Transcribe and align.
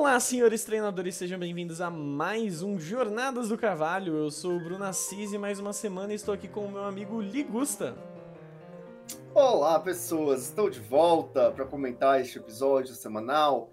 Olá, 0.00 0.20
senhores 0.20 0.62
treinadores, 0.62 1.16
sejam 1.16 1.40
bem-vindos 1.40 1.80
a 1.80 1.90
mais 1.90 2.62
um 2.62 2.78
Jornadas 2.78 3.48
do 3.48 3.58
Carvalho. 3.58 4.16
Eu 4.16 4.30
sou 4.30 4.52
o 4.52 4.60
Bruno 4.60 4.84
Assis 4.84 5.32
e 5.32 5.38
mais 5.38 5.58
uma 5.58 5.72
semana 5.72 6.14
estou 6.14 6.32
aqui 6.32 6.46
com 6.46 6.66
o 6.66 6.70
meu 6.70 6.84
amigo 6.84 7.20
Ligusta. 7.20 7.96
Olá, 9.34 9.80
pessoas, 9.80 10.44
estou 10.44 10.70
de 10.70 10.78
volta 10.78 11.50
para 11.50 11.64
comentar 11.64 12.20
este 12.20 12.38
episódio 12.38 12.94
semanal. 12.94 13.72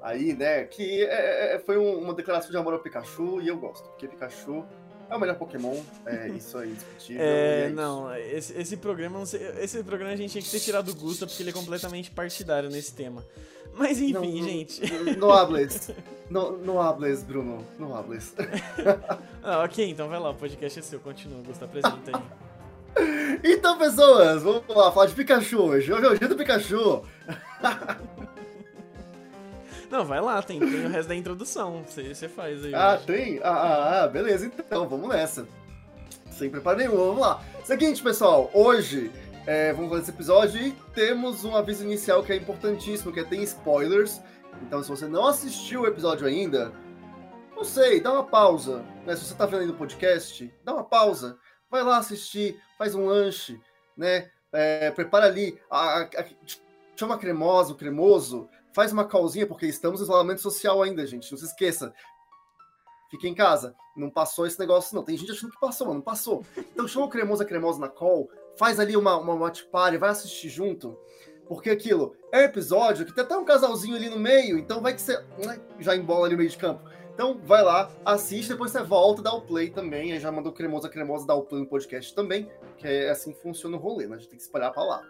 Aí, 0.00 0.32
né, 0.32 0.64
que 0.64 1.04
é, 1.04 1.56
é, 1.56 1.58
foi 1.58 1.76
um, 1.76 1.98
uma 1.98 2.14
declaração 2.14 2.50
de 2.50 2.56
amor 2.56 2.72
ao 2.72 2.80
Pikachu 2.80 3.42
e 3.42 3.48
eu 3.48 3.58
gosto, 3.58 3.86
porque 3.90 4.08
Pikachu 4.08 4.64
é 5.10 5.14
o 5.14 5.20
melhor 5.20 5.36
Pokémon, 5.36 5.78
é 6.06 6.28
isso 6.32 6.56
aí, 6.56 6.72
discutível. 6.72 7.22
É, 7.22 7.66
é 7.66 7.68
não, 7.68 8.16
esse, 8.16 8.58
esse 8.58 8.78
programa, 8.78 9.24
esse 9.60 9.84
programa 9.84 10.14
a 10.14 10.16
gente 10.16 10.30
tinha 10.32 10.42
que 10.42 10.50
ter 10.50 10.58
tirado 10.58 10.86
do 10.86 10.98
Gusta 10.98 11.26
porque 11.26 11.42
ele 11.42 11.50
é 11.50 11.52
completamente 11.52 12.10
partidário 12.10 12.70
nesse 12.70 12.94
tema. 12.94 13.22
Mas 13.76 14.00
enfim, 14.00 14.12
não, 14.12 14.24
gente. 14.24 14.80
Não, 15.18 15.30
hables. 15.30 15.90
Não, 16.30 16.52
não 16.52 16.80
hables, 16.80 17.22
Bruno. 17.22 17.64
Não 17.78 17.94
hables. 17.94 18.34
ah, 19.44 19.62
ok, 19.64 19.90
então 19.90 20.08
vai 20.08 20.18
lá, 20.18 20.30
o 20.30 20.34
podcast 20.34 20.78
é 20.78 20.82
seu, 20.82 20.98
continua, 20.98 21.42
Gusta, 21.42 21.66
apresenta 21.66 22.16
aí. 22.16 22.22
então, 23.44 23.76
pessoas, 23.76 24.42
vamos 24.42 24.64
lá 24.68 24.90
falar 24.90 25.06
de 25.06 25.14
Pikachu 25.14 25.60
hoje. 25.60 25.92
Hoje 25.92 26.06
é 26.06 26.08
o 26.08 26.18
dia 26.18 26.28
do 26.28 26.36
Pikachu. 26.36 27.02
Não, 29.90 30.04
vai 30.04 30.20
lá, 30.20 30.42
tem, 30.42 30.58
tem 30.58 30.86
o 30.86 30.88
resto 30.88 31.08
da 31.08 31.14
introdução. 31.14 31.84
Você, 31.86 32.14
você 32.14 32.28
faz 32.28 32.64
aí. 32.64 32.74
Ah, 32.74 32.94
hoje. 32.94 33.06
tem? 33.06 33.40
Ah, 33.42 33.50
ah, 33.50 34.02
ah, 34.02 34.08
beleza, 34.08 34.46
então, 34.46 34.88
vamos 34.88 35.08
nessa. 35.08 35.46
Sem 36.30 36.50
preparo 36.50 36.78
nenhum, 36.78 36.96
vamos 36.96 37.20
lá. 37.20 37.40
Seguinte, 37.62 38.02
pessoal, 38.02 38.50
hoje 38.52 39.10
é, 39.46 39.72
vamos 39.72 39.90
fazer 39.90 40.02
esse 40.02 40.10
episódio 40.10 40.60
e 40.60 40.72
temos 40.92 41.44
um 41.44 41.54
aviso 41.54 41.84
inicial 41.84 42.22
que 42.24 42.32
é 42.32 42.36
importantíssimo, 42.36 43.12
que 43.12 43.20
é 43.20 43.24
tem 43.24 43.42
spoilers. 43.44 44.20
Então, 44.62 44.82
se 44.82 44.88
você 44.88 45.06
não 45.06 45.26
assistiu 45.26 45.82
o 45.82 45.86
episódio 45.86 46.26
ainda, 46.26 46.72
não 47.54 47.62
sei, 47.62 48.00
dá 48.00 48.12
uma 48.12 48.24
pausa. 48.24 48.84
Né? 49.06 49.14
Se 49.14 49.24
você 49.24 49.32
está 49.32 49.46
vendo 49.46 49.60
aí 49.60 49.66
no 49.66 49.74
podcast, 49.74 50.52
dá 50.64 50.74
uma 50.74 50.84
pausa. 50.84 51.38
Vai 51.70 51.84
lá 51.84 51.98
assistir, 51.98 52.60
faz 52.76 52.94
um 52.94 53.06
lanche, 53.06 53.60
né? 53.96 54.30
É, 54.52 54.90
prepara 54.90 55.26
ali, 55.26 55.60
a, 55.70 56.00
a, 56.00 56.02
a, 56.02 56.24
chama 56.96 57.18
cremosa, 57.18 57.72
o 57.72 57.76
cremoso, 57.76 58.48
faz 58.72 58.92
uma 58.92 59.06
calzinha, 59.06 59.46
porque 59.46 59.66
estamos 59.66 60.00
em 60.00 60.04
isolamento 60.04 60.40
social 60.40 60.82
ainda, 60.82 61.06
gente. 61.06 61.30
Não 61.30 61.38
se 61.38 61.44
esqueça. 61.44 61.94
Fique 63.10 63.28
em 63.28 63.34
casa. 63.34 63.76
Não 63.96 64.10
passou 64.10 64.46
esse 64.46 64.58
negócio, 64.58 64.94
não. 64.94 65.04
Tem 65.04 65.16
gente 65.16 65.30
achando 65.30 65.52
que 65.52 65.60
passou, 65.60 65.86
mas 65.86 65.96
não 65.96 66.02
passou. 66.02 66.44
Então 66.56 66.88
chama 66.88 67.06
o 67.06 67.10
cremoso, 67.10 67.42
a 67.42 67.46
cremosa 67.46 67.78
na 67.78 67.88
call, 67.88 68.28
faz 68.58 68.80
ali 68.80 68.96
uma, 68.96 69.16
uma 69.16 69.34
watch 69.34 69.64
party, 69.66 69.98
vai 69.98 70.10
assistir 70.10 70.48
junto. 70.48 70.98
Porque 71.48 71.70
aquilo 71.70 72.16
é 72.32 72.40
um 72.40 72.44
episódio 72.44 73.06
que 73.06 73.14
tem 73.14 73.22
até 73.22 73.36
um 73.36 73.44
casalzinho 73.44 73.94
ali 73.94 74.08
no 74.08 74.18
meio, 74.18 74.58
então 74.58 74.80
vai 74.80 74.94
que 74.94 75.00
você 75.00 75.16
né, 75.44 75.60
já 75.78 75.94
embola 75.94 76.26
ali 76.26 76.34
no 76.34 76.38
meio 76.38 76.50
de 76.50 76.56
campo. 76.56 76.82
Então 77.14 77.40
vai 77.44 77.62
lá, 77.62 77.90
assiste, 78.04 78.50
depois 78.50 78.72
você 78.72 78.82
volta, 78.82 79.22
dá 79.22 79.32
o 79.32 79.40
play 79.40 79.70
também. 79.70 80.12
Aí 80.12 80.20
já 80.20 80.30
mandou 80.30 80.52
cremosa, 80.52 80.88
cremosa, 80.88 81.26
dá 81.26 81.34
o 81.34 81.42
play 81.42 81.62
no 81.62 81.66
podcast 81.66 82.14
também, 82.14 82.50
que 82.76 82.86
é 82.86 83.10
assim 83.10 83.32
que 83.32 83.40
funciona 83.40 83.76
o 83.76 83.80
rolê, 83.80 84.06
né? 84.06 84.16
A 84.16 84.18
gente 84.18 84.28
tem 84.28 84.36
que 84.36 84.42
espalhar 84.42 84.72
pra 84.72 84.82
lá. 84.82 85.02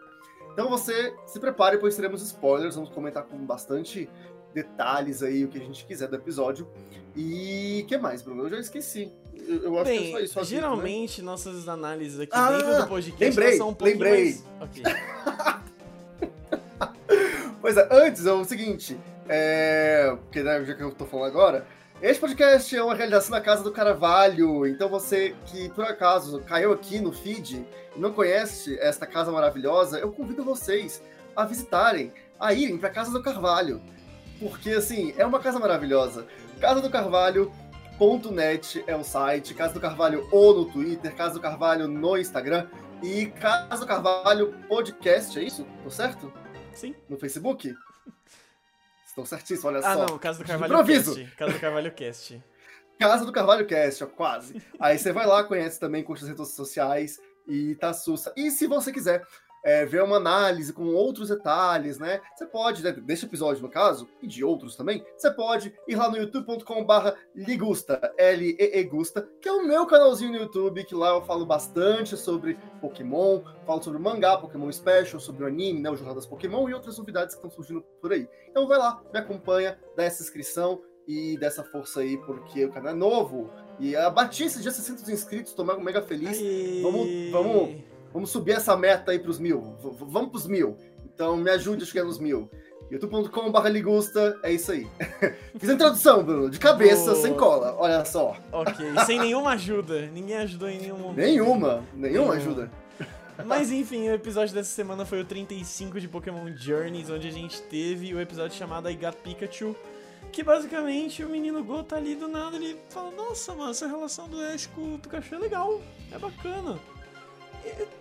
Então 0.53 0.69
você 0.69 1.13
se 1.27 1.41
prepare, 1.41 1.79
pois 1.79 1.97
teremos 1.97 2.23
spoilers, 2.23 2.77
vamos 2.77 2.91
comentar 2.91 3.25
com 3.25 3.37
bastante 3.45 4.09
detalhes 4.57 5.23
aí, 5.23 5.45
o 5.45 5.49
que 5.49 5.59
a 5.59 5.61
gente 5.61 5.85
quiser 5.85 6.09
do 6.09 6.17
episódio. 6.17 6.67
E 7.15 7.83
o 7.85 7.87
que 7.87 7.99
mais, 7.99 8.23
Bruno? 8.23 8.45
Eu 8.45 8.51
já 8.51 8.59
esqueci. 8.59 9.13
Eu, 9.35 9.65
eu 9.65 9.77
acho 9.77 9.85
Bem, 9.85 9.99
que 9.99 10.23
é 10.23 10.27
só 10.27 10.41
isso. 10.41 10.45
Geralmente, 10.45 11.21
né? 11.21 11.27
nossas 11.27 11.69
análises 11.69 12.19
aqui 12.19 12.33
ah, 12.33 12.53
dentro 12.53 12.83
do 12.83 12.89
podcast 12.89 13.25
lembrei, 13.25 13.57
são 13.59 13.69
um 13.69 13.75
pouco 13.75 13.93
lembrei. 13.93 14.25
mais... 14.25 14.45
Ok. 14.61 14.83
pois 17.61 17.77
é, 17.77 17.87
antes 17.91 18.25
é 18.25 18.33
o 18.33 18.45
seguinte, 18.45 18.99
é... 19.29 20.17
porque 20.23 20.43
né, 20.43 20.65
já 20.65 20.75
que 20.75 20.83
eu 20.83 20.91
tô 20.91 21.05
falando 21.05 21.27
agora, 21.27 21.67
este 22.01 22.21
podcast 22.21 22.75
é 22.75 22.83
uma 22.83 22.95
realização 22.95 23.33
da 23.33 23.43
Casa 23.43 23.63
do 23.63 23.73
Carvalho, 23.73 24.67
então 24.67 24.89
você 24.89 25.35
que 25.47 25.69
por 25.71 25.85
acaso 25.85 26.41
caiu 26.41 26.73
aqui 26.73 26.99
no 26.99 27.13
feed 27.13 27.67
e 27.95 28.01
não 28.01 28.13
conhece 28.13 28.79
esta 28.81 29.07
casa 29.07 29.31
maravilhosa, 29.31 29.99
eu 29.99 30.11
convido 30.13 30.43
vocês 30.43 31.03
a 31.35 31.45
visitarem, 31.45 32.11
a 32.41 32.55
irem 32.55 32.79
para 32.79 32.89
Casa 32.89 33.13
do 33.13 33.23
Carvalho, 33.23 33.83
porque 34.39 34.71
assim, 34.71 35.15
é 35.17 35.25
uma 35.25 35.41
casa 35.41 35.59
maravilhosa. 35.59 36.27
Casa 36.61 36.81
do 36.81 36.91
Carvalho.net 36.91 38.85
é 38.87 38.97
o 38.97 39.05
site, 39.05 39.55
Casa 39.55 39.75
do 39.75 39.81
Carvalho 39.81 40.29
ou 40.31 40.55
no 40.55 40.65
Twitter, 40.67 41.15
Casa 41.15 41.35
do 41.35 41.41
Carvalho 41.41 41.89
no 41.89 42.17
Instagram 42.17 42.69
e 43.03 43.27
Casa 43.27 43.81
do 43.81 43.87
Carvalho 43.87 44.55
Podcast, 44.69 45.39
é 45.39 45.43
isso? 45.43 45.67
Tô 45.83 45.91
certo? 45.91 46.33
Sim. 46.73 46.95
No 47.09 47.19
Facebook? 47.19 47.75
Estou 49.07 49.25
certíssimo, 49.25 49.69
olha 49.69 49.79
ah, 49.79 49.95
só. 49.95 50.03
Ah, 50.03 50.07
não, 50.11 50.19
Casa 50.19 50.39
do 50.43 50.47
Carvalho 50.47 50.73
Improviso. 50.73 51.15
Cast. 51.15 51.37
Casa 51.37 51.53
do 51.53 51.61
Carvalho 51.61 51.93
Cast. 51.93 52.45
Casa 52.99 53.25
do 53.27 53.33
Carvalho 53.33 53.67
Cast, 53.67 54.05
ó, 54.05 54.07
quase. 54.07 54.63
Aí 54.81 54.99
você 54.99 55.13
vai 55.13 55.27
lá, 55.27 55.45
conhece 55.45 55.79
também, 55.79 56.03
curte 56.03 56.23
as 56.25 56.29
redes 56.31 56.49
sociais 56.49 57.21
e 57.47 57.75
tá 57.77 57.93
sussa. 57.93 58.33
E 58.37 58.51
se 58.51 58.67
você 58.67 58.93
quiser 58.93 59.23
é, 59.67 59.85
ver 59.85 60.01
uma 60.05 60.17
análise 60.17 60.73
com 60.73 60.95
outros 60.95 61.29
detalhes, 61.29 61.99
né? 61.99 62.21
Você 62.37 62.47
pode, 62.47 62.85
né, 62.85 62.93
deste 62.93 63.27
episódio 63.27 63.61
no 63.61 63.69
caso, 63.69 64.09
e 64.23 64.27
de 64.29 64.45
outros 64.45 64.77
também, 64.77 65.05
você 65.19 65.29
pode 65.29 65.75
ir 65.89 65.97
lá 65.97 66.09
no 66.09 66.17
youtube.com/barra 66.17 67.17
Ligusta, 67.35 68.15
L-E-E 68.17 68.85
Gusta, 68.85 69.29
que 69.41 69.49
é 69.49 69.53
o 69.53 69.67
meu 69.67 69.85
canalzinho 69.85 70.31
no 70.31 70.39
YouTube, 70.39 70.85
que 70.85 70.95
lá 70.95 71.09
eu 71.09 71.23
falo 71.23 71.45
bastante 71.45 72.17
sobre 72.17 72.57
Pokémon, 72.81 73.43
falo 73.67 73.83
sobre 73.83 73.99
o 73.99 74.03
mangá, 74.03 74.39
Pokémon 74.39 74.71
Special, 74.71 75.19
sobre 75.19 75.43
o 75.43 75.49
anime, 75.49 75.81
né, 75.81 75.91
o 75.91 75.97
Jornadas 75.97 76.27
Pokémon 76.27 76.69
e 76.69 76.75
outras 76.75 76.97
novidades 76.97 77.35
que 77.35 77.45
estão 77.45 77.51
surgindo 77.51 77.83
por 78.01 78.13
aí. 78.13 78.29
Então 78.49 78.69
vai 78.69 78.79
lá, 78.79 79.03
me 79.13 79.19
acompanha, 79.19 79.77
dá 79.97 80.05
essa 80.05 80.23
inscrição 80.23 80.81
e 81.09 81.37
dessa 81.39 81.65
força 81.65 82.01
aí, 82.01 82.17
porque 82.19 82.65
o 82.65 82.71
canal 82.71 82.93
é 82.93 82.97
novo. 82.97 83.51
E 83.81 83.97
a 83.97 84.09
Batista 84.11 84.63
já 84.63 84.71
600 84.71 85.09
inscritos, 85.09 85.53
tô 85.53 85.65
mega 85.65 86.03
feliz. 86.03 86.39
Aê. 86.39 86.83
Vamos, 86.83 87.31
vamos 87.33 87.96
Vamos 88.13 88.31
subir 88.31 88.53
essa 88.53 88.77
meta 88.77 89.13
aí 89.13 89.19
para 89.19 89.31
os 89.31 89.39
mil. 89.39 89.77
V 89.83 89.91
vamos 90.07 90.31
para 90.31 90.39
os 90.39 90.47
mil. 90.47 90.77
Então 91.15 91.37
me 91.37 91.51
ajude 91.51 91.83
a 91.83 91.87
chegar 91.87 92.05
nos 92.05 92.19
mil. 92.19 92.51
youtube.com.br 92.91 93.69
ligusta, 93.69 94.39
é 94.43 94.53
isso 94.53 94.73
aí. 94.73 94.87
Fiz 95.59 95.71
a 95.71 95.73
introdução, 95.73 96.23
Bruno, 96.23 96.51
de 96.51 96.59
cabeça, 96.59 97.13
oh. 97.13 97.17
sem 97.17 97.35
cola, 97.35 97.75
olha 97.79 98.05
só. 98.05 98.37
Ok, 98.53 98.75
sem 99.07 99.19
nenhuma 99.19 99.53
ajuda. 99.53 100.07
Ninguém 100.09 100.37
ajudou 100.39 100.69
em 100.69 100.79
nenhum 100.79 100.99
momento. 100.99 101.17
Nenhuma, 101.17 101.85
nenhuma 101.95 102.35
ajuda. 102.35 102.71
Mas 103.45 103.71
enfim, 103.71 104.09
o 104.09 104.15
episódio 104.15 104.55
dessa 104.55 104.71
semana 104.71 105.05
foi 105.05 105.21
o 105.21 105.25
35 105.25 106.01
de 106.01 106.09
Pokémon 106.09 106.55
Journeys, 106.57 107.11
onde 107.11 107.29
a 107.29 107.33
gente 107.33 107.61
teve 107.63 108.15
o 108.15 108.21
episódio 108.21 108.57
chamado 108.57 108.91
I 108.91 108.95
Got 108.95 109.17
Pikachu, 109.23 109.77
que 110.33 110.43
basicamente 110.43 111.23
o 111.23 111.29
menino 111.29 111.63
Go 111.63 111.83
tá 111.83 111.97
ali 111.97 112.15
do 112.15 112.29
nada, 112.29 112.57
ele 112.57 112.79
fala, 112.89 113.11
nossa, 113.11 113.55
mano, 113.55 113.71
essa 113.71 113.87
relação 113.87 114.29
do 114.29 114.41
Ash 114.41 114.67
com 114.67 114.95
o 114.95 114.99
Pikachu 114.99 115.35
é 115.35 115.39
legal, 115.39 115.81
é 116.11 116.19
bacana 116.19 116.79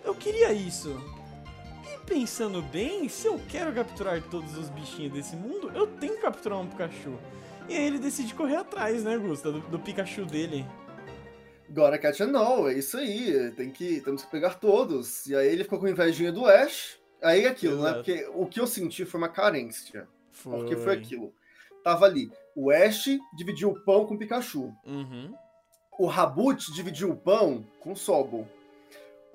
eu 0.04 0.14
queria 0.14 0.52
isso. 0.52 0.96
E 1.92 1.98
pensando 2.04 2.62
bem, 2.62 3.08
se 3.08 3.26
eu 3.26 3.40
quero 3.48 3.72
capturar 3.72 4.22
todos 4.22 4.56
os 4.56 4.68
bichinhos 4.70 5.12
desse 5.12 5.36
mundo, 5.36 5.70
eu 5.74 5.86
tenho 5.86 6.14
que 6.14 6.22
capturar 6.22 6.60
um 6.60 6.66
Pikachu. 6.66 7.18
E 7.68 7.74
aí 7.74 7.86
ele 7.86 7.98
decide 7.98 8.34
correr 8.34 8.56
atrás, 8.56 9.02
né, 9.02 9.16
Gusta, 9.18 9.50
do, 9.50 9.60
do 9.60 9.78
Pikachu 9.78 10.24
dele. 10.24 10.64
Gotta 11.68 11.98
catch 11.98 12.20
a 12.20 12.26
no, 12.26 12.68
é 12.68 12.74
isso 12.74 12.96
aí. 12.96 13.50
Tem 13.52 13.70
que, 13.70 14.00
temos 14.00 14.24
que 14.24 14.30
pegar 14.30 14.54
todos. 14.54 15.26
E 15.26 15.34
aí 15.34 15.48
ele 15.48 15.64
ficou 15.64 15.78
com 15.78 15.88
invejinha 15.88 16.30
do 16.30 16.46
Ash. 16.46 16.98
Aí 17.22 17.44
é 17.44 17.48
aquilo, 17.48 17.82
né? 17.82 17.90
Exato. 17.90 18.10
né? 18.10 18.16
Porque 18.16 18.30
o 18.34 18.46
que 18.46 18.60
eu 18.60 18.66
senti 18.66 19.04
foi 19.04 19.18
uma 19.18 19.28
carência. 19.28 20.08
Foi. 20.30 20.58
Porque 20.58 20.76
foi 20.76 20.94
aquilo. 20.94 21.34
Tava 21.82 22.06
ali. 22.06 22.30
O 22.54 22.70
Ash 22.70 23.08
dividiu 23.36 23.70
o 23.70 23.80
pão 23.84 24.06
com 24.06 24.14
o 24.14 24.18
Pikachu. 24.18 24.72
Uhum. 24.86 25.34
O 25.98 26.06
Rabut 26.06 26.72
dividiu 26.72 27.10
o 27.10 27.16
pão 27.16 27.66
com 27.80 27.92
o 27.92 27.96
Sobol. 27.96 28.46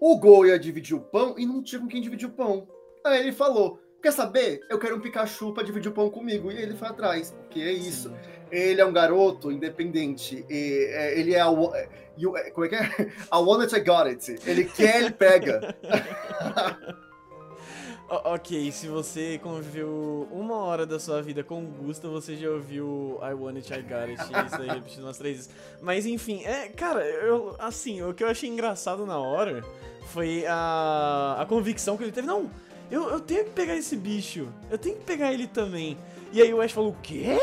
O 0.02 0.18
Gol 0.18 0.48
ia 0.48 0.58
dividir 0.58 0.96
o 0.96 1.00
pão 1.00 1.36
e 1.38 1.46
não 1.46 1.62
tinha 1.62 1.80
com 1.80 1.88
quem 1.88 2.02
dividir 2.02 2.28
o 2.28 2.32
pão. 2.32 2.68
Aí 3.06 3.20
ele 3.20 3.32
falou: 3.32 3.80
Quer 4.02 4.12
saber? 4.12 4.62
Eu 4.68 4.80
quero 4.80 4.96
um 4.96 5.00
Pikachu 5.00 5.54
para 5.54 5.64
dividir 5.64 5.90
o 5.90 5.94
pão 5.94 6.10
comigo. 6.10 6.52
E 6.52 6.58
ele 6.58 6.76
foi 6.76 6.88
atrás, 6.88 7.32
porque 7.32 7.62
é 7.62 7.72
isso. 7.72 8.10
Sim. 8.10 8.16
Ele 8.52 8.82
é 8.82 8.86
um 8.86 8.92
garoto 8.92 9.52
independente. 9.52 10.44
É, 10.50 11.20
ele 11.20 11.36
é 11.36 11.40
a. 11.40 11.50
É, 11.76 12.52
como 12.52 12.66
é 12.66 12.70
que 12.70 12.76
é? 12.76 12.82
I 13.32 13.38
want 13.38 13.62
it, 13.62 13.76
I 13.76 13.80
got 13.80 14.08
it. 14.08 14.40
Ele 14.50 14.66
quer, 14.66 15.04
ele 15.04 15.12
pega. 15.12 15.76
ok, 18.10 18.72
se 18.72 18.88
você 18.88 19.40
conviveu 19.42 20.28
uma 20.32 20.58
hora 20.58 20.86
da 20.86 21.00
sua 21.00 21.22
vida 21.22 21.44
com 21.44 21.64
o 21.64 21.68
Gusta, 21.68 22.10
você 22.10 22.36
já 22.36 22.50
ouviu 22.50 23.20
I 23.22 23.34
Want 23.34 23.58
It, 23.58 23.72
I 23.74 23.82
Got 23.84 24.10
It, 24.10 24.48
isso 24.48 24.62
aí 24.62 24.68
repetindo 24.68 25.04
umas 25.04 25.18
três 25.18 25.38
vezes. 25.38 25.52
Mas 25.82 26.06
enfim, 26.06 26.44
é, 26.44 26.68
cara, 26.70 27.06
eu, 27.06 27.56
assim, 27.58 28.02
o 28.02 28.14
que 28.14 28.24
eu 28.24 28.28
achei 28.28 28.50
engraçado 28.50 29.06
na 29.06 29.18
hora 29.18 29.64
foi 30.12 30.46
a, 30.48 31.38
a 31.40 31.46
convicção 31.46 31.98
que 31.98 32.04
ele 32.04 32.12
teve. 32.12 32.28
Não, 32.28 32.50
eu, 32.90 33.10
eu 33.10 33.20
tenho 33.20 33.46
que 33.46 33.52
pegar 33.52 33.76
esse 33.76 33.96
bicho, 33.96 34.48
eu 34.70 34.78
tenho 34.78 34.98
que 34.98 35.04
pegar 35.04 35.34
ele 35.34 35.48
também. 35.48 35.98
E 36.32 36.42
aí 36.42 36.54
o 36.54 36.62
Ash 36.62 36.72
falou, 36.72 36.92
o 36.92 36.98
quê? 37.02 37.38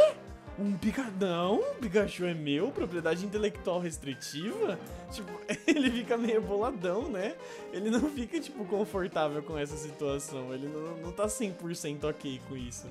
Um 0.59 0.73
picadão? 0.77 1.61
Um 1.61 1.81
Pikachu 1.81 2.25
é 2.25 2.35
meu? 2.35 2.73
Propriedade 2.73 3.25
intelectual 3.25 3.79
restritiva? 3.79 4.79
Tipo, 5.13 5.31
ele 5.67 5.91
fica 5.91 6.19
meio 6.19 6.43
boladão, 6.43 7.09
né? 7.09 7.35
Ele 7.73 7.91
não 7.91 8.11
fica, 8.11 8.41
tipo, 8.41 8.65
confortável 8.65 9.41
com 9.43 9.57
essa 9.57 9.77
situação. 9.77 10.53
Ele 10.53 10.67
não, 10.67 10.97
não 10.97 11.13
tá 11.13 11.27
100% 11.27 12.05
ok 12.05 12.41
com 12.49 12.57
isso. 12.57 12.87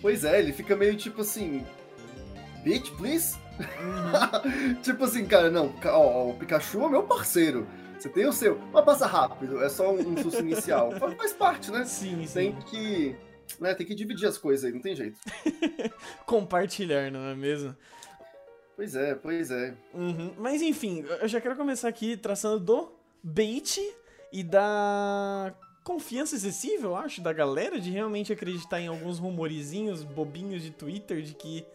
Pois 0.00 0.24
é, 0.24 0.38
ele 0.38 0.52
fica 0.52 0.76
meio 0.76 0.96
tipo 0.96 1.22
assim. 1.22 1.66
bitch, 2.62 2.90
please? 2.96 3.36
tipo 4.82 5.04
assim, 5.04 5.26
cara, 5.26 5.50
não, 5.50 5.74
ó, 5.84 6.30
o 6.30 6.34
Pikachu 6.34 6.82
é 6.84 6.88
meu 6.88 7.02
parceiro. 7.02 7.66
Você 8.00 8.08
tem 8.08 8.26
o 8.26 8.32
seu, 8.32 8.58
mas 8.72 8.82
passa 8.82 9.06
rápido, 9.06 9.62
é 9.62 9.68
só 9.68 9.92
um, 9.92 10.12
um 10.12 10.16
susto 10.16 10.40
inicial. 10.42 10.90
Faz 10.92 11.34
parte, 11.34 11.70
né? 11.70 11.84
Sim, 11.84 12.26
sim. 12.26 12.32
Tem 12.32 12.56
que, 12.62 13.16
né, 13.60 13.74
tem 13.74 13.86
que 13.86 13.94
dividir 13.94 14.26
as 14.26 14.38
coisas 14.38 14.64
aí, 14.64 14.72
não 14.72 14.80
tem 14.80 14.96
jeito. 14.96 15.18
Compartilhar, 16.24 17.10
não 17.10 17.20
é 17.26 17.34
mesmo? 17.34 17.76
Pois 18.74 18.96
é, 18.96 19.14
pois 19.14 19.50
é. 19.50 19.74
Uhum. 19.92 20.32
Mas 20.38 20.62
enfim, 20.62 21.04
eu 21.20 21.28
já 21.28 21.42
quero 21.42 21.54
começar 21.56 21.88
aqui 21.88 22.16
traçando 22.16 22.58
do 22.58 22.90
bait 23.22 23.78
e 24.32 24.42
da 24.42 25.54
confiança 25.84 26.36
excessiva, 26.36 26.86
eu 26.86 26.96
acho, 26.96 27.20
da 27.20 27.34
galera 27.34 27.78
de 27.78 27.90
realmente 27.90 28.32
acreditar 28.32 28.80
em 28.80 28.86
alguns 28.86 29.18
rumorizinhos 29.18 30.02
bobinhos 30.04 30.62
de 30.62 30.70
Twitter 30.70 31.20
de 31.20 31.34
que 31.34 31.66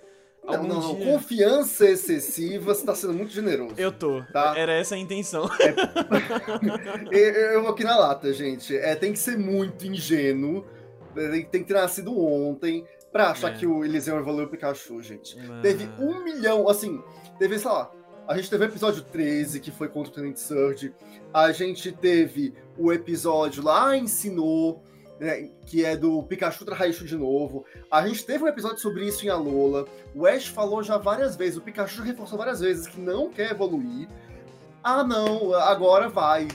não, 0.45 0.63
não, 0.63 0.81
não. 0.81 0.95
Dia... 0.95 1.05
Confiança 1.05 1.85
excessiva, 1.85 2.73
você 2.73 2.85
tá 2.85 2.95
sendo 2.95 3.13
muito 3.13 3.31
generoso. 3.31 3.75
Eu 3.77 3.91
tô. 3.91 4.21
Tá? 4.31 4.53
Era 4.57 4.73
essa 4.73 4.95
a 4.95 4.97
intenção. 4.97 5.49
É... 7.11 7.55
eu 7.55 7.61
vou 7.61 7.71
aqui 7.71 7.83
na 7.83 7.97
lata, 7.97 8.31
gente. 8.33 8.75
É, 8.75 8.95
tem 8.95 9.13
que 9.13 9.19
ser 9.19 9.37
muito 9.37 9.85
ingênuo. 9.85 10.65
Tem, 11.51 11.63
que 11.63 11.63
ter 11.63 11.73
nascido 11.73 12.19
ontem 12.19 12.85
pra 13.11 13.31
achar 13.31 13.53
é. 13.53 13.57
que 13.57 13.65
o 13.65 13.85
Eliseu 13.85 14.17
evoluiu 14.17 14.47
o 14.47 14.49
Pikachu, 14.49 15.01
gente. 15.01 15.39
Ah. 15.39 15.61
Teve 15.61 15.89
um 15.97 16.23
milhão, 16.23 16.67
assim, 16.67 17.01
teve, 17.39 17.57
sei 17.57 17.71
lá, 17.71 17.89
a 18.27 18.35
gente 18.35 18.49
teve 18.49 18.65
o 18.65 18.67
episódio 18.67 19.03
13, 19.03 19.59
que 19.59 19.71
foi 19.71 19.87
contra 19.87 20.11
o 20.11 20.15
Tenant 20.15 20.35
Surge. 20.35 20.93
A 21.33 21.51
gente 21.51 21.91
teve 21.91 22.53
o 22.77 22.91
episódio 22.91 23.63
lá 23.63 23.95
ensinou 23.95 24.83
né, 25.19 25.49
que 25.65 25.83
é 25.85 25.95
do 25.95 26.21
Pikachu 26.23 26.65
Raichu 26.71 27.05
de 27.05 27.17
novo. 27.17 27.65
A 27.89 28.05
gente 28.07 28.25
teve 28.25 28.43
um 28.43 28.47
episódio 28.47 28.79
sobre 28.79 29.05
isso 29.05 29.25
em 29.25 29.29
Alola. 29.29 29.85
O 30.13 30.25
Ash 30.25 30.47
falou 30.47 30.83
já 30.83 30.97
várias 30.97 31.35
vezes, 31.35 31.57
o 31.57 31.61
Pikachu 31.61 31.97
já 31.97 32.03
reforçou 32.03 32.37
várias 32.37 32.59
vezes 32.59 32.87
que 32.87 32.99
não 32.99 33.29
quer 33.29 33.51
evoluir. 33.51 34.07
Ah, 34.83 35.03
não, 35.03 35.53
agora 35.53 36.09
vai. 36.09 36.47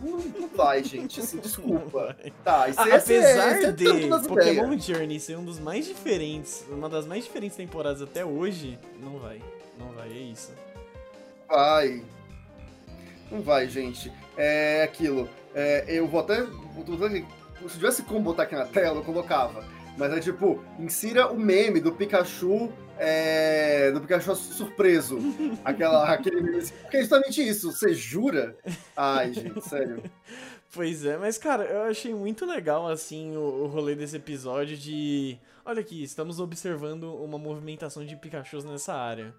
Não, 0.00 0.18
não 0.18 0.48
vai, 0.48 0.84
gente. 0.84 1.20
Assim, 1.20 1.38
desculpa. 1.40 2.16
Tá, 2.44 2.68
isso 2.68 2.80
é, 2.80 2.96
Apesar 2.96 3.62
é, 3.62 3.72
de 3.72 3.84
Pokémon 4.28 4.72
ideias. 4.72 4.84
Journey 4.84 5.20
ser 5.20 5.36
um 5.36 5.44
dos 5.44 5.58
mais 5.58 5.86
diferentes, 5.86 6.64
uma 6.70 6.88
das 6.88 7.06
mais 7.06 7.24
diferentes 7.24 7.56
temporadas 7.56 8.02
até 8.02 8.24
hoje, 8.24 8.78
não 9.00 9.18
vai. 9.18 9.40
Não 9.78 9.88
vai, 9.92 10.08
é 10.10 10.20
isso. 10.20 10.52
Vai. 11.48 12.02
Não 13.30 13.42
vai, 13.42 13.68
gente. 13.68 14.12
É 14.36 14.82
aquilo. 14.82 15.28
É, 15.54 15.84
eu 15.88 16.06
vou 16.06 16.20
até. 16.20 16.42
Vou 16.42 16.84
se 17.68 17.76
tivesse 17.76 18.02
como 18.02 18.20
botar 18.20 18.44
aqui 18.44 18.54
na 18.54 18.66
tela, 18.66 18.96
eu 18.96 19.04
colocava. 19.04 19.64
Mas 19.96 20.12
é 20.12 20.20
tipo, 20.20 20.62
insira 20.78 21.32
o 21.32 21.38
meme 21.38 21.80
do 21.80 21.90
Pikachu 21.90 22.70
é, 22.98 23.90
do 23.92 24.00
Pikachu 24.00 24.34
surpreso. 24.34 25.18
Aquela, 25.64 26.08
aquele 26.12 26.40
meme 26.40 26.58
assim, 26.58 26.74
porque 26.82 26.96
é 26.96 27.00
justamente 27.00 27.46
isso, 27.46 27.72
você 27.72 27.94
jura? 27.94 28.56
Ai, 28.96 29.32
gente, 29.32 29.60
sério. 29.62 30.02
Pois 30.72 31.06
é, 31.06 31.16
mas 31.16 31.38
cara, 31.38 31.64
eu 31.64 31.82
achei 31.84 32.12
muito 32.12 32.44
legal 32.44 32.86
assim 32.86 33.34
o, 33.34 33.40
o 33.40 33.66
rolê 33.66 33.94
desse 33.94 34.16
episódio 34.16 34.76
de. 34.76 35.38
Olha 35.64 35.80
aqui, 35.80 36.02
estamos 36.02 36.38
observando 36.38 37.04
uma 37.04 37.38
movimentação 37.38 38.04
de 38.04 38.14
Pikachus 38.14 38.62
nessa 38.62 38.92
área. 38.92 39.32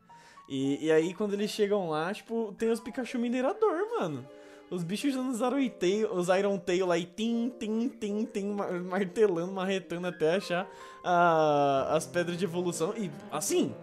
E, 0.50 0.86
e 0.86 0.92
aí, 0.92 1.13
quando 1.13 1.34
eles 1.34 1.52
chegam 1.52 1.90
lá, 1.90 2.12
tipo, 2.12 2.56
tem 2.58 2.72
os 2.72 2.80
Pikachu 2.80 3.20
minerador, 3.20 3.88
mano. 4.00 4.25
Os 4.69 4.84
bichos 4.84 5.16
usando 5.16 5.30
os 5.31 5.40
Iron 5.40 5.69
Tail, 5.69 6.14
os 6.14 6.28
Iron 6.28 6.58
Tail 6.58 6.86
lá 6.86 6.98
e 6.98 7.06
tim, 7.06 7.54
tim, 7.58 7.88
tim, 7.88 8.25
tim, 8.25 8.56
martelando, 8.86 9.52
marretando 9.52 10.08
até 10.08 10.36
achar 10.36 10.66
uh, 10.66 11.96
as 11.96 12.06
pedras 12.06 12.38
de 12.38 12.44
evolução. 12.44 12.94
E, 12.98 13.10
assim, 13.31 13.74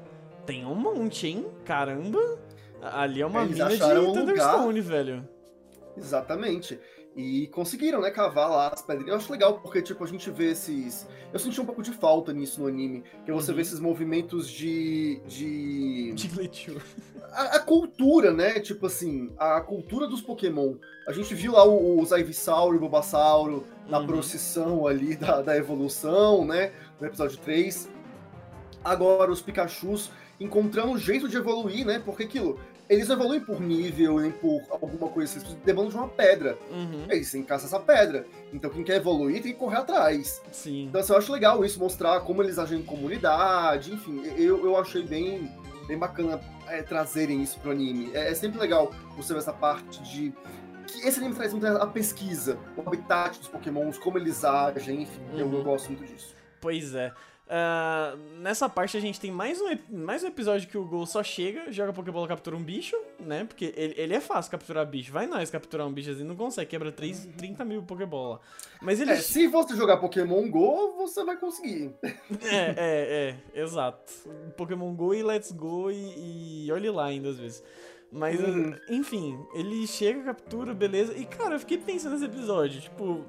tem 0.45 0.65
um 0.67 0.75
monte, 0.75 1.27
hein? 1.27 1.47
Caramba! 1.65 2.39
Ali 2.83 3.23
é 3.23 3.27
uma 3.27 3.43
Eles 3.43 3.57
mina 3.57 3.71
de 3.71 3.79
Thunderstone, 3.79 4.81
um 4.81 4.83
velho. 4.83 5.29
Exatamente. 5.97 6.79
E 7.17 7.47
conseguiram, 7.49 8.01
né, 8.01 8.11
cavar 8.11 8.51
lá 8.51 8.69
as 8.69 8.83
pedrinhas. 8.83 9.11
Eu 9.11 9.17
acho 9.17 9.31
legal, 9.31 9.61
porque, 9.61 9.81
tipo, 9.81 10.03
a 10.03 10.07
gente 10.07 10.29
vê 10.31 10.51
esses. 10.51 11.07
Eu 11.33 11.39
senti 11.39 11.61
um 11.61 11.65
pouco 11.65 11.81
de 11.81 11.93
falta 11.93 12.33
nisso 12.33 12.61
no 12.61 12.67
anime. 12.67 13.05
Que 13.25 13.31
você 13.31 13.51
uhum. 13.51 13.57
vê 13.57 13.63
esses 13.63 13.79
movimentos 13.79 14.49
de. 14.51 15.21
de. 15.27 16.13
De 16.15 16.77
a, 17.33 17.57
a, 17.57 17.61
cultura, 17.61 18.33
né? 18.33 18.59
Tipo 18.59 18.87
assim, 18.87 19.33
a 19.39 19.61
cultura 19.61 20.09
dos 20.09 20.21
Pokémon. 20.21 20.75
A 21.07 21.13
gente 21.13 21.35
viu 21.37 21.53
lá 21.53 21.65
os 21.65 22.11
Ivysaur 22.11 22.75
e 22.75 22.79
o 22.79 22.81
Bulbasauro 22.81 23.65
na 23.89 24.01
uhum. 24.01 24.07
procissão 24.07 24.87
ali 24.87 25.15
da, 25.15 25.41
da 25.41 25.57
evolução, 25.57 26.45
né? 26.45 26.73
No 27.01 27.07
episódio 27.07 27.39
3. 27.39 27.89
Agora 28.85 29.31
os 29.31 29.41
Pikachus 29.41 30.11
encontrando 30.41 30.91
um 30.91 30.99
jeito 30.99 31.29
de 31.29 31.37
evoluir, 31.37 31.87
né? 31.87 32.03
Porque 32.05 32.25
aquilo 32.25 32.59
eles 32.89 33.09
não 33.09 33.17
evoluem 33.17 33.41
por 33.41 33.61
nível, 33.61 34.21
nem 34.21 34.31
por 34.31 34.63
alguma 34.71 35.09
coisa 35.09 35.39
assim, 35.39 35.47
eles 35.47 35.59
demandam 35.65 35.91
de 35.91 35.97
uma 35.97 36.09
pedra. 36.09 36.59
Uhum. 36.71 37.07
Eles 37.09 37.31
têm 37.31 37.43
que 37.43 37.49
caçar 37.49 37.67
essa 37.67 37.81
pedra. 37.81 38.27
Então 38.53 38.71
quem 38.71 38.85
quer 38.85 38.97
evoluir 38.97 39.43
tem 39.43 39.53
que 39.53 39.59
correr 39.59 39.79
atrás. 39.79 40.43
Sim. 40.53 40.85
Então 40.85 41.01
assim, 41.01 41.13
eu 41.13 41.19
acho 41.19 41.33
legal 41.33 41.65
isso, 41.65 41.79
mostrar 41.79 42.21
como 42.21 42.43
eles 42.43 42.59
agem 42.59 42.81
em 42.81 42.83
comunidade, 42.83 43.93
enfim, 43.93 44.23
eu, 44.37 44.65
eu 44.65 44.77
achei 44.77 45.03
bem, 45.03 45.51
bem 45.87 45.99
bacana 45.99 46.41
é, 46.69 46.83
trazerem 46.83 47.43
isso 47.43 47.59
pro 47.61 47.71
anime. 47.71 48.11
É, 48.15 48.31
é, 48.31 48.35
sempre 48.35 48.59
legal 48.59 48.93
você 49.17 49.33
ver 49.33 49.39
essa 49.39 49.53
parte 49.53 50.03
de. 50.03 50.33
Que 50.87 51.09
esse 51.09 51.19
anime 51.19 51.35
traz 51.35 51.53
muito 51.53 51.67
a 51.67 51.87
pesquisa, 51.87 52.59
o 52.77 52.83
habitat 52.87 53.39
dos 53.39 53.49
pokémons, 53.49 53.97
como 53.97 54.19
eles 54.19 54.45
agem, 54.45 55.03
enfim, 55.03 55.23
uhum. 55.33 55.39
eu, 55.39 55.53
eu 55.53 55.65
gosto 55.65 55.91
muito 55.91 56.05
disso. 56.05 56.35
Pois 56.61 56.95
é. 56.95 57.13
Uh, 57.45 58.17
nessa 58.39 58.71
parte 58.71 58.97
a 58.97 59.01
gente 59.01 59.21
tem 59.21 59.31
mais 59.31 59.61
um, 59.61 59.67
mais 59.91 60.25
um 60.25 60.29
episódio 60.29 60.67
que 60.67 60.79
o 60.79 60.85
Gol 60.85 61.05
só 61.05 61.23
chega, 61.23 61.71
joga 61.71 61.93
Pokébola, 61.93 62.27
captura 62.27 62.57
um 62.57 62.63
bicho, 62.63 62.97
né? 63.21 63.45
Porque 63.45 63.75
ele, 63.77 63.95
ele 63.99 64.15
é 64.15 64.21
fácil 64.21 64.51
capturar 64.51 64.87
bicho. 64.87 65.13
Vai 65.13 65.27
nós 65.27 65.51
capturar 65.51 65.87
um 65.87 65.93
bicho 65.93 66.11
assim, 66.11 66.25
não 66.25 66.37
consegue, 66.37 66.71
quebra 66.71 66.91
3, 66.91 67.29
30 67.37 67.65
mil 67.67 67.83
Pokébola. 67.83 68.41
Mas 68.81 68.99
ele. 68.99 69.11
É, 69.11 69.17
se 69.17 69.47
você 69.47 69.77
jogar 69.77 69.99
Pokémon 69.99 70.49
Go, 70.49 70.97
você 70.97 71.23
vai 71.23 71.37
conseguir. 71.37 71.95
É, 72.45 72.75
é, 72.77 73.37
é, 73.55 73.61
exato. 73.61 74.13
Pokémon 74.57 74.95
Go 74.95 75.15
e 75.15 75.23
Let's 75.23 75.53
Go 75.53 75.91
e, 75.91 76.67
e 76.67 76.73
olhe 76.73 76.91
lá 76.91 77.07
ainda 77.07 77.29
às 77.29 77.39
vezes. 77.39 77.63
Mas, 78.11 78.41
hum. 78.41 78.73
enfim, 78.89 79.39
ele 79.55 79.87
chega, 79.87 80.23
captura, 80.23 80.73
beleza. 80.73 81.15
E, 81.15 81.27
cara, 81.27 81.57
eu 81.57 81.61
fiquei 81.61 81.77
pensando 81.77 82.13
nesse 82.13 82.25
episódio. 82.25 82.81
Tipo, 82.81 83.25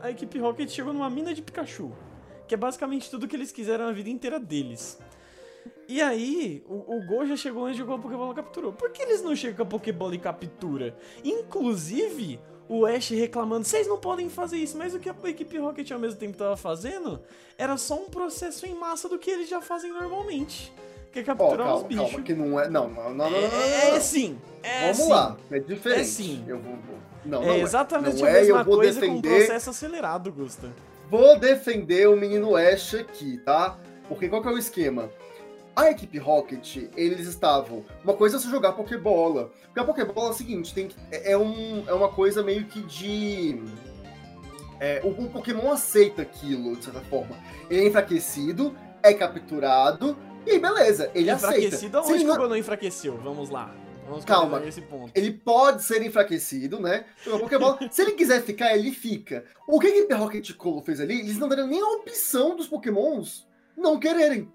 a 0.00 0.10
equipe 0.10 0.38
Rocket 0.38 0.68
chegou 0.70 0.92
numa 0.92 1.10
mina 1.10 1.32
de 1.32 1.42
Pikachu 1.42 1.92
que 2.50 2.54
é 2.54 2.56
basicamente 2.56 3.08
tudo 3.08 3.28
que 3.28 3.36
eles 3.36 3.52
quiseram 3.52 3.86
a 3.86 3.92
vida 3.92 4.10
inteira 4.10 4.40
deles. 4.40 4.98
E 5.86 6.02
aí, 6.02 6.64
o, 6.66 6.96
o 6.96 7.06
Go 7.06 7.24
já 7.24 7.36
chegou 7.36 7.62
antes 7.62 7.76
de 7.76 7.82
jogar 7.82 7.94
a 7.94 7.98
Pokébola 7.98 8.34
capturou. 8.34 8.72
Por 8.72 8.90
que 8.90 9.02
eles 9.02 9.22
não 9.22 9.36
chegam 9.36 9.58
com 9.58 9.62
a 9.62 9.66
Pokébola 9.66 10.16
e 10.16 10.18
captura? 10.18 10.96
Inclusive, 11.22 12.40
o 12.68 12.84
Ash 12.84 13.10
reclamando, 13.10 13.64
vocês 13.64 13.86
não 13.86 13.98
podem 13.98 14.28
fazer 14.28 14.56
isso, 14.56 14.76
mas 14.76 14.92
o 14.92 14.98
que 14.98 15.08
a 15.08 15.14
equipe 15.26 15.58
Rocket 15.58 15.88
ao 15.92 16.00
mesmo 16.00 16.18
tempo 16.18 16.32
estava 16.32 16.56
fazendo 16.56 17.20
era 17.56 17.76
só 17.76 17.94
um 17.94 18.10
processo 18.10 18.66
em 18.66 18.74
massa 18.74 19.08
do 19.08 19.16
que 19.16 19.30
eles 19.30 19.48
já 19.48 19.60
fazem 19.60 19.92
normalmente. 19.92 20.72
Que 21.12 21.20
é 21.20 21.22
capturar 21.22 21.52
oh, 21.52 21.56
calma, 21.56 21.74
os 21.76 21.82
bichos. 21.84 22.10
Calma, 22.10 22.24
que 22.24 22.34
não 22.34 22.58
é. 22.58 22.68
Não, 22.68 22.88
não, 22.88 23.14
não, 23.14 23.26
é, 23.26 23.30
não, 23.30 23.40
não, 23.40 23.96
é 23.96 24.00
sim. 24.00 24.36
É 24.60 24.80
Vamos 24.90 24.96
sim. 24.96 25.08
lá, 25.08 25.36
é 25.52 25.60
diferente. 25.60 26.00
É 26.00 26.04
sim. 26.04 26.44
Eu 26.48 26.58
vou, 26.58 26.72
vou. 26.74 26.98
Não, 27.24 27.42
é 27.44 27.46
não 27.46 27.52
é 27.54 27.60
exatamente 27.60 28.20
a 28.26 28.32
mesma 28.32 28.64
coisa 28.64 29.00
defender... 29.00 29.28
com 29.28 29.34
um 29.34 29.36
processo 29.36 29.70
acelerado, 29.70 30.32
Gusta. 30.32 30.68
Vou 31.10 31.36
defender 31.36 32.08
o 32.08 32.16
menino 32.16 32.54
Ash 32.54 32.94
aqui, 32.94 33.38
tá? 33.38 33.76
Porque 34.08 34.28
qual 34.28 34.40
que 34.40 34.46
é 34.46 34.52
o 34.52 34.58
esquema? 34.58 35.10
A 35.74 35.90
equipe 35.90 36.18
Rocket, 36.18 36.88
eles 36.96 37.26
estavam. 37.26 37.84
Uma 38.04 38.14
coisa 38.14 38.36
é 38.36 38.38
você 38.38 38.48
jogar 38.48 38.72
Pokébola. 38.72 39.50
Porque 39.66 39.80
a 39.80 39.84
Pokébola 39.84 40.28
é 40.28 40.30
o 40.30 40.34
seguinte, 40.34 40.72
tem, 40.72 40.88
é, 41.10 41.36
um, 41.36 41.84
é 41.88 41.92
uma 41.92 42.08
coisa 42.08 42.44
meio 42.44 42.64
que 42.66 42.80
de. 42.82 43.60
É, 44.78 45.00
o, 45.02 45.08
o, 45.08 45.30
Pokémon 45.30 45.72
aceita 45.72 46.22
aquilo, 46.22 46.76
de 46.76 46.84
certa 46.84 47.00
forma. 47.00 47.36
Ele 47.68 47.82
é 47.82 47.86
enfraquecido, 47.88 48.76
é 49.02 49.12
capturado, 49.12 50.16
e 50.46 50.58
beleza, 50.58 51.10
ele 51.14 51.30
enfraquecido 51.30 51.38
aceita. 51.38 51.66
Enfraquecido 51.66 51.98
aonde 51.98 52.24
que 52.24 52.30
o 52.30 52.48
não 52.48 52.56
enfraqueceu? 52.56 53.16
Vamos 53.18 53.50
lá. 53.50 53.74
Vamos 54.10 54.24
Calma, 54.24 54.60
ele 55.14 55.32
pode 55.32 55.84
ser 55.84 56.02
enfraquecido, 56.02 56.80
né? 56.80 57.04
Pokébola. 57.24 57.78
Se 57.92 58.02
ele 58.02 58.12
quiser 58.12 58.42
ficar, 58.42 58.76
ele 58.76 58.90
fica. 58.90 59.44
O 59.68 59.78
que 59.78 60.04
que 60.04 60.14
Rocket 60.14 60.52
Colo 60.54 60.82
fez 60.82 61.00
ali? 61.00 61.20
Eles 61.20 61.38
não 61.38 61.48
deram 61.48 61.68
nem 61.68 61.80
a 61.80 61.86
opção 61.86 62.56
dos 62.56 62.66
Pokémons 62.66 63.46
não 63.76 64.00
quererem. 64.00 64.52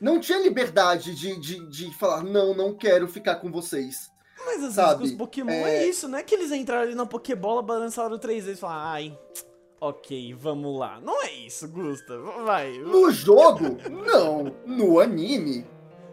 Não 0.00 0.20
tinha 0.20 0.38
liberdade 0.38 1.16
de, 1.16 1.36
de, 1.40 1.66
de 1.66 1.98
falar, 1.98 2.22
não, 2.22 2.54
não 2.54 2.72
quero 2.72 3.08
ficar 3.08 3.36
com 3.36 3.50
vocês. 3.50 4.08
Mas 4.46 4.62
às 4.62 4.74
sabe? 4.74 5.00
vezes 5.00 5.12
os 5.12 5.18
Pokémon 5.18 5.50
é... 5.50 5.78
é... 5.78 5.88
isso, 5.88 6.06
não 6.06 6.18
é 6.18 6.22
que 6.22 6.34
eles 6.34 6.52
entraram 6.52 6.84
ali 6.84 6.94
na 6.94 7.04
Pokébola, 7.04 7.60
balançaram 7.60 8.16
três 8.18 8.44
vezes 8.44 8.58
e 8.58 8.60
falaram, 8.60 8.86
ai, 8.86 9.18
ok, 9.80 10.32
vamos 10.34 10.78
lá. 10.78 11.00
Não 11.00 11.20
é 11.24 11.32
isso, 11.32 11.66
Gusta, 11.66 12.16
vai. 12.44 12.78
No 12.78 13.10
jogo, 13.10 13.78
não. 13.90 14.54
No 14.64 15.00
anime, 15.00 15.66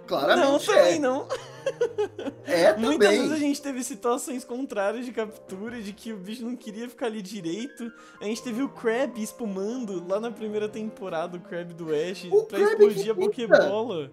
claramente 0.08 0.48
Não, 0.48 0.60
também 0.60 0.96
é. 0.96 1.00
não. 1.00 1.27
É, 2.46 2.74
também. 2.74 2.90
Muitas 2.90 3.10
vezes 3.10 3.32
a 3.32 3.38
gente 3.38 3.62
teve 3.62 3.84
situações 3.84 4.44
contrárias 4.44 5.06
de 5.06 5.12
captura, 5.12 5.82
de 5.82 5.92
que 5.92 6.14
o 6.14 6.18
bicho 6.18 6.46
não 6.46 6.56
queria 6.56 6.88
ficar 6.88 7.08
ali 7.08 7.22
direito. 7.22 7.92
A 8.22 8.26
gente 8.26 8.44
teve 8.44 8.62
o 8.62 8.70
Crab 8.70 9.22
espumando 9.22 10.08
lá 10.08 10.20
na 10.20 10.32
primeira 10.32 10.70
temporada, 10.70 11.38
o 11.38 11.42
Crab 11.42 11.74
do 11.74 11.88
Ash, 11.94 12.28
o 12.32 12.44
pra 12.44 12.60
explodir 12.60 13.12
a 13.12 13.16
Pokébola. 13.16 14.12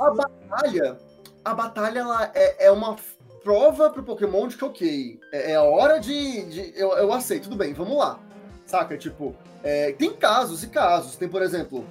A 0.00 0.10
batalha, 0.10 0.98
a 1.44 1.54
batalha 1.54 1.98
ela 2.00 2.30
é, 2.34 2.66
é 2.66 2.70
uma 2.70 2.96
prova 3.42 3.90
pro 3.90 4.02
Pokémon 4.02 4.46
de 4.48 4.56
que, 4.56 4.64
ok, 4.64 5.20
é, 5.32 5.52
é 5.52 5.54
a 5.56 5.62
hora 5.62 5.98
de. 5.98 6.44
de 6.44 6.72
eu, 6.76 6.90
eu 6.92 7.12
aceito, 7.12 7.44
tudo 7.44 7.56
bem, 7.56 7.72
vamos 7.72 7.96
lá. 7.96 8.20
Saca? 8.66 8.98
Tipo, 8.98 9.34
é, 9.62 9.92
tem 9.92 10.12
casos 10.12 10.62
e 10.62 10.68
casos. 10.68 11.16
Tem, 11.16 11.28
por 11.28 11.40
exemplo, 11.40 11.86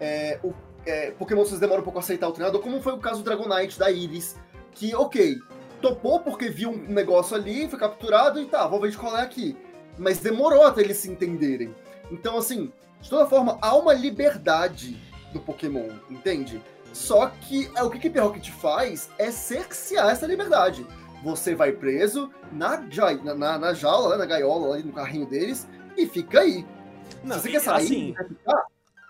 é, 0.00 0.38
o 0.42 0.52
é, 0.86 1.10
Pokémon 1.10 1.44
vocês 1.44 1.60
demoram 1.60 1.80
um 1.80 1.84
pouco 1.84 1.98
a 1.98 2.02
aceitar 2.02 2.28
o 2.28 2.32
treinador, 2.32 2.62
como 2.62 2.80
foi 2.80 2.92
o 2.92 2.98
caso 2.98 3.22
do 3.22 3.24
Dragonite 3.24 3.78
da 3.78 3.90
Iris, 3.90 4.36
que, 4.72 4.94
ok, 4.94 5.36
topou 5.82 6.20
porque 6.20 6.48
viu 6.48 6.70
um 6.70 6.76
negócio 6.76 7.36
ali, 7.36 7.68
foi 7.68 7.78
capturado 7.78 8.40
e 8.40 8.46
tá, 8.46 8.66
vou 8.66 8.80
ver 8.80 8.90
de 8.90 8.96
qual 8.96 9.16
é 9.16 9.22
aqui. 9.22 9.56
Mas 9.98 10.18
demorou 10.18 10.62
até 10.62 10.82
eles 10.82 10.98
se 10.98 11.10
entenderem. 11.10 11.74
Então, 12.10 12.38
assim, 12.38 12.72
de 13.00 13.10
toda 13.10 13.26
forma, 13.26 13.58
há 13.60 13.74
uma 13.76 13.92
liberdade 13.92 14.96
do 15.32 15.40
Pokémon, 15.40 15.88
entende? 16.10 16.62
Só 16.92 17.26
que 17.26 17.70
é, 17.74 17.82
o 17.82 17.90
que 17.90 17.98
Keep 17.98 18.18
Rocket 18.18 18.50
faz 18.50 19.10
é 19.18 19.30
cercear 19.30 20.10
essa 20.10 20.26
liberdade. 20.26 20.86
Você 21.22 21.54
vai 21.54 21.72
preso 21.72 22.30
na, 22.52 22.82
na, 23.34 23.58
na 23.58 23.74
jaula, 23.74 24.10
né, 24.10 24.16
na 24.18 24.26
gaiola, 24.26 24.74
ali 24.74 24.82
no 24.82 24.92
carrinho 24.92 25.26
deles, 25.26 25.66
e 25.96 26.06
fica 26.06 26.40
aí. 26.40 26.64
Não, 27.24 27.36
Se 27.36 27.42
você 27.42 27.50
quer 27.50 27.60
sair, 27.60 27.84
assim... 27.84 28.14
ficar, 28.28 28.66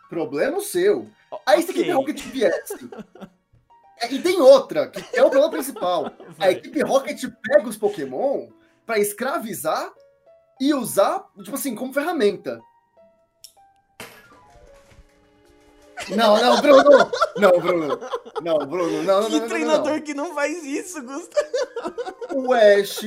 problema 0.09 0.61
seu. 0.61 1.09
Aí 1.45 1.61
okay. 1.61 1.63
se 1.63 1.71
a 1.71 1.75
Equipe 1.75 1.91
Rocket 1.91 2.21
viesse. 2.23 2.91
É, 4.01 4.13
e 4.13 4.21
tem 4.21 4.41
outra, 4.41 4.89
que 4.89 5.03
é 5.19 5.23
o 5.23 5.31
problema 5.31 5.53
principal. 5.53 6.13
A 6.39 6.51
Equipe 6.51 6.83
Rocket 6.83 7.25
pega 7.43 7.69
os 7.69 7.77
Pokémon 7.77 8.49
para 8.85 8.99
escravizar 8.99 9.91
e 10.61 10.75
usar, 10.75 11.25
tipo 11.43 11.57
assim, 11.57 11.75
como 11.75 11.93
ferramenta. 11.93 12.61
Não, 16.15 16.41
não, 16.41 16.61
Bruno! 16.61 17.11
Não, 17.37 17.61
Bruno! 17.61 17.99
Não, 18.43 18.59
Bruno, 18.59 19.03
não, 19.03 19.23
não, 19.23 19.31
Que 19.31 19.41
não, 19.41 19.49
treinador 19.49 19.93
não. 19.95 20.01
que 20.01 20.15
não 20.15 20.35
faz 20.35 20.63
isso, 20.63 21.03
Gustavo? 21.03 21.49
O 22.35 22.53
Ash, 22.53 23.03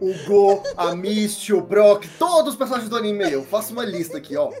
o 0.00 0.26
Go, 0.26 0.62
a 0.76 0.94
Misty, 0.94 1.52
o 1.52 1.60
Brock, 1.60 2.06
todos 2.18 2.52
os 2.52 2.56
personagens 2.56 2.90
do 2.90 2.96
anime. 2.96 3.32
Eu 3.32 3.44
faço 3.44 3.72
uma 3.72 3.84
lista 3.84 4.18
aqui, 4.18 4.36
ó. 4.36 4.52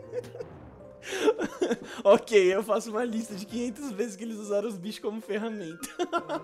ok, 2.02 2.54
eu 2.54 2.62
faço 2.62 2.90
uma 2.90 3.04
lista 3.04 3.34
de 3.34 3.46
500 3.46 3.90
vezes 3.92 4.16
que 4.16 4.24
eles 4.24 4.36
usaram 4.36 4.68
os 4.68 4.76
bichos 4.76 5.00
como 5.00 5.20
ferramenta. 5.20 5.88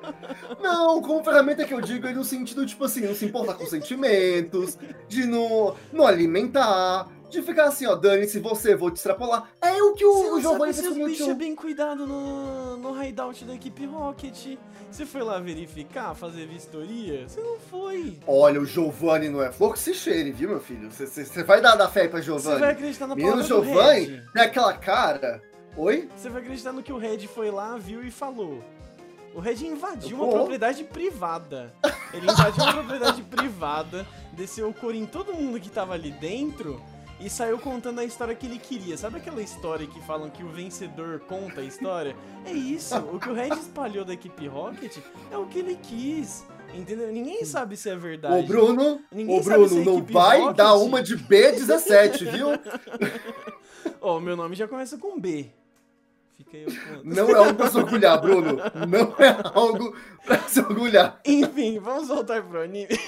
não, 0.61 1.01
como 1.03 1.25
ferramenta 1.25 1.65
que 1.65 1.75
eu 1.75 1.81
digo 1.81 2.07
é 2.07 2.13
no 2.13 2.25
sentido, 2.25 2.67
tipo 2.67 2.85
assim, 2.85 3.03
não 3.03 3.15
se 3.15 3.25
importar 3.25 3.55
com 3.55 3.67
sentimentos, 3.67 4.79
de 5.09 5.27
não, 5.27 5.75
não 5.93 6.07
alimentar, 6.07 7.09
de 7.31 7.43
ficar 7.43 7.65
assim, 7.65 7.87
ó, 7.87 7.95
dane-se 7.95 8.39
você, 8.41 8.75
vou 8.75 8.91
te 8.91 8.97
extrapolar. 8.97 9.49
É 9.61 9.83
o 9.83 9.95
que 9.95 10.05
o, 10.05 10.35
o 10.35 10.41
Giovanni 10.41 10.73
fez 10.73 10.89
com 10.89 11.03
o 11.03 11.07
bicho 11.07 11.31
é 11.31 11.35
bem 11.35 11.55
cuidado 11.55 12.07
no, 12.07 12.77
no 12.77 13.03
hideout 13.03 13.45
da 13.45 13.55
equipe 13.55 13.87
Rocket. 13.87 14.59
Você 14.91 15.07
foi 15.07 15.23
lá 15.23 15.39
verificar, 15.39 16.15
fazer 16.15 16.47
vistoria? 16.47 17.29
Você 17.29 17.41
não 17.41 17.59
foi. 17.59 18.19
Olha, 18.27 18.61
o 18.61 18.67
Giovanni 18.67 19.29
não 19.29 19.43
é 19.43 19.53
flor 19.53 19.73
que 19.73 19.79
se 19.79 19.95
cheire, 19.95 20.33
viu, 20.33 20.49
meu 20.49 20.61
filho? 20.61 20.91
Você 20.91 21.45
vai 21.45 21.61
dar 21.61 21.77
da 21.77 21.89
fé 21.89 22.09
pra 22.09 22.21
Giovanni. 22.21 22.55
Você 22.55 22.61
vai 22.61 22.73
acreditar 22.73 23.07
na 23.07 23.15
Menino 23.15 23.43
Giovanni 23.43 24.21
tem 24.33 24.43
aquela 24.43 24.73
cara. 24.73 25.43
Oi? 25.77 26.09
Você 26.17 26.29
vai 26.29 26.43
acreditar 26.43 26.73
no 26.73 26.83
que 26.83 26.93
o 26.93 26.99
Red 26.99 27.27
foi 27.29 27.51
lá, 27.51 27.77
viu 27.77 28.05
e 28.05 28.11
falou. 28.11 28.63
O 29.35 29.39
Red 29.39 29.65
invadiu 29.65 30.17
uma 30.17 30.29
propriedade 30.29 30.83
privada. 30.83 31.73
Ele 32.13 32.29
invadiu 32.29 32.65
uma 32.65 32.73
propriedade 32.73 33.23
privada, 33.23 34.07
desceu 34.33 34.69
o 34.69 34.75
couro 34.75 34.97
em 34.97 35.07
todo 35.07 35.33
mundo 35.33 35.61
que 35.61 35.71
tava 35.71 35.95
ali 35.95 36.11
dentro 36.11 36.83
e 37.21 37.29
saiu 37.29 37.59
contando 37.59 37.99
a 38.01 38.05
história 38.05 38.35
que 38.35 38.47
ele 38.47 38.59
queria. 38.59 38.97
Sabe 38.97 39.19
aquela 39.19 39.43
história 39.43 39.87
que 39.87 40.01
falam 40.03 40.31
que 40.31 40.43
o 40.43 40.49
vencedor 40.49 41.21
conta 41.21 41.61
a 41.61 41.65
história? 41.65 42.17
É 42.47 42.53
isso. 42.53 42.97
O 42.97 43.21
que 43.21 43.29
o 43.29 43.35
Red 43.35 43.51
espalhou 43.51 44.05
da 44.05 44.15
equipe 44.15 44.49
Rocket 44.49 44.97
é 45.31 45.37
o 45.37 45.47
que 45.47 45.59
ele 45.59 45.79
quis. 45.83 46.47
Entendeu? 46.73 47.13
Ninguém 47.13 47.45
sabe 47.45 47.77
se 47.77 47.91
é 47.91 47.97
verdade. 47.97 48.45
Ô, 48.45 48.47
Bruno, 48.47 49.01
Ninguém 49.13 49.39
ô, 49.39 49.43
Bruno, 49.43 49.85
não 49.85 50.03
vai 50.03 50.41
Rocket... 50.41 50.57
dar 50.57 50.75
uma 50.75 51.03
de 51.03 51.17
B17, 51.19 52.31
viu? 52.31 52.49
Ó, 54.01 54.17
oh, 54.17 54.21
meu 54.21 54.37
nome 54.37 54.55
já 54.55 54.67
começa 54.67 54.97
com 54.97 55.21
B. 55.21 55.51
Não 57.05 57.29
é 57.29 57.35
algo 57.35 57.55
pra 57.55 57.69
se 57.69 57.77
orgulhar, 57.77 58.21
Bruno. 58.21 58.57
Não 58.89 59.15
é 59.19 59.37
algo 59.55 59.95
pra 60.25 60.39
se 60.49 60.61
orgulhar. 60.61 61.21
Enfim, 61.25 61.79
vamos 61.79 62.09
voltar 62.09 62.43
pro 62.43 62.63
anime. 62.63 62.89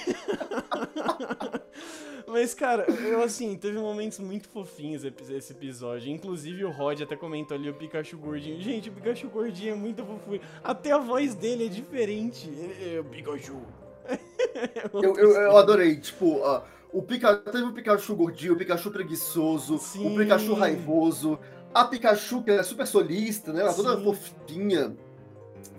Mas, 2.27 2.53
cara, 2.53 2.85
eu 2.89 3.21
assim, 3.21 3.55
teve 3.55 3.77
momentos 3.77 4.19
muito 4.19 4.47
fofinhos 4.49 5.03
esse 5.03 5.53
episódio. 5.53 6.11
Inclusive 6.11 6.65
o 6.65 6.71
Rod 6.71 7.01
até 7.01 7.15
comentou 7.15 7.55
ali 7.55 7.69
o 7.69 7.73
Pikachu 7.73 8.17
gordinho. 8.17 8.59
Gente, 8.61 8.89
o 8.89 8.93
Pikachu 8.93 9.29
gordinho 9.29 9.73
é 9.73 9.75
muito 9.75 10.03
fofinho. 10.05 10.41
Até 10.63 10.91
a 10.91 10.97
voz 10.97 11.35
dele 11.35 11.65
é 11.65 11.69
diferente. 11.69 12.49
É, 12.81 12.99
o 12.99 13.03
Pikachu. 13.03 13.61
eu, 14.93 15.15
eu, 15.15 15.31
eu, 15.31 15.57
adorei, 15.57 15.95
tipo, 15.97 16.37
uh, 16.37 16.61
o 16.91 17.01
Pikachu, 17.01 17.41
teve 17.43 17.63
o 17.63 17.73
Pikachu 17.73 18.15
gordinho, 18.15 18.53
o 18.53 18.57
Pikachu 18.57 18.91
preguiçoso, 18.91 19.77
Sim. 19.79 20.13
o 20.13 20.17
Pikachu 20.17 20.53
raivoso, 20.53 21.39
a 21.73 21.85
Pikachu 21.85 22.43
que 22.43 22.51
é 22.51 22.63
super 22.63 22.85
solista, 22.85 23.51
né? 23.51 23.61
Ela 23.61 23.71
é 23.71 23.73
toda 23.73 23.99
fofinha, 23.99 24.95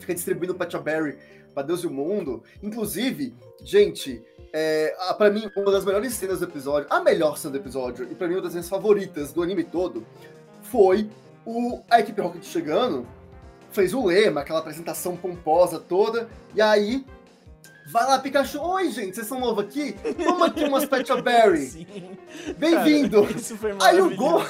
fica 0.00 0.14
distribuindo 0.14 0.54
Patcha 0.54 0.78
Berry 0.78 1.18
pra 1.54 1.62
Deus 1.62 1.84
e 1.84 1.86
o 1.86 1.90
mundo. 1.90 2.42
Inclusive, 2.62 3.34
gente, 3.62 4.22
é, 4.56 4.94
para 5.18 5.30
mim, 5.30 5.50
uma 5.56 5.72
das 5.72 5.84
melhores 5.84 6.14
cenas 6.14 6.38
do 6.38 6.44
episódio, 6.44 6.86
a 6.88 7.00
melhor 7.00 7.36
cena 7.36 7.50
do 7.50 7.58
episódio, 7.58 8.06
e 8.08 8.14
para 8.14 8.28
mim 8.28 8.34
uma 8.34 8.42
das 8.42 8.52
minhas 8.52 8.68
favoritas 8.68 9.32
do 9.32 9.42
anime 9.42 9.64
todo, 9.64 10.06
foi 10.62 11.10
o, 11.44 11.82
a 11.90 11.98
equipe 11.98 12.20
Rocket 12.20 12.44
chegando, 12.44 13.04
fez 13.72 13.92
o 13.92 14.06
lema, 14.06 14.42
aquela 14.42 14.60
apresentação 14.60 15.16
pomposa 15.16 15.80
toda, 15.80 16.28
e 16.54 16.62
aí 16.62 17.04
Vai 17.86 18.06
lá, 18.06 18.18
Pikachu. 18.18 18.60
Oi, 18.60 18.90
gente, 18.90 19.14
vocês 19.14 19.26
são 19.26 19.38
novos 19.38 19.62
aqui? 19.62 19.94
Toma 20.24 20.46
aqui 20.46 20.64
umas 20.64 20.86
Pecha 20.86 21.20
Berry. 21.20 21.86
Bem-vindo. 22.56 23.28
Isso 23.36 23.58
foi 23.58 23.76
Aí 23.82 24.00
o 24.00 24.16
Gol. 24.16 24.42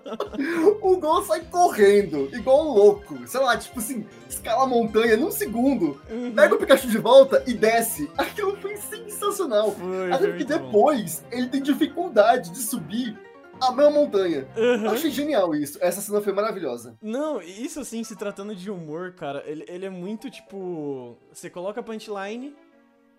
o 0.80 0.96
Gol 0.96 1.22
sai 1.24 1.42
correndo, 1.42 2.30
igual 2.32 2.66
um 2.66 2.72
louco. 2.72 3.18
Sei 3.26 3.40
lá, 3.40 3.58
tipo 3.58 3.78
assim, 3.78 4.06
escala 4.26 4.64
a 4.64 4.66
montanha 4.66 5.18
num 5.18 5.30
segundo, 5.30 6.00
uhum. 6.10 6.32
pega 6.34 6.54
o 6.54 6.58
Pikachu 6.58 6.88
de 6.88 6.98
volta 6.98 7.42
e 7.46 7.52
desce. 7.52 8.10
Aquilo 8.16 8.56
foi 8.56 8.76
sensacional. 8.78 9.72
Foi, 9.72 10.10
Até 10.10 10.26
porque 10.26 10.44
depois 10.44 11.22
bom. 11.30 11.36
ele 11.36 11.48
tem 11.48 11.60
dificuldade 11.60 12.50
de 12.50 12.58
subir 12.58 13.18
a 13.60 13.72
mesma 13.72 13.90
montanha. 13.90 14.46
Uhum. 14.56 14.84
Eu 14.84 14.90
achei 14.90 15.10
genial 15.10 15.54
isso. 15.54 15.78
Essa 15.80 16.00
cena 16.00 16.20
foi 16.20 16.32
maravilhosa. 16.32 16.96
Não, 17.02 17.40
isso 17.40 17.80
assim, 17.80 18.02
se 18.04 18.16
tratando 18.16 18.54
de 18.54 18.70
humor, 18.70 19.12
cara, 19.14 19.42
ele, 19.46 19.64
ele 19.68 19.86
é 19.86 19.90
muito 19.90 20.30
tipo. 20.30 21.16
Você 21.32 21.48
coloca 21.48 21.80
a 21.80 21.82
punchline, 21.82 22.54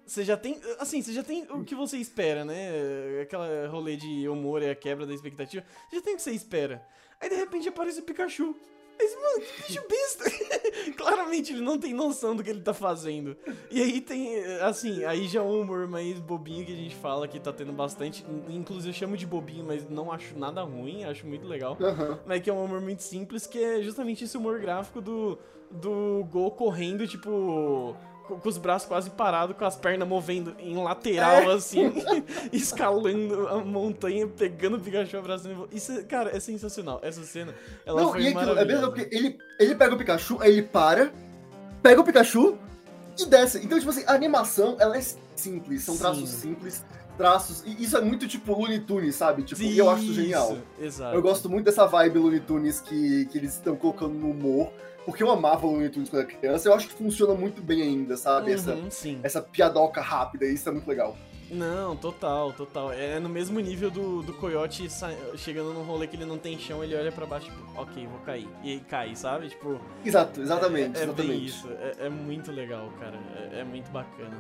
você 0.06 0.24
já 0.24 0.38
tem. 0.38 0.60
Assim, 0.79 1.01
você 1.01 1.13
já 1.13 1.24
tem 1.24 1.46
o 1.50 1.63
que 1.63 1.75
você 1.75 1.98
espera, 1.98 2.46
né? 2.46 3.22
Aquela 3.22 3.67
rolê 3.67 3.96
de 3.96 4.27
humor 4.29 4.62
e 4.62 4.70
a 4.70 4.75
quebra 4.75 5.06
da 5.06 5.13
expectativa. 5.13 5.65
Você 5.89 5.98
já 5.98 6.01
tem 6.01 6.13
o 6.13 6.17
que 6.17 6.24
você 6.24 6.32
espera. 6.32 6.86
Aí 7.20 7.29
de 7.29 7.36
repente 7.36 7.67
aparece 7.67 8.00
o 8.00 8.03
Pikachu. 8.03 8.56
Mas, 9.00 9.16
mano, 9.16 9.42
que 9.42 9.68
bicho 9.68 9.84
besta. 9.88 10.94
Claramente 10.98 11.54
ele 11.54 11.62
não 11.62 11.77
tem 11.77 11.94
noção 11.94 12.36
do 12.36 12.44
que 12.44 12.50
ele 12.50 12.62
tá 12.62 12.74
fazendo. 12.74 13.38
E 13.70 13.82
aí 13.82 14.01
tem, 14.01 14.44
assim, 14.62 15.04
aí 15.04 15.27
já 15.27 15.39
é 15.39 15.44
um 15.44 15.62
humor 15.62 15.88
mais 15.88 16.20
bobinho 16.20 16.66
que 16.66 16.74
a 16.74 16.75
gente 16.75 16.96
fala 16.96 17.27
que 17.27 17.39
tá 17.39 17.54
tendo 17.54 17.72
bastante. 17.72 18.25
Inclusive 18.50 18.89
eu 18.89 18.94
chamo 18.94 19.16
de 19.16 19.25
bobinho, 19.25 19.63
mas 19.66 19.88
não 19.88 20.12
acho 20.12 20.38
nada 20.38 20.63
ruim, 20.63 21.04
acho 21.04 21.27
muito 21.27 21.48
legal. 21.48 21.77
Uhum. 21.80 22.18
Mas 22.25 22.42
que 22.42 22.50
é 22.50 22.54
um 22.54 22.63
humor 22.63 22.82
muito 22.82 23.04
simples, 23.04 23.46
que 23.46 23.63
é 23.63 23.82
justamente 23.82 24.24
esse 24.24 24.36
humor 24.36 24.60
gráfico 24.60 25.00
do, 25.00 25.38
do 25.70 26.25
Go 26.32 26.50
correndo, 26.51 27.08
tipo 27.08 27.96
com 28.36 28.50
os 28.50 28.57
braços 28.57 28.88
quase 28.88 29.10
parados, 29.10 29.55
com 29.55 29.63
as 29.63 29.75
pernas 29.75 30.07
movendo 30.07 30.53
em 30.60 30.75
lateral, 30.75 31.51
é. 31.51 31.53
assim, 31.53 31.93
escalando 32.51 33.48
a 33.48 33.57
montanha, 33.57 34.27
pegando 34.27 34.77
o 34.77 34.79
Pikachu 34.79 35.17
abraçando. 35.17 35.69
Isso, 35.72 36.03
cara, 36.05 36.36
é 36.36 36.39
sensacional. 36.39 37.00
Essa 37.01 37.24
cena, 37.24 37.55
ela 37.86 38.01
Não, 38.01 38.12
foi 38.12 38.24
e 38.24 38.27
aquilo, 38.27 38.57
é 38.57 38.65
mesmo 38.65 38.88
porque 38.88 39.07
ele, 39.15 39.38
ele 39.60 39.75
pega 39.75 39.96
o 39.96 39.98
Pikachu, 39.98 40.38
aí 40.41 40.51
ele 40.51 40.63
para, 40.63 41.12
pega 41.81 42.01
o 42.01 42.03
Pikachu 42.03 42.57
e 43.17 43.25
desce. 43.25 43.60
Então, 43.63 43.79
tipo 43.79 43.89
assim, 43.89 44.03
a 44.05 44.13
animação, 44.13 44.75
ela 44.79 44.98
é 44.98 45.01
simples, 45.36 45.84
são 45.84 45.96
Sim. 45.96 46.01
traços 46.01 46.29
simples. 46.29 46.86
Traços, 47.17 47.63
e 47.65 47.84
isso 47.84 47.98
é 47.98 48.01
muito 48.01 48.27
tipo 48.27 48.53
Looney 48.53 48.79
Tunes, 48.79 49.15
sabe? 49.15 49.41
Tipo, 49.41 49.60
e 49.63 49.75
eu 49.75 49.89
acho 49.89 50.03
isso 50.03 50.13
genial. 50.13 50.55
Exato. 50.79 51.15
Eu 51.15 51.22
gosto 51.22 51.50
muito 51.50 51.65
dessa 51.65 51.88
vibe 51.88 52.19
Looney 52.19 52.39
Tunes 52.41 52.79
que, 52.79 53.25
que 53.25 53.39
eles 53.39 53.53
estão 53.53 53.75
colocando 53.75 54.13
no 54.13 54.29
humor 54.29 54.72
porque 55.08 55.24
eu 55.24 55.32
amava 55.32 55.66
o 55.66 55.72
Looney 55.72 55.90
Tunes 55.90 56.10
quando 56.10 56.24
era 56.24 56.38
criança, 56.38 56.68
eu 56.68 56.74
acho 56.74 56.90
que 56.90 56.94
funciona 56.94 57.34
muito 57.34 57.62
bem 57.62 57.82
ainda, 57.82 58.18
sabe? 58.18 58.50
Uhum, 58.50 58.56
essa, 58.56 58.92
sim. 58.92 59.20
essa 59.24 59.42
piadoca 59.42 60.02
rápida, 60.02 60.46
isso 60.46 60.68
é 60.68 60.72
muito 60.74 60.86
legal. 60.86 61.18
Não, 61.50 61.96
total, 61.96 62.52
total. 62.52 62.92
É 62.92 63.18
no 63.18 63.30
mesmo 63.30 63.58
nível 63.62 63.90
do, 63.90 64.22
do 64.22 64.34
coiote 64.34 64.86
chegando 65.38 65.74
num 65.74 65.84
rolê 65.84 66.08
que 66.08 66.18
ele 66.18 66.26
não 66.26 66.38
tem 66.38 66.60
chão, 66.60 66.84
ele 66.84 66.94
olha 66.94 67.10
para 67.10 67.26
baixo, 67.26 67.46
tipo, 67.46 67.80
ok, 67.80 68.06
vou 68.06 68.20
cair. 68.20 68.50
E 68.62 68.82
cai, 68.82 69.16
sabe? 69.16 69.48
Tipo. 69.48 69.80
Exato, 70.04 70.42
exatamente. 70.42 70.98
É, 70.98 71.00
é 71.00 71.04
exatamente. 71.06 71.32
bem 71.32 71.46
isso. 71.46 71.70
É, 71.72 72.08
é, 72.08 72.10
muito 72.10 72.52
legal, 72.52 72.92
cara. 73.00 73.18
É, 73.54 73.62
é, 73.62 73.64
muito 73.64 73.90
bacana. 73.92 74.38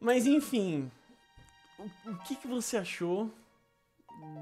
Mas 0.00 0.26
enfim. 0.26 0.90
O, 1.78 2.12
o, 2.12 2.16
que, 2.20 2.34
que 2.34 2.48
você 2.48 2.78
achou 2.78 3.30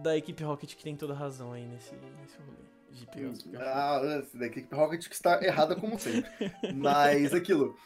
da 0.01 0.17
equipe 0.17 0.45
Rocket 0.45 0.77
que 0.77 0.85
tem 0.85 0.95
toda 0.95 1.13
razão 1.13 1.53
aí 1.53 1.67
nesse, 1.67 1.93
nesse 2.21 2.37
rolê? 2.39 2.64
Os 2.95 3.43
Pikachu. 3.43 3.51
Ah, 3.59 4.01
essa 4.19 4.39
da 4.39 4.47
Equipe 4.47 4.75
Rocket 4.75 5.09
que 5.09 5.15
está 5.15 5.43
errada 5.43 5.75
como 5.77 5.99
sempre. 5.99 6.31
Mas 6.75 7.35
aquilo. 7.35 7.77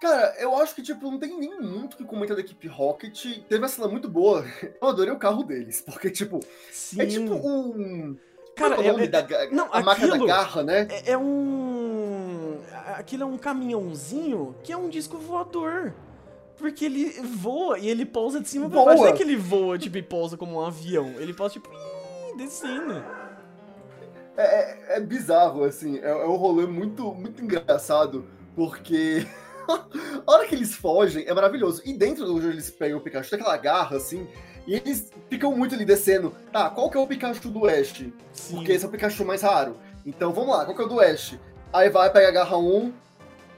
Cara, 0.00 0.34
eu 0.40 0.56
acho 0.56 0.74
que, 0.74 0.82
tipo, 0.82 1.08
não 1.08 1.18
tem 1.18 1.38
nem 1.38 1.60
muito 1.60 1.96
que 1.96 2.04
comentar 2.04 2.34
da 2.36 2.42
equipe 2.42 2.66
Rocket. 2.66 3.22
Teve 3.48 3.58
uma 3.58 3.68
cena 3.68 3.86
muito 3.86 4.08
boa. 4.08 4.44
Eu 4.82 4.88
adorei 4.88 5.12
o 5.12 5.18
carro 5.18 5.44
deles. 5.44 5.80
Porque, 5.80 6.10
tipo, 6.10 6.40
Sim. 6.72 7.02
é 7.02 7.06
tipo 7.06 7.34
um. 7.34 8.16
Cara, 8.56 8.74
é 8.74 8.78
o 8.78 8.82
é- 8.82 8.92
nome 8.92 9.04
é- 9.04 9.06
da 9.06 9.24
não, 9.52 9.72
a 9.72 9.80
marca 9.80 10.08
da 10.08 10.18
garra, 10.18 10.62
né? 10.64 10.88
É, 10.90 11.12
é 11.12 11.18
um. 11.18 12.58
Aquilo 12.96 13.22
é 13.22 13.26
um 13.26 13.38
caminhãozinho 13.38 14.56
que 14.64 14.72
é 14.72 14.76
um 14.76 14.88
disco 14.88 15.18
voador. 15.18 15.94
Porque 16.56 16.84
ele 16.84 17.10
voa 17.22 17.78
e 17.78 17.88
ele 17.88 18.04
pousa 18.04 18.40
de 18.40 18.48
cima 18.48 18.68
pra 18.68 18.84
baixo. 18.84 19.02
Não 19.02 19.08
é 19.08 19.12
que 19.12 19.22
ele 19.22 19.36
voa, 19.36 19.78
tipo, 19.78 19.98
e 19.98 20.02
pousa 20.02 20.36
como 20.36 20.56
um 20.60 20.66
avião. 20.66 21.08
Ele 21.18 21.32
pousa, 21.32 21.54
tipo, 21.54 21.68
descendo. 22.36 23.04
É, 24.36 24.42
é- 24.42 24.96
é 24.96 25.00
bizarro, 25.00 25.64
assim. 25.64 25.98
É, 25.98 26.10
é 26.10 26.26
um 26.26 26.36
rolê 26.36 26.66
muito, 26.66 27.12
muito 27.14 27.42
engraçado. 27.42 28.26
Porque. 28.54 29.26
a 30.26 30.32
hora 30.32 30.46
que 30.46 30.54
eles 30.54 30.74
fogem 30.74 31.24
é 31.26 31.34
maravilhoso. 31.34 31.82
E 31.84 31.92
dentro 31.92 32.24
do 32.24 32.40
jogo 32.40 32.52
eles 32.52 32.70
pegam 32.70 32.98
o 32.98 33.00
Pikachu, 33.00 33.30
tem 33.30 33.40
aquela 33.40 33.56
garra, 33.56 33.96
assim. 33.96 34.26
E 34.66 34.74
eles 34.74 35.10
ficam 35.28 35.54
muito 35.56 35.74
ali 35.74 35.84
descendo. 35.84 36.34
Tá, 36.52 36.70
qual 36.70 36.90
que 36.90 36.96
é 36.96 37.00
o 37.00 37.06
Pikachu 37.06 37.48
do 37.48 37.66
Ash? 37.68 38.04
Sim. 38.32 38.56
Porque 38.56 38.72
esse 38.72 38.84
é 38.84 38.88
o 38.88 38.90
Pikachu 38.90 39.24
mais 39.24 39.42
raro. 39.42 39.76
Então 40.06 40.32
vamos 40.32 40.56
lá, 40.56 40.64
qual 40.64 40.76
que 40.76 40.82
é 40.82 40.84
o 40.84 40.88
do 40.88 41.00
Ash? 41.00 41.38
Aí 41.72 41.88
vai, 41.88 42.10
pega 42.10 42.28
a 42.28 42.32
garra 42.32 42.56
1. 42.58 42.92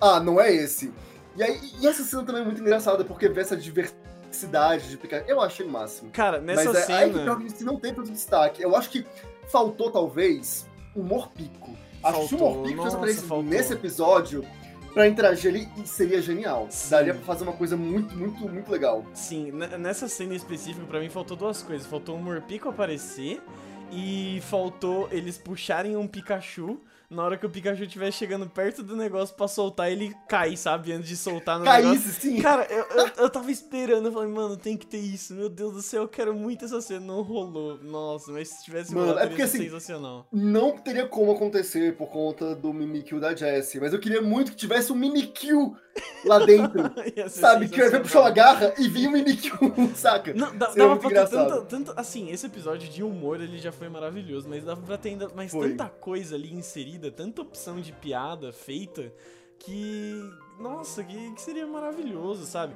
Ah, 0.01 0.21
não 0.21 0.41
é 0.41 0.53
esse. 0.53 0.93
E 1.37 1.43
aí, 1.43 1.59
e 1.81 1.87
essa 1.87 2.03
cena 2.05 2.23
também 2.23 2.43
é 2.43 2.45
muito 2.45 2.61
engraçada, 2.61 3.05
porque 3.05 3.29
vê 3.29 3.41
essa 3.41 3.57
diversidade 3.57 4.89
de 4.89 4.97
Pikachu. 4.97 5.25
Eu 5.27 5.41
achei 5.41 5.67
o 5.67 5.69
máximo. 5.69 6.11
Cara, 6.11 6.41
nessa 6.41 6.73
Mas 6.73 6.89
é, 6.89 6.93
a 6.93 7.07
equipe 7.07 7.19
cena. 7.19 7.33
Rocket 7.35 7.61
não 7.61 7.79
tem 7.79 7.93
tanto 7.93 8.11
destaque. 8.11 8.63
Eu 8.63 8.77
acho 8.77 8.89
que 8.89 9.05
faltou, 9.51 9.91
talvez, 9.91 10.67
o 10.95 11.03
Morpico. 11.03 11.71
Acho 12.03 12.29
que 12.29 12.35
o 12.35 12.39
Faltou, 12.39 12.55
Morpico 12.57 12.89
tivesse 12.91 12.97
nossa, 13.17 13.27
faltou. 13.29 13.43
nesse 13.43 13.73
episódio, 13.73 14.45
pra 14.93 15.09
interagir 15.09 15.51
ali, 15.51 15.69
seria 15.87 16.21
genial. 16.21 16.67
Sim. 16.71 16.91
Daria 16.91 17.15
pra 17.15 17.23
fazer 17.25 17.45
uma 17.45 17.53
coisa 17.55 17.77
muito, 17.77 18.15
muito, 18.17 18.47
muito 18.49 18.71
legal. 18.71 19.05
Sim, 19.15 19.51
ne- 19.53 19.79
nessa 19.79 20.07
cena 20.09 20.35
específica, 20.35 20.85
pra 20.87 21.01
mim, 21.01 21.09
faltou 21.09 21.37
duas 21.37 21.63
coisas. 21.63 21.87
Faltou 21.87 22.17
o 22.17 22.23
Morpico 22.23 22.69
aparecer 22.69 23.43
e 23.91 24.41
faltou 24.43 25.09
eles 25.11 25.39
puxarem 25.39 25.97
um 25.97 26.07
Pikachu. 26.07 26.81
Na 27.11 27.23
hora 27.23 27.37
que 27.37 27.47
o 27.47 27.51
Pikachu 27.51 27.85
estiver 27.85 28.11
chegando 28.11 28.49
perto 28.49 28.83
do 28.83 28.97
negócio 28.97 29.37
pra 29.37 29.47
soltar, 29.47 29.93
ele 29.93 30.13
cai, 30.29 30.57
sabe? 30.57 30.91
Antes 30.91 31.09
de 31.09 31.17
soltar 31.17 31.59
no 31.59 31.65
negócio. 31.65 31.85
Caísse, 31.85 32.13
sim. 32.21 32.41
Cara, 32.41 32.67
eu, 32.69 32.85
eu, 32.91 33.11
eu 33.25 33.31
tava 33.31 33.51
esperando, 33.53 34.07
eu 34.07 34.13
falei, 34.13 34.29
mano, 34.29 34.57
tem 34.57 34.77
que 34.77 34.87
ter 34.87 34.99
isso. 34.99 35.35
Meu 35.35 35.49
Deus 35.49 35.75
do 35.75 35.83
céu, 35.83 36.03
eu 36.03 36.09
quero 36.09 36.35
muito 36.35 36.65
essa 36.65 36.81
cena. 36.81 37.01
Não 37.01 37.23
rolou. 37.23 37.79
Nossa, 37.83 38.33
mas 38.33 38.49
se 38.49 38.65
tivesse 38.65 38.93
Mano, 38.93 39.09
rolado, 39.09 39.27
é 39.27 39.29
porque, 39.29 39.43
assim, 39.43 39.59
sensacional. 39.59 40.27
Não 40.33 40.77
teria 40.77 41.07
como 41.07 41.31
acontecer 41.31 41.95
por 41.97 42.09
conta 42.09 42.55
do 42.55 42.73
Mimikyu 42.73 43.21
da 43.21 43.35
Jessie, 43.35 43.81
mas 43.81 43.93
eu 43.93 44.01
queria 44.01 44.23
muito 44.23 44.51
que 44.51 44.57
tivesse 44.57 44.91
um 44.91 44.97
Mimikyu 44.97 45.77
lá 46.25 46.39
dentro. 46.45 46.83
Sabe? 47.29 47.69
Que 47.69 47.77
ia 47.77 47.85
sensacional. 47.85 48.01
puxar 48.03 48.21
uma 48.21 48.31
garra 48.31 48.75
e 48.79 48.89
vinha 48.89 49.09
um 49.09 49.13
Mimikyu, 49.13 49.59
saca? 49.95 50.33
Não, 50.35 50.57
dá- 50.57 50.71
Seria 50.71 50.89
dava 50.89 51.01
pra 51.01 51.09
ter 51.09 51.15
engraçado. 51.15 51.49
tanta, 51.49 51.65
tanta. 51.93 52.01
Assim, 52.01 52.31
esse 52.31 52.47
episódio 52.47 52.89
de 52.91 53.03
humor 53.03 53.41
ele 53.41 53.59
já 53.59 53.71
foi 53.73 53.89
maravilhoso, 53.89 54.49
mas 54.49 54.65
dava 54.65 54.81
pra 54.83 54.97
ter 54.99 55.11
ainda 55.11 55.29
mais 55.35 55.51
Foi. 55.53 55.71
tanta 55.71 55.89
coisa 55.89 56.35
ali 56.35 56.53
inserida, 56.53 57.11
tanta 57.11 57.43
opção 57.43 57.81
de 57.81 57.93
piada 57.93 58.53
feita, 58.53 59.13
que. 59.59 60.21
Nossa, 60.59 61.03
que, 61.03 61.33
que 61.33 61.41
seria 61.41 61.67
maravilhoso, 61.67 62.45
sabe? 62.47 62.75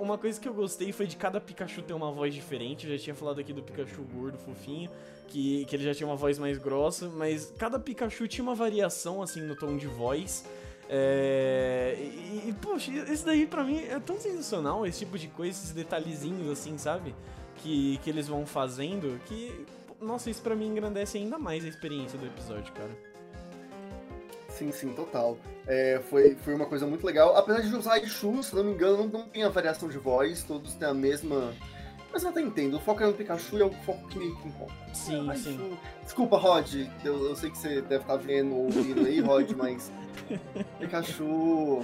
Uma 0.00 0.18
coisa 0.18 0.40
que 0.40 0.48
eu 0.48 0.54
gostei 0.54 0.90
foi 0.90 1.06
de 1.06 1.16
cada 1.16 1.40
Pikachu 1.40 1.80
ter 1.80 1.92
uma 1.92 2.10
voz 2.10 2.34
diferente. 2.34 2.86
Eu 2.88 2.96
já 2.96 3.04
tinha 3.04 3.14
falado 3.14 3.38
aqui 3.40 3.52
do 3.52 3.62
Pikachu 3.62 4.02
gordo, 4.02 4.36
fofinho, 4.36 4.90
que, 5.28 5.64
que 5.66 5.76
ele 5.76 5.84
já 5.84 5.94
tinha 5.94 6.08
uma 6.08 6.16
voz 6.16 6.40
mais 6.40 6.58
grossa, 6.58 7.08
mas 7.08 7.52
cada 7.56 7.78
Pikachu 7.78 8.26
tinha 8.26 8.42
uma 8.42 8.54
variação, 8.54 9.22
assim, 9.22 9.40
no 9.42 9.54
tom 9.54 9.76
de 9.76 9.86
voz. 9.86 10.44
É, 10.92 11.94
e, 11.96 12.48
e, 12.48 12.52
poxa, 12.60 12.90
esse 12.90 13.24
daí 13.24 13.46
pra 13.46 13.62
mim 13.62 13.78
é 13.78 14.00
tão 14.00 14.18
sensacional, 14.18 14.84
esse 14.84 14.98
tipo 14.98 15.16
de 15.16 15.28
coisa, 15.28 15.56
esses 15.56 15.70
detalhezinhos 15.70 16.50
assim, 16.50 16.76
sabe? 16.76 17.14
Que, 17.58 17.98
que 18.02 18.10
eles 18.10 18.26
vão 18.26 18.44
fazendo, 18.44 19.20
que, 19.26 19.64
nossa, 20.00 20.28
isso 20.28 20.42
pra 20.42 20.56
mim 20.56 20.66
engrandece 20.66 21.16
ainda 21.16 21.38
mais 21.38 21.64
a 21.64 21.68
experiência 21.68 22.18
do 22.18 22.26
episódio, 22.26 22.72
cara. 22.72 22.90
Sim, 24.48 24.72
sim, 24.72 24.92
total. 24.92 25.38
É, 25.64 26.00
foi, 26.10 26.34
foi 26.34 26.54
uma 26.54 26.66
coisa 26.66 26.86
muito 26.86 27.06
legal. 27.06 27.36
Apesar 27.36 27.60
de 27.60 27.74
usar 27.74 27.92
Raichu, 27.92 28.42
se 28.42 28.54
não 28.54 28.64
me 28.64 28.72
engano, 28.72 28.96
não, 28.96 29.06
não 29.06 29.28
tem 29.28 29.44
a 29.44 29.48
variação 29.48 29.88
de 29.88 29.96
voz, 29.96 30.42
todos 30.42 30.74
têm 30.74 30.88
a 30.88 30.94
mesma. 30.94 31.54
Mas 32.12 32.22
eu 32.24 32.30
até 32.30 32.40
entendo, 32.40 32.76
o 32.76 32.80
foco 32.80 33.02
é 33.02 33.06
no 33.06 33.12
Pikachu 33.12 33.56
e 33.58 33.62
é 33.62 33.64
o 33.64 33.70
foco 33.70 34.08
que 34.08 34.18
me 34.18 34.26
importa. 34.26 34.74
Sim, 34.92 35.26
Raichu- 35.26 35.44
sim. 35.44 35.78
Desculpa, 36.02 36.36
Rod, 36.36 36.74
eu, 37.04 37.26
eu 37.28 37.36
sei 37.36 37.50
que 37.50 37.56
você 37.58 37.80
deve 37.82 38.02
estar 38.02 38.16
vendo 38.16 38.52
ou 38.54 38.64
ouvindo 38.64 39.06
aí, 39.06 39.20
Rod, 39.20 39.50
mas. 39.56 39.92
Pikachu. 40.78 41.82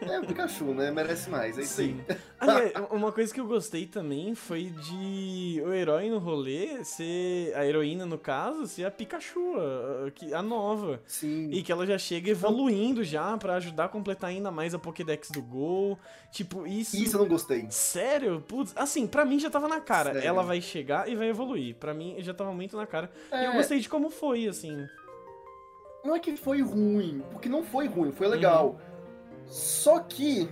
É 0.00 0.18
o 0.18 0.26
Pikachu, 0.26 0.64
né? 0.74 0.90
Merece 0.90 1.28
mais, 1.30 1.58
é 1.58 1.62
isso 1.62 1.80
aí. 1.80 1.88
Sim. 1.88 2.00
Aliás, 2.38 2.72
uma 2.90 3.12
coisa 3.12 3.32
que 3.32 3.40
eu 3.40 3.46
gostei 3.46 3.86
também 3.86 4.34
foi 4.34 4.64
de 4.64 5.62
o 5.64 5.72
herói 5.72 6.08
no 6.08 6.18
rolê 6.18 6.82
ser. 6.84 7.52
A 7.54 7.66
heroína, 7.66 8.06
no 8.06 8.18
caso, 8.18 8.66
ser 8.66 8.84
a 8.84 8.90
Pikachu, 8.90 9.54
a, 10.32 10.38
a- 10.38 10.42
nova. 10.42 11.02
Sim. 11.06 11.50
E 11.50 11.62
que 11.62 11.70
ela 11.70 11.86
já 11.86 11.98
chega 11.98 12.30
evoluindo 12.30 13.04
já 13.04 13.36
pra 13.36 13.56
ajudar 13.56 13.84
a 13.84 13.88
completar 13.88 14.30
ainda 14.30 14.50
mais 14.50 14.74
a 14.74 14.78
Pokédex 14.78 15.30
do 15.30 15.42
Gol. 15.42 15.98
Tipo, 16.32 16.66
isso. 16.66 16.96
Isso 16.96 17.16
eu 17.16 17.20
não 17.20 17.28
gostei. 17.28 17.66
Sério? 17.70 18.40
Putz, 18.46 18.72
assim, 18.76 19.06
pra 19.06 19.24
mim 19.24 19.38
já 19.38 19.49
tava 19.50 19.68
na 19.68 19.80
cara. 19.80 20.12
Sério? 20.14 20.26
Ela 20.28 20.42
vai 20.42 20.60
chegar 20.60 21.08
e 21.08 21.14
vai 21.16 21.28
evoluir. 21.28 21.74
Pra 21.76 21.92
mim 21.92 22.16
já 22.18 22.32
tava 22.32 22.52
muito 22.52 22.76
na 22.76 22.86
cara. 22.86 23.10
E 23.32 23.44
eu 23.44 23.50
É, 23.52 23.56
gostei 23.56 23.78
de 23.80 23.88
como 23.88 24.10
foi, 24.10 24.46
assim. 24.48 24.86
Não 26.04 26.14
é 26.16 26.18
que 26.18 26.34
foi 26.36 26.62
ruim, 26.62 27.22
porque 27.30 27.48
não 27.48 27.62
foi 27.62 27.86
ruim, 27.86 28.10
foi 28.12 28.26
legal. 28.28 28.80
Só 29.46 29.98
que. 30.00 30.48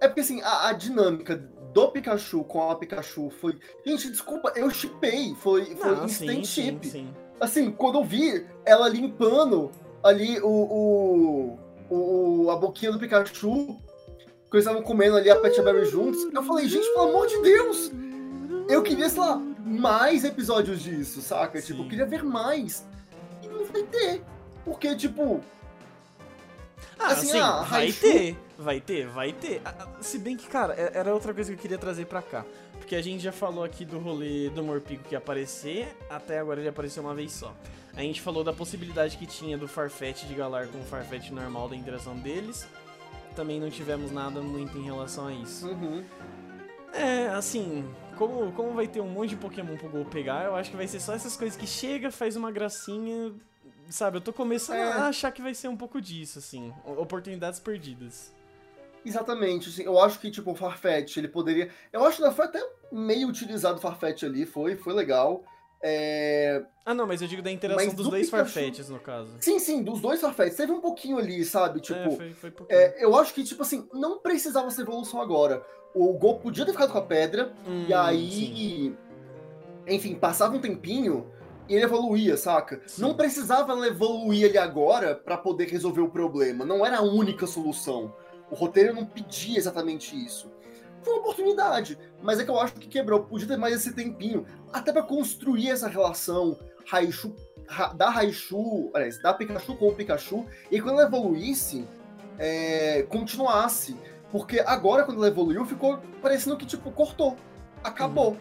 É 0.00 0.06
porque 0.08 0.20
assim, 0.20 0.40
a, 0.42 0.68
a 0.68 0.72
dinâmica 0.72 1.36
do 1.72 1.88
Pikachu 1.90 2.44
com 2.44 2.70
a 2.70 2.76
Pikachu 2.76 3.30
foi. 3.30 3.58
Gente, 3.84 4.10
desculpa, 4.10 4.52
eu 4.54 4.70
chipei. 4.70 5.34
Foi, 5.36 5.64
foi 5.76 5.96
Não, 5.96 6.04
instant 6.04 6.44
sim, 6.44 6.44
chip. 6.44 6.86
sim, 6.86 6.90
sim. 6.90 7.14
Assim, 7.40 7.70
quando 7.70 7.98
eu 7.98 8.04
vi 8.04 8.46
ela 8.64 8.88
limpando 8.88 9.70
ali 10.02 10.38
o. 10.40 11.58
o, 11.90 11.94
o 12.44 12.50
a 12.50 12.56
boquinha 12.56 12.92
do 12.92 12.98
Pikachu, 12.98 13.78
que 14.50 14.56
eles 14.56 14.64
estavam 14.66 14.82
comendo 14.82 15.16
ali 15.16 15.30
a 15.30 15.36
Pet 15.36 15.60
Berry 15.62 15.86
juntos, 15.86 16.22
eu 16.32 16.42
falei, 16.42 16.68
gente, 16.68 16.86
pelo 16.94 17.08
amor 17.08 17.26
de 17.26 17.40
Deus! 17.42 17.90
Eu 18.68 18.82
queria, 18.82 19.08
sei 19.08 19.20
lá, 19.20 19.36
mais 19.64 20.24
episódios 20.24 20.80
disso, 20.82 21.20
saca? 21.20 21.60
Tipo, 21.60 21.80
eu 21.80 21.84
Sim. 21.84 21.88
queria 21.90 22.06
ver 22.06 22.22
mais. 22.24 22.84
E 23.42 23.48
não 23.48 23.64
vai 23.64 23.82
ter. 23.84 24.22
Porque, 24.64 24.94
tipo, 24.96 25.40
Ah, 26.98 27.08
Assim, 27.08 27.26
sim, 27.28 27.38
ah, 27.38 27.60
vai 27.62 27.92
ter, 27.92 28.36
vai 28.58 28.80
ter, 28.80 29.06
vai 29.06 29.32
ter. 29.32 29.60
Ah, 29.64 29.74
ah, 29.80 29.86
Se 30.00 30.18
bem 30.18 30.36
que, 30.36 30.46
cara, 30.48 30.72
é- 30.74 30.92
era 30.94 31.12
outra 31.12 31.32
coisa 31.34 31.50
que 31.52 31.56
eu 31.58 31.60
queria 31.60 31.78
trazer 31.78 32.06
pra 32.06 32.22
cá. 32.22 32.44
Porque 32.78 32.96
a 32.96 33.02
gente 33.02 33.22
já 33.22 33.32
falou 33.32 33.62
aqui 33.64 33.84
do 33.84 33.98
rolê 33.98 34.48
do 34.50 34.62
Morpico 34.62 35.04
que 35.04 35.14
ia 35.14 35.18
aparecer, 35.18 35.94
até 36.08 36.38
agora 36.38 36.60
ele 36.60 36.68
apareceu 36.68 37.02
uma 37.02 37.14
vez 37.14 37.32
só. 37.32 37.54
A 37.94 38.00
gente 38.00 38.20
falou 38.20 38.42
da 38.44 38.52
possibilidade 38.52 39.16
que 39.18 39.26
tinha 39.26 39.56
do 39.58 39.66
Farfetch 39.68 40.24
de 40.24 40.34
Galar 40.34 40.68
com 40.68 40.78
o 40.78 40.84
Farfetch 40.84 41.30
normal 41.30 41.68
da 41.68 41.76
interação 41.76 42.16
deles. 42.16 42.66
Também 43.36 43.60
não 43.60 43.68
tivemos 43.70 44.10
nada 44.10 44.40
muito 44.40 44.76
em 44.78 44.82
relação 44.82 45.26
a 45.26 45.32
isso. 45.32 45.68
uhum. 45.68 46.02
É, 46.94 47.28
assim, 47.28 47.86
como, 48.16 48.50
como 48.52 48.72
vai 48.72 48.88
ter 48.88 49.00
um 49.02 49.08
monte 49.08 49.30
de 49.30 49.36
Pokémon 49.36 49.76
pro 49.76 49.90
Gol 49.90 50.06
pegar, 50.06 50.46
eu 50.46 50.56
acho 50.56 50.70
que 50.70 50.76
vai 50.76 50.88
ser 50.88 50.98
só 50.98 51.12
essas 51.12 51.36
coisas 51.36 51.56
que 51.56 51.66
chega, 51.66 52.10
faz 52.10 52.34
uma 52.36 52.50
gracinha. 52.50 53.34
Sabe, 53.90 54.16
eu 54.16 54.20
tô 54.22 54.32
começando 54.32 54.78
É. 54.78 54.92
a 54.92 55.08
achar 55.08 55.30
que 55.30 55.42
vai 55.42 55.54
ser 55.54 55.68
um 55.68 55.76
pouco 55.76 56.00
disso, 56.00 56.38
assim. 56.38 56.72
Oportunidades 56.84 57.60
perdidas. 57.60 58.34
Exatamente, 59.04 59.68
assim, 59.68 59.82
eu 59.82 60.00
acho 60.00 60.18
que, 60.18 60.30
tipo, 60.30 60.50
o 60.50 60.54
Farfetch, 60.54 61.18
ele 61.18 61.28
poderia. 61.28 61.70
Eu 61.92 62.04
acho 62.04 62.20
que 62.20 62.30
foi 62.32 62.46
até 62.46 62.66
meio 62.90 63.28
utilizado 63.28 63.78
o 63.78 63.80
Farfetch 63.80 64.24
ali, 64.24 64.44
foi, 64.46 64.74
foi 64.76 64.92
legal. 64.94 65.44
É... 65.82 66.64
Ah, 66.84 66.94
não, 66.94 67.06
mas 67.06 67.20
eu 67.22 67.28
digo 67.28 67.42
da 67.42 67.50
interação 67.50 67.84
Mas 67.86 67.94
dos 67.94 68.04
do 68.06 68.10
dois 68.10 68.26
Pikachu- 68.30 68.44
Farfetches, 68.52 68.88
no 68.88 68.98
caso. 68.98 69.36
Sim, 69.40 69.58
sim, 69.58 69.82
dos 69.82 70.00
dois 70.00 70.20
Farfetch. 70.20 70.54
Teve 70.54 70.72
um 70.72 70.80
pouquinho 70.80 71.18
ali, 71.18 71.44
sabe? 71.44 71.80
Tipo, 71.80 71.98
é, 71.98 72.10
foi, 72.10 72.32
foi 72.34 72.52
é, 72.68 73.04
eu 73.04 73.16
acho 73.16 73.34
que, 73.34 73.44
tipo 73.44 73.62
assim, 73.62 73.86
não 73.92 74.18
precisava 74.18 74.70
ser 74.70 74.82
evolução 74.82 75.20
agora. 75.20 75.64
O 75.94 76.12
Gol 76.14 76.38
podia 76.38 76.64
ter 76.64 76.72
ficado 76.72 76.92
com 76.92 76.98
a 76.98 77.02
pedra, 77.02 77.52
Hum, 77.66 77.86
e 77.88 77.94
aí. 77.94 78.30
sim. 78.30 78.96
Enfim, 79.88 80.14
passava 80.16 80.56
um 80.56 80.60
tempinho 80.60 81.30
e 81.68 81.74
ele 81.74 81.84
evoluía, 81.84 82.36
saca? 82.36 82.80
Sim. 82.86 83.02
Não 83.02 83.14
precisava 83.14 83.72
evoluir 83.86 84.48
ali 84.48 84.58
agora 84.58 85.14
pra 85.14 85.36
poder 85.36 85.68
resolver 85.68 86.00
o 86.00 86.08
problema. 86.08 86.64
Não 86.64 86.84
era 86.84 86.98
a 86.98 87.02
única 87.02 87.46
solução. 87.46 88.12
O 88.50 88.54
roteiro 88.54 88.94
não 88.94 89.04
pedia 89.06 89.56
exatamente 89.58 90.16
isso. 90.16 90.50
Foi 91.06 91.12
uma 91.14 91.20
oportunidade, 91.22 91.96
mas 92.20 92.40
é 92.40 92.44
que 92.44 92.50
eu 92.50 92.58
acho 92.58 92.74
que 92.74 92.88
quebrou. 92.88 93.20
Podia 93.20 93.46
ter 93.46 93.56
mais 93.56 93.74
esse 93.76 93.92
tempinho, 93.94 94.44
até 94.72 94.92
pra 94.92 95.04
construir 95.04 95.70
essa 95.70 95.86
relação 95.86 96.58
Raichu, 96.84 97.32
Ra- 97.68 97.92
da 97.92 98.10
Raichu, 98.10 98.90
aliás, 98.92 99.22
da 99.22 99.32
Pikachu 99.32 99.76
com 99.76 99.86
o 99.86 99.94
Pikachu, 99.94 100.44
e 100.68 100.80
quando 100.80 100.98
ela 100.98 101.06
evoluísse, 101.06 101.86
é, 102.40 103.04
continuasse. 103.08 103.96
Porque 104.32 104.58
agora, 104.58 105.04
quando 105.04 105.18
ela 105.18 105.28
evoluiu, 105.28 105.64
ficou 105.64 105.98
parecendo 106.20 106.56
que, 106.56 106.66
tipo, 106.66 106.90
cortou. 106.90 107.36
Acabou. 107.84 108.36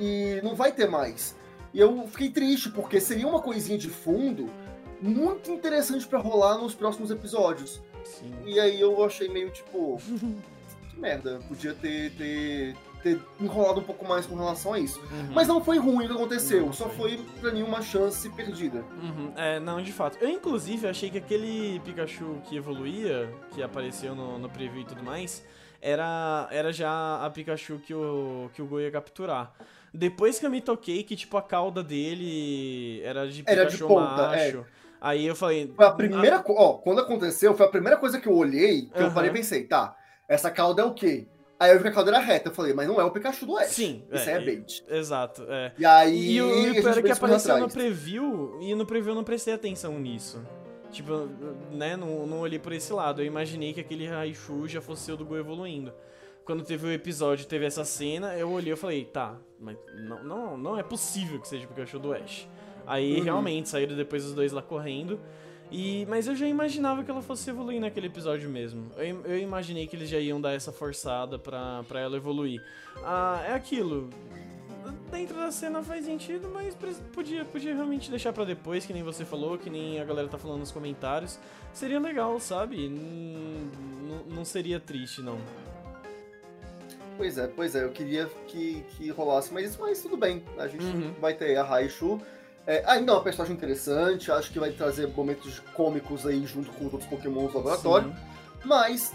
E 0.00 0.40
não 0.42 0.54
vai 0.54 0.72
ter 0.72 0.88
mais. 0.88 1.36
E 1.74 1.80
eu 1.80 2.08
fiquei 2.08 2.30
triste, 2.30 2.70
porque 2.70 2.98
seria 2.98 3.28
uma 3.28 3.42
coisinha 3.42 3.76
de 3.76 3.90
fundo 3.90 4.48
muito 5.02 5.50
interessante 5.50 6.06
para 6.06 6.18
rolar 6.18 6.56
nos 6.56 6.74
próximos 6.74 7.10
episódios. 7.10 7.78
Sim. 8.02 8.32
E 8.46 8.58
aí 8.58 8.80
eu 8.80 9.04
achei 9.04 9.28
meio 9.28 9.50
tipo. 9.50 10.00
merda, 11.00 11.40
podia 11.48 11.74
ter, 11.74 12.10
ter, 12.12 12.76
ter 13.02 13.20
enrolado 13.40 13.80
um 13.80 13.82
pouco 13.84 14.06
mais 14.06 14.26
com 14.26 14.36
relação 14.36 14.74
a 14.74 14.78
isso. 14.78 15.00
Uhum. 15.00 15.30
Mas 15.32 15.48
não 15.48 15.62
foi 15.64 15.78
ruim 15.78 16.04
o 16.04 16.08
que 16.08 16.14
aconteceu, 16.14 16.66
Não 16.66 16.72
só 16.72 16.88
foi. 16.88 17.18
pra 17.40 17.50
mim 17.52 17.62
uma 17.62 17.80
chance 17.82 18.28
perdida. 18.30 18.84
Uhum, 19.02 19.32
É, 19.36 19.58
não, 19.58 19.82
de 19.82 19.92
fato. 19.92 20.18
Eu, 20.20 20.28
inclusive, 20.28 20.86
achei 20.86 21.10
que 21.10 21.18
aquele 21.18 21.80
Pikachu 21.80 22.40
que 22.44 22.56
evoluía, 22.56 23.28
que 23.52 23.62
apareceu 23.62 24.14
no, 24.14 24.38
no 24.38 24.48
preview 24.48 24.82
e 24.82 24.84
tudo 24.84 25.02
mais, 25.02 25.42
era, 25.80 26.46
era 26.50 26.72
já 26.72 27.24
a 27.24 27.30
Pikachu 27.30 27.78
que 27.78 27.94
o, 27.94 28.50
que 28.52 28.60
o 28.60 28.66
Go 28.66 28.80
ia 28.80 28.90
capturar. 28.90 29.52
Depois 29.92 30.38
que 30.38 30.46
eu 30.46 30.50
me 30.50 30.60
toquei 30.60 31.02
que, 31.02 31.16
tipo, 31.16 31.36
a 31.36 31.42
cauda 31.42 31.82
dele 31.82 33.00
era 33.02 33.26
de 33.28 33.42
Era 33.46 33.64
de 33.64 33.72
Pikachu 33.72 33.88
ponta, 33.88 34.22
é. 34.34 34.52
macho. 34.52 34.66
Aí 35.00 35.26
eu 35.26 35.34
falei... 35.34 35.72
Foi 35.74 35.86
a 35.86 35.90
primeira 35.92 36.38
co- 36.40 36.54
Ó, 36.56 36.74
quando 36.74 37.00
aconteceu, 37.00 37.56
foi 37.56 37.64
a 37.64 37.70
primeira 37.70 37.96
coisa 37.96 38.20
que 38.20 38.28
eu 38.28 38.34
olhei, 38.36 38.82
que 38.82 38.98
eu 39.00 39.06
Aham. 39.06 39.14
parei 39.14 39.30
e 39.30 39.32
pensei, 39.32 39.64
tá, 39.64 39.96
essa 40.30 40.50
cauda 40.50 40.82
é 40.82 40.84
o 40.84 40.94
quê? 40.94 41.26
Aí 41.58 41.72
eu 41.72 41.76
vi 41.76 41.82
que 41.82 41.88
a 41.88 41.92
cauda 41.92 42.10
era 42.10 42.20
reta, 42.20 42.48
eu 42.48 42.54
falei, 42.54 42.72
mas 42.72 42.88
não 42.88 42.98
é 42.98 43.04
o 43.04 43.10
Pikachu 43.10 43.44
do 43.44 43.58
Ash. 43.58 43.66
Sim, 43.68 44.02
Isso 44.10 44.30
é, 44.30 44.32
é 44.32 44.40
e- 44.40 44.44
bait. 44.46 44.84
Exato, 44.88 45.44
é. 45.46 45.72
E 45.78 45.84
aí. 45.84 46.32
E, 46.36 46.40
o- 46.40 46.68
e 46.68 46.80
pior 46.80 46.96
é 46.96 47.02
que 47.02 47.10
apareceu 47.12 47.58
no 47.58 47.68
preview, 47.68 48.56
e 48.62 48.74
no 48.74 48.86
preview 48.86 49.10
eu 49.10 49.14
não 49.16 49.24
prestei 49.24 49.52
atenção 49.52 49.98
nisso. 49.98 50.40
Tipo, 50.90 51.28
né, 51.70 51.96
não, 51.96 52.26
não 52.26 52.40
olhei 52.40 52.58
por 52.58 52.72
esse 52.72 52.90
lado. 52.92 53.20
Eu 53.20 53.26
imaginei 53.26 53.72
que 53.74 53.80
aquele 53.80 54.06
Raichu 54.08 54.66
já 54.66 54.80
fosse 54.80 55.12
o 55.12 55.16
do 55.18 55.24
Go 55.26 55.36
evoluindo. 55.36 55.92
Quando 56.44 56.64
teve 56.64 56.86
o 56.86 56.90
episódio, 56.92 57.46
teve 57.46 57.66
essa 57.66 57.84
cena, 57.84 58.34
eu 58.36 58.50
olhei 58.50 58.72
e 58.72 58.76
falei, 58.76 59.04
tá, 59.04 59.36
mas 59.60 59.76
não, 60.08 60.24
não, 60.24 60.56
não 60.56 60.78
é 60.78 60.82
possível 60.82 61.38
que 61.40 61.46
seja 61.46 61.64
o 61.66 61.68
Pikachu 61.68 61.98
do 61.98 62.12
Ash. 62.12 62.48
Aí 62.86 63.18
Uhum. 63.18 63.22
realmente 63.24 63.68
saíram 63.68 63.94
depois 63.94 64.24
os 64.24 64.32
dois 64.34 64.50
lá 64.50 64.62
correndo. 64.62 65.20
E, 65.70 66.04
mas 66.08 66.26
eu 66.26 66.34
já 66.34 66.46
imaginava 66.48 67.04
que 67.04 67.10
ela 67.10 67.22
fosse 67.22 67.48
evoluir 67.48 67.80
naquele 67.80 68.08
episódio 68.08 68.50
mesmo. 68.50 68.90
Eu, 68.96 69.20
eu 69.24 69.38
imaginei 69.38 69.86
que 69.86 69.94
eles 69.94 70.08
já 70.08 70.18
iam 70.18 70.40
dar 70.40 70.52
essa 70.52 70.72
forçada 70.72 71.38
pra, 71.38 71.84
pra 71.86 72.00
ela 72.00 72.16
evoluir. 72.16 72.60
Ah, 73.04 73.40
é 73.46 73.52
aquilo. 73.52 74.10
Dentro 75.12 75.36
da 75.36 75.50
cena 75.52 75.82
faz 75.82 76.04
sentido, 76.04 76.48
mas 76.52 76.76
podia, 77.12 77.44
podia 77.44 77.74
realmente 77.74 78.10
deixar 78.10 78.32
pra 78.32 78.44
depois, 78.44 78.84
que 78.86 78.92
nem 78.92 79.02
você 79.02 79.24
falou, 79.24 79.58
que 79.58 79.68
nem 79.70 80.00
a 80.00 80.04
galera 80.04 80.26
tá 80.28 80.38
falando 80.38 80.60
nos 80.60 80.72
comentários. 80.72 81.38
Seria 81.72 82.00
legal, 82.00 82.38
sabe? 82.40 82.86
N- 82.86 83.70
Não 84.28 84.44
seria 84.44 84.80
triste, 84.80 85.20
não. 85.22 85.38
Pois 87.16 87.36
é, 87.38 87.46
pois 87.48 87.74
é, 87.74 87.84
eu 87.84 87.90
queria 87.90 88.26
que, 88.46 88.82
que 88.96 89.10
rolasse, 89.10 89.52
mas, 89.52 89.76
mas 89.76 90.00
tudo 90.02 90.16
bem. 90.16 90.42
A 90.58 90.66
gente 90.66 90.84
Uhum. 90.84 91.12
vai 91.20 91.34
ter 91.34 91.56
a 91.56 91.62
Raichu. 91.62 92.20
É, 92.70 92.84
ainda 92.86 93.10
é 93.10 93.14
uma 93.16 93.20
personagem 93.20 93.56
interessante, 93.56 94.30
acho 94.30 94.52
que 94.52 94.60
vai 94.60 94.70
trazer 94.70 95.08
momentos 95.08 95.58
cômicos 95.74 96.24
aí 96.24 96.46
junto 96.46 96.70
com 96.70 96.86
os 96.86 96.92
outros 96.92 97.10
Pokémon 97.10 97.48
do 97.48 97.56
laboratório. 97.56 98.10
Sim. 98.10 98.16
Mas 98.64 99.12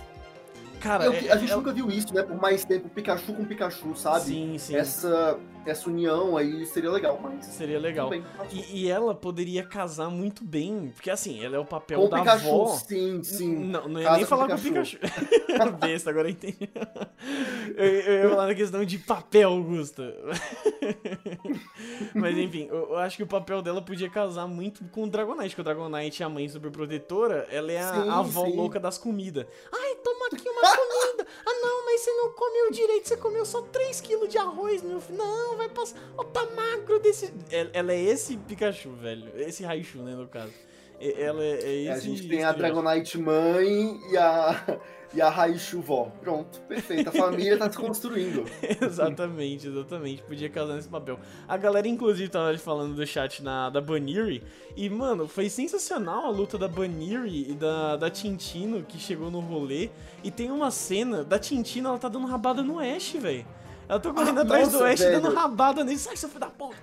Cara, 0.85 1.05
eu- 1.05 1.13
é- 1.13 1.31
a 1.31 1.37
gente 1.37 1.51
é- 1.51 1.55
nunca 1.55 1.73
viu 1.73 1.89
isso, 1.89 2.13
né? 2.13 2.21
Por 2.21 2.39
mais 2.39 2.63
tempo, 2.63 2.87
Pikachu 2.89 3.33
com 3.33 3.43
Pikachu, 3.43 3.95
sabe? 3.95 4.25
Sim, 4.25 4.57
sim. 4.59 4.75
Essa, 4.75 5.39
essa 5.65 5.89
união 5.89 6.37
aí 6.37 6.63
seria 6.67 6.91
legal, 6.91 7.19
mas. 7.21 7.43
Seria 7.45 7.79
legal. 7.79 8.07
Bem, 8.09 8.23
passou. 8.37 8.55
E, 8.57 8.83
e 8.83 8.89
ela 8.91 9.15
poderia 9.15 9.63
casar 9.63 10.09
muito 10.11 10.43
bem, 10.43 10.91
porque 10.93 11.09
assim, 11.09 11.43
ela 11.43 11.55
é 11.55 11.59
o 11.59 11.65
papel 11.65 11.99
com 12.01 12.05
o 12.05 12.09
da 12.09 12.19
Pikachu, 12.19 12.47
avó. 12.47 12.67
sim, 12.75 13.23
sim. 13.23 13.55
Não, 13.65 13.87
não 13.89 13.99
ia 13.99 14.05
Casa 14.05 14.15
nem 14.17 14.25
com 14.25 14.29
falar 14.29 14.47
com 14.47 14.53
o 14.53 14.59
Pikachu. 14.59 14.99
Besta, 15.81 16.09
agora 16.11 16.27
eu 16.27 16.31
entendi. 16.31 16.69
Eu, 17.75 17.85
eu 17.85 18.23
ia 18.23 18.29
falar 18.29 18.47
na 18.47 18.55
questão 18.55 18.85
de 18.85 18.97
papel, 18.99 19.49
Augusta. 19.49 20.13
Mas 22.13 22.37
enfim, 22.37 22.67
eu, 22.69 22.89
eu 22.91 22.97
acho 22.97 23.17
que 23.17 23.23
o 23.23 23.27
papel 23.27 23.61
dela 23.61 23.81
podia 23.81 24.09
casar 24.09 24.47
muito 24.47 24.83
com 24.85 25.03
o 25.03 25.09
Dragonite, 25.09 25.49
porque 25.55 25.61
o 25.61 25.63
Dragonite 25.63 26.21
é 26.21 26.25
a 26.25 26.29
mãe 26.29 26.47
superprotetora, 26.47 27.47
ela 27.49 27.71
é 27.71 27.79
a, 27.81 27.93
Sim, 28.03 28.09
avó 28.09 28.45
sim. 28.45 28.55
louca 28.55 28.79
das 28.79 28.97
comidas. 28.97 29.45
Ai, 29.73 29.95
toma 30.03 30.27
aqui 30.27 30.47
uma 30.47 30.61
comida. 30.75 31.27
Ah, 31.45 31.53
não, 31.61 31.85
mas 31.85 32.01
você 32.01 32.11
não 32.13 32.31
comeu 32.31 32.71
direito, 32.71 33.07
você 33.07 33.17
comeu 33.17 33.45
só 33.45 33.61
3kg 33.61 34.27
de 34.27 34.37
arroz, 34.37 34.81
meu 34.81 34.99
filho. 34.99 35.17
Não, 35.17 35.57
vai 35.57 35.69
passar. 35.69 35.97
Ó, 36.17 36.23
tá 36.23 36.45
magro 36.47 36.99
desse. 36.99 37.33
Ela, 37.51 37.69
ela 37.73 37.93
é 37.93 37.99
esse 38.01 38.37
Pikachu, 38.37 38.91
velho. 38.93 39.31
Esse 39.35 39.63
Raichu, 39.63 39.99
né, 39.99 40.15
no 40.15 40.27
caso. 40.27 40.53
E- 40.99 41.13
Ela 41.21 41.43
é, 41.43 41.51
é 41.51 41.73
esse. 41.75 41.87
É, 41.87 41.91
a 41.93 41.99
gente 41.99 42.27
tem 42.27 42.43
a. 42.43 42.51
Dragonite 42.51 43.17
mãe 43.17 43.99
e 44.11 44.17
a, 44.17 44.79
e 45.13 45.21
a 45.21 45.29
Raichu 45.29 45.81
vó. 45.81 46.11
Pronto, 46.21 46.59
perfeito. 46.61 47.09
A 47.09 47.11
família 47.11 47.57
tá 47.57 47.71
se 47.71 47.77
construindo. 47.77 48.43
exatamente, 48.81 49.67
exatamente. 49.67 50.23
Podia 50.23 50.49
casar 50.49 50.75
nesse 50.75 50.87
papel. 50.89 51.19
A 51.47 51.57
galera, 51.57 51.87
inclusive, 51.87 52.29
tava 52.29 52.57
falando 52.57 52.95
do 52.95 53.05
chat 53.05 53.41
na, 53.43 53.69
da 53.69 53.79
Baniri. 53.81 54.43
E, 54.75 54.89
mano, 54.89 55.27
foi 55.27 55.49
sensacional 55.49 56.25
a 56.25 56.29
luta 56.29 56.57
da 56.57 56.67
Baniri 56.67 57.51
e 57.51 57.53
da, 57.53 57.95
da 57.97 58.09
Tintino 58.09 58.83
que 58.83 58.97
chegou 58.97 59.29
no 59.31 59.39
rolê. 59.39 59.89
E 60.23 60.31
tem 60.31 60.51
uma 60.51 60.71
cena 60.71 61.23
da 61.23 61.39
Tintino, 61.39 61.89
ela 61.89 61.97
tá 61.97 62.09
dando 62.09 62.27
rabada 62.27 62.61
no 62.61 62.79
Ash, 62.79 63.13
velho. 63.13 63.45
Ela 63.87 63.99
tá 63.99 64.11
correndo 64.11 64.39
Ah, 64.39 64.43
atrás 64.43 64.69
do 64.69 64.79
nossa, 64.79 64.87
Ash 64.91 64.99
velho. 64.99 65.21
dando 65.21 65.35
rabada 65.35 65.83
nele. 65.83 65.99
Sai, 65.99 66.17
seu 66.17 66.27
filho 66.27 66.41
da 66.41 66.47
puta. 66.49 66.75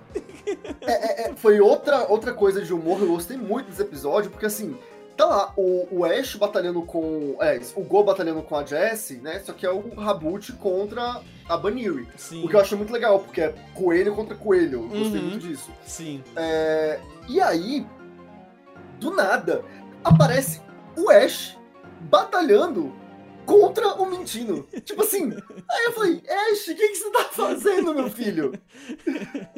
É, 0.81 1.29
é, 1.29 1.35
foi 1.35 1.59
outra, 1.59 2.07
outra 2.09 2.33
coisa 2.33 2.61
de 2.61 2.73
humor, 2.73 2.99
eu 3.01 3.07
gostei 3.07 3.37
muito 3.37 3.67
desse 3.69 3.81
episódio, 3.81 4.31
porque 4.31 4.45
assim, 4.45 4.77
tá 5.17 5.25
lá, 5.25 5.53
o, 5.57 5.87
o 5.99 6.05
Ash 6.05 6.35
batalhando 6.35 6.81
com. 6.83 7.35
É, 7.39 7.59
o 7.75 7.81
Go 7.83 8.03
batalhando 8.03 8.41
com 8.41 8.55
a 8.55 8.65
Jessie, 8.65 9.17
né? 9.17 9.39
Só 9.45 9.53
que 9.53 9.65
é 9.65 9.69
o 9.71 9.93
Rabut 9.95 10.51
contra 10.53 11.21
a 11.47 11.57
Baniri. 11.57 12.07
Sim, 12.17 12.43
O 12.43 12.47
que 12.49 12.55
eu 12.55 12.59
achei 12.59 12.77
muito 12.77 12.91
legal, 12.93 13.19
porque 13.19 13.41
é 13.41 13.53
coelho 13.73 14.15
contra 14.15 14.35
coelho. 14.35 14.83
Eu 14.91 14.99
Gostei 14.99 15.19
Uhum. 15.21 15.29
muito 15.29 15.39
disso. 15.47 15.71
sim. 15.85 16.23
É, 16.35 16.99
e 17.29 17.39
aí, 17.41 17.85
do 18.99 19.11
nada, 19.15 19.63
aparece 20.03 20.61
o 20.97 21.09
Ash 21.09 21.57
batalhando 22.01 22.93
contra 23.45 23.87
o 23.95 24.05
Mentino. 24.09 24.63
tipo 24.83 25.01
assim, 25.03 25.31
aí 25.69 25.85
eu 25.85 25.91
falei, 25.93 26.21
Ash, 26.51 26.67
o 26.67 26.75
que, 26.75 26.87
que 26.89 26.95
você 26.95 27.09
tá 27.11 27.23
fazendo, 27.25 27.93
meu 27.93 28.09
filho? 28.09 28.53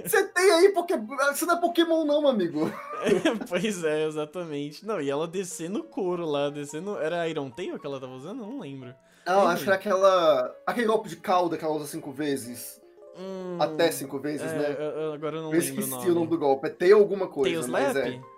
Você 0.04 0.24
tem 0.30 0.52
aí 0.52 0.70
Pokémon. 0.70 1.08
Você 1.34 1.46
não 1.46 1.58
é 1.58 1.62
Pokémon, 1.62 2.06
não, 2.06 2.22
meu 2.22 2.30
amigo. 2.30 2.72
pois 3.50 3.84
é, 3.84 4.06
exatamente. 4.08 4.86
Não, 4.86 5.00
e 5.02 5.10
ela 5.10 5.28
descendo 5.28 5.80
o 5.80 5.84
couro 5.84 6.26
lá, 6.26 6.50
descendo. 6.50 6.98
Era 6.98 7.22
a 7.22 7.30
Iron 7.30 7.50
Tail 7.50 7.80
que 7.80 7.86
ela 7.88 8.00
tava 8.00 8.14
usando? 8.14 8.42
Não 8.42 8.60
lembro. 8.60 8.94
Não, 9.26 9.48
acho 9.48 9.64
que 9.64 9.70
era 9.70 9.76
aquela. 9.78 10.56
Aquele 10.68 10.88
golpe 10.88 11.10
de 11.10 11.16
cauda 11.16 11.58
que 11.58 11.66
ela 11.66 11.74
usa 11.76 11.88
cinco 11.88 12.12
vezes. 12.12 12.80
Hum, 13.18 13.58
Até 13.60 13.90
cinco 13.92 14.20
vezes, 14.20 14.52
é, 14.52 14.58
né? 14.58 14.76
eu- 14.78 14.84
eu- 15.02 15.14
agora 15.14 15.38
eu 15.38 15.42
não 15.42 15.54
Eu 15.54 15.60
lembro 15.60 15.76
o 15.78 15.80
esqueci 15.80 15.90
nome. 15.90 16.10
o 16.12 16.14
nome 16.14 16.28
do 16.28 16.38
golpe. 16.38 16.68
É 16.68 16.70
Tail 16.70 16.98
alguma 16.98 17.28
coisa. 17.28 17.62
Tail 17.62 17.72
mas 17.72 17.96
Slap? 17.96 18.08
é. 18.08 18.35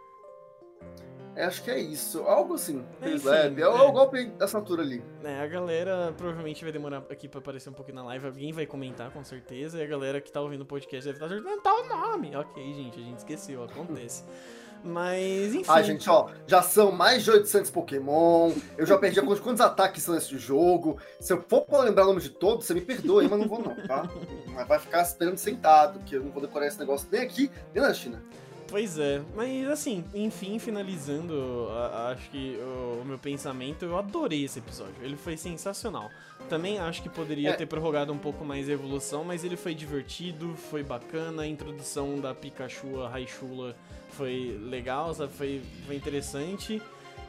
É, 1.37 1.45
Acho 1.45 1.63
que 1.63 1.69
é 1.71 1.79
isso. 1.79 2.21
Algo 2.23 2.55
assim. 2.55 2.83
Tail 2.99 3.15
Enfim. 3.15 3.27
É, 3.29 3.67
o- 3.69 3.77
é. 3.77 3.85
é 3.85 3.87
o 3.87 3.91
golpe 3.91 4.25
dessa 4.25 4.57
altura 4.57 4.81
ali. 4.81 5.03
É, 5.23 5.39
a 5.39 5.47
galera 5.47 6.13
provavelmente 6.17 6.63
vai 6.63 6.73
demorar 6.73 7.03
aqui 7.09 7.27
pra 7.27 7.39
aparecer 7.39 7.69
um 7.69 7.73
pouquinho 7.73 7.95
na 7.97 8.05
live. 8.05 8.25
Alguém 8.25 8.51
vai 8.51 8.65
comentar 8.65 9.11
com 9.11 9.23
certeza. 9.23 9.77
E 9.77 9.83
a 9.83 9.87
galera 9.87 10.19
que 10.19 10.31
tá 10.31 10.41
ouvindo 10.41 10.61
o 10.61 10.65
podcast 10.65 11.05
deve 11.05 11.17
estar 11.23 11.27
acertando 11.27 11.61
tá 11.61 11.73
o 11.73 11.87
nome. 11.87 12.35
Ok, 12.35 12.73
gente, 12.73 12.99
a 12.99 13.03
gente 13.03 13.17
esqueceu, 13.19 13.63
acontece. 13.63 14.23
Mas, 14.83 15.53
enfim. 15.53 15.65
Ah, 15.67 15.81
gente, 15.81 16.09
ó, 16.09 16.29
já 16.45 16.61
são 16.61 16.91
mais 16.91 17.23
de 17.23 17.31
800 17.31 17.69
Pokémon. 17.71 18.51
Eu 18.77 18.85
já 18.85 18.97
perdi 18.97 19.19
a 19.19 19.23
conta 19.23 19.35
de 19.35 19.41
quantos 19.41 19.61
ataques 19.61 20.03
são 20.03 20.13
nesse 20.15 20.37
jogo. 20.37 20.97
Se 21.19 21.33
eu 21.33 21.43
for 21.47 21.61
pra 21.61 21.79
lembrar 21.79 22.03
o 22.03 22.07
nome 22.07 22.21
de 22.21 22.29
todos, 22.29 22.65
você 22.65 22.73
me 22.73 22.81
perdoe, 22.81 23.27
mas 23.27 23.39
não 23.39 23.47
vou 23.47 23.61
não, 23.61 23.75
tá? 23.87 24.07
Mas 24.53 24.67
vai 24.67 24.79
ficar 24.79 25.01
esperando 25.01 25.37
sentado, 25.37 25.99
que 26.05 26.15
eu 26.15 26.23
não 26.23 26.31
vou 26.31 26.41
decorar 26.41 26.67
esse 26.67 26.79
negócio 26.79 27.07
nem 27.11 27.21
aqui, 27.21 27.51
nem 27.73 27.83
na 27.83 27.93
China. 27.93 28.23
Pois 28.69 28.99
é, 28.99 29.21
mas 29.35 29.67
assim, 29.69 30.03
enfim, 30.13 30.59
finalizando, 30.59 31.67
a- 31.71 32.09
acho 32.11 32.29
que 32.29 32.57
o, 32.61 33.01
o 33.01 33.05
meu 33.05 33.17
pensamento, 33.17 33.85
eu 33.85 33.97
adorei 33.97 34.43
esse 34.43 34.59
episódio. 34.59 34.95
Ele 35.01 35.15
foi 35.15 35.37
sensacional. 35.37 36.09
Também 36.49 36.77
acho 36.79 37.01
que 37.01 37.09
poderia 37.09 37.51
É. 37.51 37.53
ter 37.53 37.65
prorrogado 37.65 38.11
um 38.11 38.17
pouco 38.17 38.43
mais 38.43 38.67
a 38.69 38.73
evolução, 38.73 39.23
mas 39.23 39.43
ele 39.43 39.55
foi 39.55 39.73
divertido, 39.73 40.53
foi 40.55 40.83
bacana. 40.83 41.43
A 41.43 41.47
introdução 41.47 42.19
da 42.19 42.33
Pikachu, 42.35 43.01
a 43.01 43.09
Raichula, 43.09 43.75
foi 44.09 44.57
legal, 44.61 45.13
sabe? 45.13 45.31
Foi, 45.33 45.61
foi 45.85 45.95
interessante. 45.95 46.81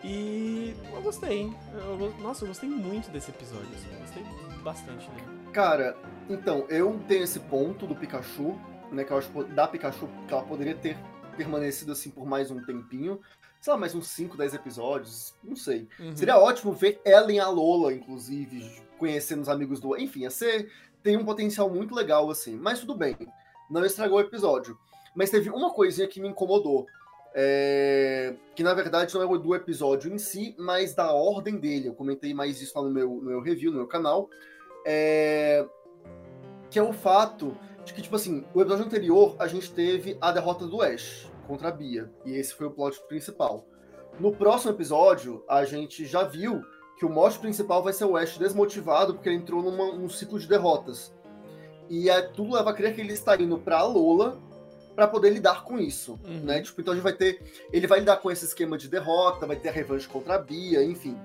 E 0.05 0.75
eu 0.95 1.03
gostei. 1.03 1.53
Eu 1.89 1.97
go- 1.97 2.15
nossa, 2.23 2.45
eu 2.45 2.49
gostei 2.49 2.69
muito 2.69 3.11
desse 3.11 3.31
episódio. 3.31 3.69
assim, 3.75 3.89
eu 3.93 4.01
gostei 4.01 4.23
bastante 4.63 5.09
dele. 5.11 5.27
Cara, 5.53 5.97
então, 6.29 6.67
eu 6.69 7.01
tenho 7.09 7.25
esse 7.25 7.41
ponto 7.41 7.87
do 7.87 7.95
Pikachu, 7.97 8.57
né, 8.93 9.03
que 9.05 9.11
eu 9.13 9.19
acho 9.19 9.31
da 9.45 9.67
Pikachu 9.67 10.09
que 10.27 10.33
ela 10.33 10.43
poderia 10.45 10.75
ter 10.75 10.97
permanecido 11.39 11.93
assim 11.93 12.11
por 12.11 12.27
mais 12.27 12.51
um 12.51 12.61
tempinho. 12.63 13.21
Sei 13.61 13.73
lá, 13.73 13.79
mais 13.79 13.95
uns 13.95 14.09
5, 14.09 14.37
10 14.37 14.55
episódios, 14.55 15.35
não 15.43 15.57
sei. 15.57 15.89
Uhum. 15.99 16.15
Seria 16.17 16.39
ótimo 16.39 16.73
ver 16.73 17.01
ela 17.05 17.33
em 17.33 17.39
Alola, 17.39 17.93
inclusive, 17.93 18.83
conhecendo 18.99 19.43
os 19.43 19.49
amigos 19.49 19.81
do. 19.81 19.97
Enfim, 19.97 20.21
ia 20.21 20.31
ser. 20.31 20.71
Tem 21.03 21.17
um 21.17 21.25
potencial 21.25 21.71
muito 21.71 21.95
legal, 21.95 22.29
assim. 22.31 22.57
Mas 22.57 22.81
tudo 22.81 22.95
bem. 22.95 23.17
Não 23.71 23.85
estragou 23.85 24.19
o 24.19 24.21
episódio. 24.21 24.77
Mas 25.15 25.31
teve 25.31 25.49
uma 25.51 25.73
coisinha 25.73 26.07
que 26.07 26.21
me 26.21 26.29
incomodou. 26.29 26.87
é, 27.35 28.35
Que 28.55 28.63
na 28.63 28.75
verdade 28.75 29.15
não 29.15 29.23
é 29.23 29.39
do 29.39 29.55
episódio 29.55 30.13
em 30.13 30.19
si, 30.19 30.55
mas 30.59 30.95
da 30.95 31.13
ordem 31.13 31.57
dele. 31.57 31.89
Eu 31.89 31.95
comentei 31.95 32.35
mais 32.35 32.61
isso 32.61 32.79
lá 32.79 32.85
no 32.85 32.91
meu, 32.91 33.09
no 33.09 33.31
meu 33.31 33.41
review, 33.41 33.71
no 33.71 33.79
meu 33.79 33.87
canal. 33.87 34.29
É, 34.85 35.67
Que 36.71 36.79
é 36.79 36.83
o 36.83 36.93
fato 36.93 37.57
de 37.85 37.93
que, 37.93 38.03
tipo 38.03 38.15
assim, 38.15 38.45
o 38.55 38.61
episódio 38.61 38.85
anterior 38.85 39.35
a 39.39 39.49
gente 39.49 39.73
teve 39.73 40.17
a 40.21 40.31
derrota 40.31 40.67
do 40.67 40.83
Ash 40.83 41.28
contra 41.49 41.69
a 41.69 41.73
Bia. 41.73 42.11
E 42.25 42.33
esse 42.35 42.55
foi 42.55 42.67
o 42.67 42.71
plot 42.71 43.01
principal. 43.09 43.65
No 44.21 44.31
próximo 44.33 44.73
episódio, 44.73 45.43
a 45.49 45.65
gente 45.65 46.05
já 46.05 46.23
viu 46.25 46.63
que 46.99 47.07
o 47.07 47.09
mote 47.09 47.39
principal 47.39 47.83
vai 47.83 47.93
ser 47.93 48.05
o 48.05 48.17
Ash 48.17 48.37
desmotivado 48.37 49.15
porque 49.15 49.29
ele 49.29 49.39
entrou 49.39 49.63
numa, 49.63 49.97
num 49.97 50.09
ciclo 50.09 50.39
de 50.39 50.47
derrotas. 50.47 51.13
E 51.89 52.11
é, 52.11 52.21
tudo 52.21 52.55
leva 52.55 52.71
a 52.71 52.75
crer 52.75 52.95
que 52.95 53.01
ele 53.01 53.13
está 53.15 53.35
indo 53.37 53.57
pra 53.59 53.83
Lola 53.85 54.39
para 54.95 55.07
poder 55.07 55.31
lidar 55.31 55.63
com 55.65 55.79
isso, 55.79 56.19
Uhum. 56.25 56.41
né? 56.41 56.61
Tipo, 56.61 56.81
então 56.81 56.93
a 56.93 56.97
gente 56.97 57.05
vai 57.05 57.13
ter, 57.13 57.41
ele 57.73 57.87
vai 57.87 58.01
lidar 58.01 58.17
com 58.17 58.31
esse 58.31 58.45
esquema 58.45 58.77
de 58.77 58.89
derrota, 58.89 59.47
vai 59.47 59.57
ter 59.57 59.69
a 59.69 59.73
revanche 59.73 60.09
contra 60.09 60.35
a 60.35 60.39
Bia, 60.39 60.83
enfim. 60.85 61.17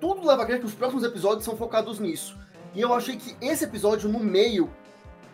Tudo 0.00 0.26
leva 0.26 0.42
a 0.42 0.46
crer 0.46 0.60
que 0.60 0.66
os 0.66 0.74
próximos 0.74 1.02
episódios 1.02 1.44
são 1.44 1.56
focados 1.56 1.98
nisso. 1.98 2.36
E 2.74 2.80
eu 2.80 2.92
achei 2.92 3.16
que 3.16 3.34
esse 3.40 3.64
episódio 3.64 4.08
no 4.08 4.18
meio 4.20 4.70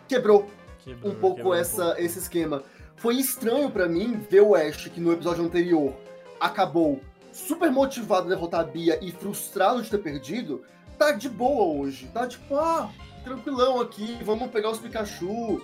quebrou 0.07 0.47
Quebrou, 0.79 1.11
um 1.11 1.15
pouco 1.15 1.35
quebrou 1.37 1.53
essa, 1.53 1.95
esse 1.99 2.19
esquema. 2.19 2.63
Foi 3.01 3.15
estranho 3.15 3.71
pra 3.71 3.89
mim 3.89 4.23
ver 4.29 4.41
o 4.41 4.53
Ash, 4.53 4.85
que 4.85 4.99
no 4.99 5.11
episódio 5.11 5.43
anterior 5.43 5.91
acabou 6.39 7.01
super 7.33 7.71
motivado 7.71 8.27
a 8.27 8.35
derrotar 8.35 8.59
a 8.59 8.63
Bia 8.63 8.99
e 9.01 9.11
frustrado 9.11 9.81
de 9.81 9.89
ter 9.89 9.97
perdido, 9.97 10.61
tá 10.99 11.11
de 11.11 11.27
boa 11.27 11.81
hoje. 11.81 12.07
Tá 12.13 12.27
tipo, 12.27 12.55
ah, 12.55 12.91
tranquilão 13.23 13.81
aqui, 13.81 14.19
vamos 14.23 14.51
pegar 14.51 14.69
os 14.69 14.77
Pikachu. 14.77 15.59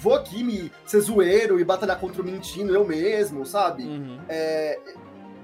Vou 0.00 0.16
aqui 0.16 0.42
me 0.42 0.72
ser 0.84 0.98
zoeiro 1.02 1.60
e 1.60 1.64
batalhar 1.64 2.00
contra 2.00 2.22
o 2.22 2.24
Mintino 2.24 2.74
eu 2.74 2.84
mesmo, 2.84 3.46
sabe? 3.46 3.84
Uhum. 3.84 4.18
É, 4.28 4.80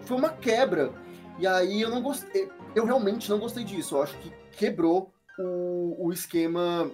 foi 0.01 0.17
uma 0.17 0.31
quebra. 0.31 0.91
E 1.39 1.47
aí 1.47 1.81
eu 1.81 1.91
não 1.91 2.03
gostei. 2.03 2.51
Eu 2.75 2.85
realmente 2.85 3.31
não 3.31 3.39
gostei 3.39 3.63
disso. 3.63 3.95
Eu 3.95 4.03
acho 4.03 4.19
que 4.19 4.33
quebrou 4.57 5.13
o, 5.39 6.07
o 6.09 6.13
esquema 6.13 6.91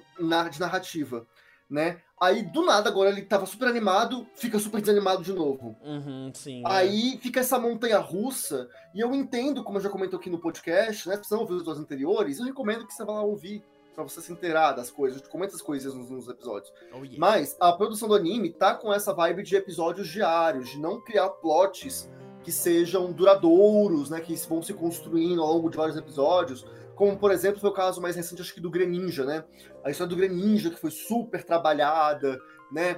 de 0.50 0.60
narrativa, 0.60 1.26
né? 1.72 2.00
Aí, 2.20 2.42
do 2.42 2.64
nada, 2.64 2.88
agora 2.88 3.10
ele 3.10 3.22
tava 3.22 3.46
super 3.46 3.66
animado, 3.66 4.26
fica 4.36 4.58
super 4.58 4.80
desanimado 4.80 5.24
de 5.24 5.32
novo. 5.32 5.74
Uhum, 5.82 6.30
sim. 6.32 6.62
Aí 6.64 7.18
fica 7.20 7.40
essa 7.40 7.58
montanha 7.58 7.98
russa, 7.98 8.68
e 8.94 9.00
eu 9.00 9.12
entendo, 9.12 9.64
como 9.64 9.78
eu 9.78 9.82
já 9.82 9.88
comentou 9.88 10.20
aqui 10.20 10.30
no 10.30 10.38
podcast, 10.38 11.08
né? 11.08 11.16
Se 11.16 11.24
você 11.24 11.34
não 11.34 11.40
ouviu 11.40 11.56
os 11.56 11.64
dois 11.64 11.78
anteriores, 11.78 12.38
eu 12.38 12.44
recomendo 12.44 12.86
que 12.86 12.94
você 12.94 13.04
vá 13.04 13.14
lá 13.14 13.22
ouvir, 13.22 13.64
pra 13.94 14.04
você 14.04 14.20
se 14.20 14.32
inteirar 14.32 14.72
das 14.72 14.90
coisas. 14.90 15.22
Eu 15.22 15.28
comento 15.28 15.54
as 15.54 15.62
coisas 15.62 15.94
nos, 15.94 16.10
nos 16.10 16.28
episódios. 16.28 16.72
é. 16.80 16.94
Oh, 16.94 17.04
yeah. 17.04 17.18
Mas 17.18 17.56
a 17.60 17.72
produção 17.72 18.08
do 18.08 18.14
anime 18.14 18.50
tá 18.50 18.74
com 18.74 18.92
essa 18.92 19.12
vibe 19.12 19.42
de 19.42 19.56
episódios 19.56 20.08
diários, 20.08 20.70
de 20.70 20.78
não 20.78 21.00
criar 21.00 21.28
plots 21.28 22.08
que 22.42 22.50
sejam 22.50 23.12
duradouros, 23.12 24.10
né? 24.10 24.20
Que 24.20 24.34
vão 24.48 24.62
se 24.62 24.74
construindo 24.74 25.42
ao 25.42 25.54
longo 25.54 25.70
de 25.70 25.76
vários 25.76 25.96
episódios. 25.96 26.66
Como, 27.02 27.18
por 27.18 27.32
exemplo, 27.32 27.58
foi 27.58 27.70
o 27.70 27.72
caso 27.72 28.00
mais 28.00 28.14
recente, 28.14 28.42
acho 28.42 28.54
que 28.54 28.60
do 28.60 28.70
Greninja, 28.70 29.24
né? 29.24 29.42
A 29.82 29.90
história 29.90 30.08
do 30.08 30.14
Greninja, 30.14 30.70
que 30.70 30.78
foi 30.78 30.92
super 30.92 31.42
trabalhada, 31.42 32.40
né? 32.70 32.94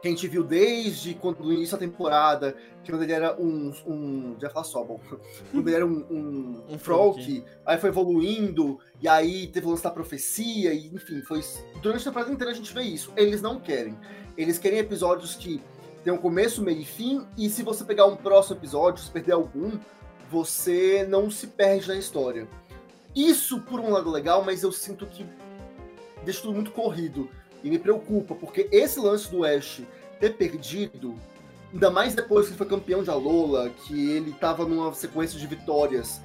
Que 0.00 0.08
a 0.08 0.10
gente 0.10 0.26
viu 0.26 0.42
desde 0.42 1.12
quando, 1.12 1.52
início 1.52 1.76
da 1.76 1.80
temporada, 1.86 2.56
que 2.82 2.90
quando 2.90 3.02
ele 3.02 3.12
era 3.12 3.38
um. 3.38 3.70
um 3.86 4.36
já 4.40 4.48
falar 4.48 4.64
só, 4.64 4.82
bom. 4.82 4.98
Quando 5.52 5.68
ele 5.68 5.76
era 5.76 5.84
um, 5.84 6.06
um, 6.10 6.64
Um 6.70 6.78
Frog, 6.78 7.44
aí 7.66 7.76
foi 7.76 7.90
evoluindo, 7.90 8.78
e 8.98 9.06
aí 9.06 9.46
teve 9.48 9.66
o 9.66 9.70
lance 9.72 9.82
da 9.82 9.90
profecia, 9.90 10.72
e 10.72 10.86
enfim, 10.86 11.20
foi. 11.20 11.42
Durante 11.82 12.00
a 12.00 12.04
temporada 12.04 12.32
inteira 12.32 12.50
a 12.50 12.56
gente 12.56 12.72
vê 12.72 12.80
isso. 12.80 13.12
Eles 13.14 13.42
não 13.42 13.60
querem. 13.60 13.94
Eles 14.38 14.56
querem 14.56 14.78
episódios 14.78 15.34
que 15.34 15.60
tem 16.02 16.10
um 16.10 16.16
começo, 16.16 16.62
meio 16.62 16.80
e 16.80 16.84
fim, 16.86 17.26
e 17.36 17.50
se 17.50 17.62
você 17.62 17.84
pegar 17.84 18.06
um 18.06 18.16
próximo 18.16 18.56
episódio, 18.56 19.04
se 19.04 19.10
perder 19.10 19.32
algum, 19.32 19.72
você 20.30 21.04
não 21.06 21.30
se 21.30 21.48
perde 21.48 21.88
na 21.88 21.96
história. 21.96 22.48
Isso, 23.18 23.60
por 23.62 23.80
um 23.80 23.90
lado, 23.90 24.10
é 24.10 24.12
legal, 24.12 24.44
mas 24.44 24.62
eu 24.62 24.70
sinto 24.70 25.04
que 25.04 25.26
deixa 26.24 26.40
tudo 26.40 26.54
muito 26.54 26.70
corrido. 26.70 27.28
E 27.64 27.68
me 27.68 27.76
preocupa, 27.76 28.36
porque 28.36 28.68
esse 28.70 29.00
lance 29.00 29.28
do 29.28 29.44
Ash 29.44 29.82
ter 30.20 30.36
perdido, 30.36 31.16
ainda 31.72 31.90
mais 31.90 32.14
depois 32.14 32.46
que 32.46 32.52
ele 32.52 32.58
foi 32.58 32.66
campeão 32.68 33.02
de 33.02 33.10
Alola, 33.10 33.70
que 33.70 34.10
ele 34.10 34.32
tava 34.34 34.64
numa 34.64 34.94
sequência 34.94 35.36
de 35.36 35.44
vitórias, 35.48 36.20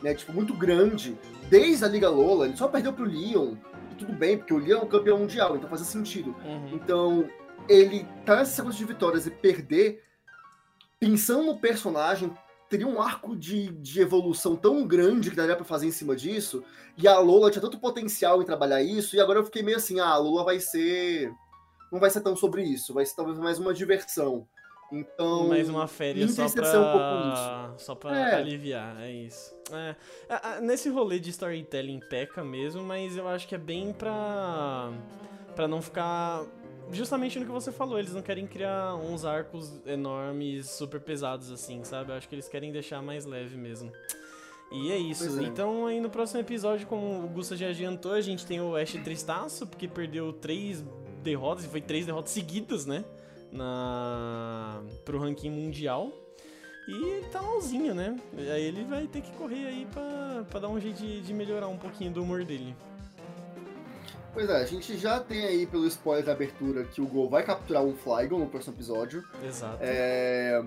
né, 0.00 0.14
tipo, 0.14 0.32
muito 0.32 0.54
grande, 0.54 1.18
desde 1.50 1.84
a 1.84 1.88
Liga 1.88 2.08
Lola, 2.08 2.46
ele 2.46 2.56
só 2.56 2.66
perdeu 2.66 2.94
pro 2.94 3.04
Leon, 3.04 3.54
e 3.90 3.94
tudo 3.96 4.14
bem, 4.14 4.38
porque 4.38 4.54
o 4.54 4.58
Leon 4.58 4.80
é 4.80 4.82
um 4.84 4.88
campeão 4.88 5.18
mundial, 5.18 5.54
então 5.54 5.68
fazia 5.68 5.84
sentido. 5.84 6.34
Uhum. 6.44 6.70
Então, 6.72 7.28
ele 7.68 8.06
tá 8.24 8.36
nessa 8.36 8.52
sequência 8.52 8.78
de 8.78 8.86
vitórias 8.86 9.26
e 9.26 9.30
perder, 9.30 10.02
pensando 10.98 11.44
no 11.44 11.58
personagem, 11.58 12.32
teria 12.72 12.88
um 12.88 13.02
arco 13.02 13.36
de, 13.36 13.68
de 13.68 14.00
evolução 14.00 14.56
tão 14.56 14.86
grande 14.86 15.28
que 15.28 15.36
daria 15.36 15.54
pra 15.54 15.64
fazer 15.64 15.86
em 15.86 15.92
cima 15.92 16.16
disso. 16.16 16.64
E 16.96 17.06
a 17.06 17.18
Lola 17.18 17.50
tinha 17.50 17.60
tanto 17.60 17.78
potencial 17.78 18.40
em 18.40 18.46
trabalhar 18.46 18.82
isso, 18.82 19.14
e 19.14 19.20
agora 19.20 19.38
eu 19.38 19.44
fiquei 19.44 19.62
meio 19.62 19.76
assim, 19.76 20.00
ah, 20.00 20.08
a 20.08 20.16
Lola 20.16 20.42
vai 20.42 20.58
ser. 20.58 21.30
Não 21.92 22.00
vai 22.00 22.08
ser 22.08 22.22
tão 22.22 22.34
sobre 22.34 22.62
isso, 22.62 22.94
vai 22.94 23.04
ser 23.04 23.14
talvez 23.14 23.38
mais 23.38 23.58
uma 23.58 23.74
diversão. 23.74 24.46
Então. 24.90 25.48
Mais 25.48 25.68
uma 25.68 25.86
férias 25.86 26.34
só 26.34 26.48
pra, 26.48 26.80
um 26.80 26.92
pouco 26.92 27.80
só 27.80 27.94
pra 27.94 28.16
É. 28.30 28.34
aliviar, 28.36 29.00
é 29.00 29.10
isso. 29.10 29.54
É. 29.70 30.60
Nesse 30.60 30.88
rolê 30.88 31.18
de 31.18 31.30
storytelling 31.30 32.00
peca 32.10 32.42
mesmo, 32.42 32.82
mas 32.82 33.16
eu 33.16 33.28
acho 33.28 33.46
que 33.46 33.54
é 33.54 33.58
bem 33.58 33.92
pra, 33.92 34.90
pra 35.54 35.68
não 35.68 35.80
ficar 35.82 36.44
justamente 36.92 37.38
no 37.38 37.46
que 37.46 37.50
você 37.50 37.72
falou. 37.72 37.98
Eles 37.98 38.14
não 38.14 38.22
querem 38.22 38.46
criar 38.46 38.94
uns 38.94 39.24
arcos 39.24 39.80
enormes, 39.86 40.70
super 40.70 41.00
pesados 41.00 41.50
assim, 41.50 41.82
sabe? 41.84 42.12
Eu 42.12 42.16
acho 42.16 42.28
que 42.28 42.34
eles 42.34 42.48
querem 42.48 42.70
deixar 42.70 43.02
mais 43.02 43.24
leve 43.24 43.56
mesmo. 43.56 43.90
E 44.70 44.90
é 44.90 44.96
isso. 44.96 45.38
É. 45.40 45.44
Então, 45.44 45.86
aí 45.86 46.00
no 46.00 46.08
próximo 46.08 46.40
episódio, 46.40 46.86
como 46.86 47.24
o 47.24 47.28
Gusta 47.28 47.56
já 47.56 47.68
adiantou, 47.68 48.12
a 48.12 48.20
gente 48.20 48.46
tem 48.46 48.60
o 48.60 48.74
Ash 48.74 48.92
Tristaço, 48.92 49.66
porque 49.66 49.86
perdeu 49.86 50.32
três 50.32 50.82
derrotas, 51.22 51.64
e 51.64 51.68
foi 51.68 51.80
três 51.80 52.06
derrotas 52.06 52.32
seguidas, 52.32 52.86
né? 52.86 53.04
Na... 53.52 54.82
Pro 55.04 55.18
ranking 55.18 55.50
mundial. 55.50 56.10
E 56.88 56.92
ele 56.94 57.26
tá 57.28 57.40
malzinho, 57.40 57.94
né? 57.94 58.18
Aí 58.36 58.64
ele 58.64 58.84
vai 58.84 59.06
ter 59.06 59.20
que 59.20 59.30
correr 59.32 59.66
aí 59.66 59.86
pra, 59.92 60.44
pra 60.50 60.60
dar 60.60 60.68
um 60.68 60.80
jeito 60.80 60.96
de, 60.96 61.20
de 61.20 61.34
melhorar 61.34 61.68
um 61.68 61.76
pouquinho 61.76 62.10
do 62.10 62.22
humor 62.22 62.44
dele. 62.44 62.74
Pois 64.32 64.48
é, 64.48 64.56
a 64.56 64.64
gente 64.64 64.96
já 64.96 65.20
tem 65.20 65.44
aí 65.44 65.66
pelo 65.66 65.86
spoiler 65.86 66.24
da 66.24 66.32
abertura 66.32 66.84
que 66.84 67.00
o 67.02 67.06
Gol 67.06 67.28
vai 67.28 67.42
capturar 67.42 67.82
um 67.82 67.94
Flygon 67.94 68.38
no 68.38 68.46
próximo 68.46 68.74
episódio. 68.74 69.22
Exato. 69.46 69.76
É, 69.80 70.62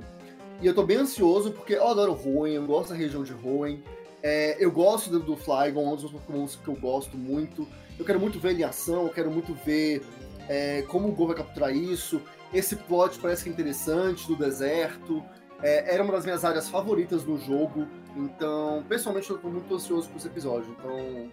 E 0.62 0.68
eu 0.68 0.74
tô 0.74 0.84
bem 0.84 0.98
ansioso 0.98 1.52
porque 1.52 1.74
eu 1.74 1.88
adoro 1.88 2.14
Hoenn, 2.14 2.54
eu 2.54 2.66
gosto 2.66 2.90
da 2.90 2.96
região 2.96 3.24
de 3.24 3.34
Hoenn. 3.34 3.80
É, 4.22 4.56
eu 4.60 4.72
gosto 4.72 5.10
do, 5.10 5.20
do 5.20 5.36
Flygon, 5.36 5.90
é 5.90 5.94
um 5.94 5.96
dos 5.96 6.12
Pokémons 6.12 6.56
que 6.56 6.68
eu 6.68 6.76
gosto 6.76 7.18
muito. 7.18 7.68
Eu 7.98 8.06
quero 8.06 8.20
muito 8.20 8.40
ver 8.40 8.52
ele 8.52 8.62
em 8.62 8.66
ação, 8.66 9.04
eu 9.04 9.10
quero 9.10 9.32
muito 9.32 9.54
ver 9.54 10.04
é, 10.48 10.84
como 10.84 11.08
o 11.10 11.12
Gol 11.12 11.28
vai 11.28 11.36
capturar 11.36 11.76
isso. 11.76 12.22
Esse 12.54 12.76
plot 12.76 13.20
parece 13.20 13.44
que 13.44 13.50
é 13.50 13.52
interessante, 13.52 14.28
do 14.28 14.36
deserto. 14.36 15.24
É, 15.62 15.94
era 15.94 16.04
uma 16.04 16.14
das 16.14 16.24
minhas 16.24 16.46
áreas 16.46 16.70
favoritas 16.70 17.24
do 17.24 17.38
jogo. 17.38 17.88
Então, 18.16 18.84
pessoalmente, 18.88 19.30
eu 19.30 19.38
tô 19.38 19.50
muito 19.50 19.74
ansioso 19.74 20.08
por 20.10 20.18
esse 20.18 20.28
episódio. 20.28 20.76
Então, 20.78 21.30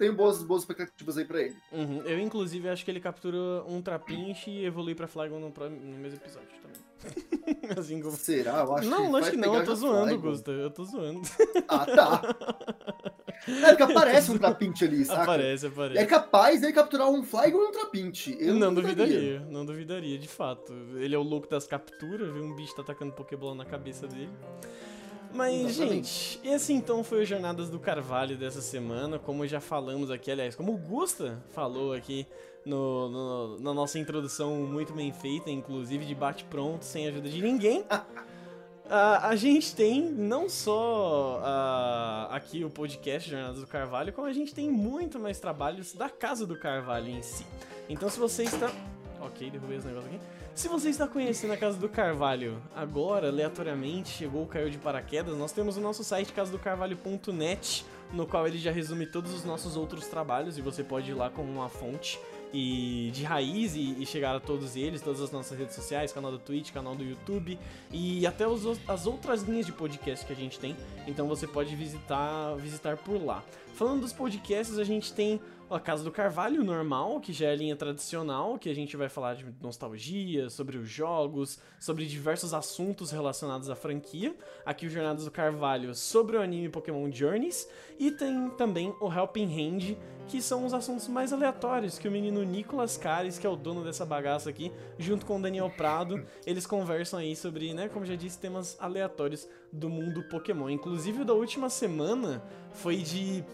tenho 0.00 0.14
boas, 0.14 0.42
boas 0.42 0.62
expectativas 0.62 1.18
aí 1.18 1.26
pra 1.26 1.42
ele. 1.42 1.56
Uhum. 1.70 2.00
Eu, 2.06 2.18
inclusive, 2.18 2.70
acho 2.70 2.82
que 2.82 2.90
ele 2.90 3.00
captura 3.00 3.36
um 3.68 3.82
Trapinch 3.82 4.48
e 4.48 4.64
evolui 4.64 4.94
pra 4.94 5.06
Flygon 5.06 5.38
no, 5.38 5.50
no 5.50 5.98
mesmo 5.98 6.18
episódio 6.18 6.48
também. 6.62 6.80
assim 7.78 8.00
como... 8.00 8.16
Será? 8.16 8.60
Eu 8.60 8.76
acho 8.76 8.88
Não, 8.88 9.04
que 9.04 9.12
lógico 9.12 9.20
vai 9.20 9.30
que 9.30 9.36
não, 9.36 9.54
eu 9.56 9.64
tô 9.64 9.74
zoando, 9.74 10.08
Flygon. 10.08 10.30
Gusta. 10.30 10.50
Eu 10.50 10.70
tô 10.70 10.84
zoando. 10.84 11.20
Ah, 11.68 11.86
tá. 11.86 12.22
É 13.46 13.68
porque 13.74 13.82
aparece 13.84 14.30
um 14.30 14.36
trapinte 14.36 14.84
ali, 14.84 15.02
saca? 15.02 15.22
Aparece, 15.22 15.66
aparece. 15.66 15.98
É 15.98 16.04
capaz 16.04 16.60
dele 16.60 16.74
capturar 16.74 17.08
um 17.08 17.22
Flygon 17.22 17.58
e 17.58 17.66
um 17.68 17.72
trapinte. 17.72 18.36
Eu 18.38 18.54
não 18.54 18.72
duvidaria. 18.72 19.14
duvidaria, 19.14 19.46
não 19.50 19.64
duvidaria, 19.64 20.18
de 20.18 20.28
fato. 20.28 20.74
Ele 20.96 21.14
é 21.14 21.18
o 21.18 21.22
louco 21.22 21.48
das 21.48 21.66
capturas, 21.66 22.30
viu 22.30 22.44
um 22.44 22.54
bicho 22.54 22.76
tá 22.76 22.82
atacando 22.82 23.12
Pokébola 23.12 23.54
na 23.54 23.64
cabeça 23.64 24.06
dele. 24.06 24.30
Mas, 25.32 25.54
Exatamente. 25.78 26.08
gente, 26.08 26.40
esse 26.48 26.72
então 26.72 27.04
foi 27.04 27.22
o 27.22 27.24
Jornadas 27.26 27.68
do 27.70 27.78
Carvalho 27.78 28.36
dessa 28.36 28.60
semana. 28.60 29.18
Como 29.18 29.46
já 29.46 29.60
falamos 29.60 30.10
aqui, 30.10 30.30
aliás, 30.30 30.56
como 30.56 30.74
o 30.74 30.76
Gusta 30.76 31.40
falou 31.52 31.92
aqui 31.92 32.26
no, 32.66 33.08
no- 33.08 33.58
na 33.60 33.72
nossa 33.72 33.98
introdução 33.98 34.56
muito 34.56 34.92
bem 34.92 35.12
feita, 35.12 35.48
inclusive 35.50 36.04
de 36.04 36.14
bate-pronto, 36.14 36.84
sem 36.84 37.06
ajuda 37.06 37.28
de 37.28 37.40
ninguém. 37.40 37.84
A, 38.92 39.28
a 39.28 39.36
gente 39.36 39.72
tem 39.76 40.02
não 40.02 40.48
só 40.48 41.40
aqui 42.28 42.64
o 42.64 42.70
podcast 42.70 43.30
Jornadas 43.30 43.60
do 43.60 43.66
Carvalho, 43.68 44.12
como 44.12 44.26
a 44.26 44.32
gente 44.32 44.52
tem 44.52 44.68
muito 44.68 45.16
mais 45.16 45.38
trabalhos 45.38 45.92
da 45.92 46.08
Casa 46.08 46.44
do 46.44 46.58
Carvalho 46.58 47.08
em 47.08 47.22
si. 47.22 47.46
Então 47.88 48.10
se 48.10 48.18
você 48.18 48.42
está. 48.42 48.68
Ok, 49.20 49.48
derrubei 49.48 49.78
os 49.78 49.84
negócios 49.84 50.12
aqui. 50.12 50.20
Se 50.54 50.68
você 50.68 50.90
está 50.90 51.06
conhecendo 51.06 51.52
a 51.52 51.56
Casa 51.56 51.78
do 51.78 51.88
Carvalho 51.88 52.60
agora, 52.74 53.28
aleatoriamente, 53.28 54.10
chegou, 54.10 54.46
caiu 54.46 54.68
de 54.68 54.78
paraquedas, 54.78 55.36
nós 55.36 55.52
temos 55.52 55.76
o 55.76 55.80
nosso 55.80 56.04
site 56.04 56.32
casadocarvalho.net, 56.32 57.86
no 58.12 58.26
qual 58.26 58.46
ele 58.46 58.58
já 58.58 58.70
resume 58.70 59.06
todos 59.06 59.32
os 59.32 59.44
nossos 59.44 59.76
outros 59.76 60.06
trabalhos 60.08 60.58
e 60.58 60.60
você 60.60 60.82
pode 60.82 61.10
ir 61.10 61.14
lá 61.14 61.30
como 61.30 61.50
uma 61.50 61.68
fonte 61.68 62.18
e 62.52 63.10
de 63.14 63.22
raiz 63.22 63.74
e, 63.74 64.02
e 64.02 64.04
chegar 64.04 64.34
a 64.34 64.40
todos 64.40 64.74
eles, 64.74 65.00
todas 65.00 65.20
as 65.20 65.30
nossas 65.30 65.56
redes 65.56 65.74
sociais, 65.74 66.12
canal 66.12 66.32
do 66.32 66.38
Twitch, 66.38 66.72
canal 66.72 66.94
do 66.94 67.04
YouTube 67.04 67.58
e 67.92 68.26
até 68.26 68.46
os 68.46 68.66
as 68.88 69.06
outras 69.06 69.42
linhas 69.42 69.66
de 69.66 69.72
podcast 69.72 70.26
que 70.26 70.32
a 70.32 70.36
gente 70.36 70.58
tem. 70.58 70.76
Então 71.06 71.28
você 71.28 71.46
pode 71.46 71.74
visitar, 71.76 72.56
visitar 72.56 72.96
por 72.96 73.24
lá. 73.24 73.42
Falando 73.74 74.00
dos 74.00 74.12
podcasts, 74.12 74.78
a 74.78 74.84
gente 74.84 75.12
tem 75.12 75.40
a 75.70 75.78
Casa 75.78 76.02
do 76.02 76.10
Carvalho 76.10 76.64
normal, 76.64 77.20
que 77.20 77.32
já 77.32 77.46
é 77.46 77.52
a 77.52 77.56
linha 77.56 77.76
tradicional, 77.76 78.58
que 78.58 78.68
a 78.68 78.74
gente 78.74 78.96
vai 78.96 79.08
falar 79.08 79.34
de 79.34 79.46
nostalgia, 79.62 80.50
sobre 80.50 80.76
os 80.76 80.88
jogos, 80.88 81.60
sobre 81.78 82.06
diversos 82.06 82.52
assuntos 82.52 83.12
relacionados 83.12 83.70
à 83.70 83.76
franquia. 83.76 84.34
Aqui 84.66 84.86
o 84.86 84.90
Jornadas 84.90 85.24
do 85.24 85.30
Carvalho 85.30 85.94
sobre 85.94 86.36
o 86.36 86.42
anime 86.42 86.68
Pokémon 86.68 87.10
Journeys. 87.12 87.68
E 87.98 88.10
tem 88.10 88.50
também 88.50 88.92
o 89.00 89.12
Helping 89.12 89.46
Hand, 89.46 89.96
que 90.28 90.40
são 90.40 90.64
os 90.64 90.72
assuntos 90.72 91.08
mais 91.08 91.32
aleatórios 91.32 91.98
que 91.98 92.06
o 92.06 92.10
menino 92.10 92.42
Nicolas 92.44 92.96
Cares, 92.96 93.38
que 93.38 93.46
é 93.46 93.50
o 93.50 93.56
dono 93.56 93.82
dessa 93.82 94.06
bagaça 94.06 94.48
aqui, 94.48 94.70
junto 94.98 95.26
com 95.26 95.38
o 95.38 95.42
Daniel 95.42 95.68
Prado, 95.76 96.22
eles 96.46 96.66
conversam 96.66 97.18
aí 97.18 97.34
sobre, 97.34 97.74
né, 97.74 97.88
como 97.88 98.06
já 98.06 98.14
disse, 98.14 98.38
temas 98.38 98.76
aleatórios 98.80 99.48
do 99.72 99.88
mundo 99.90 100.22
Pokémon. 100.28 100.70
Inclusive 100.70 101.22
o 101.22 101.24
da 101.24 101.32
última 101.34 101.68
semana 101.68 102.42
foi 102.72 102.98
de 102.98 103.44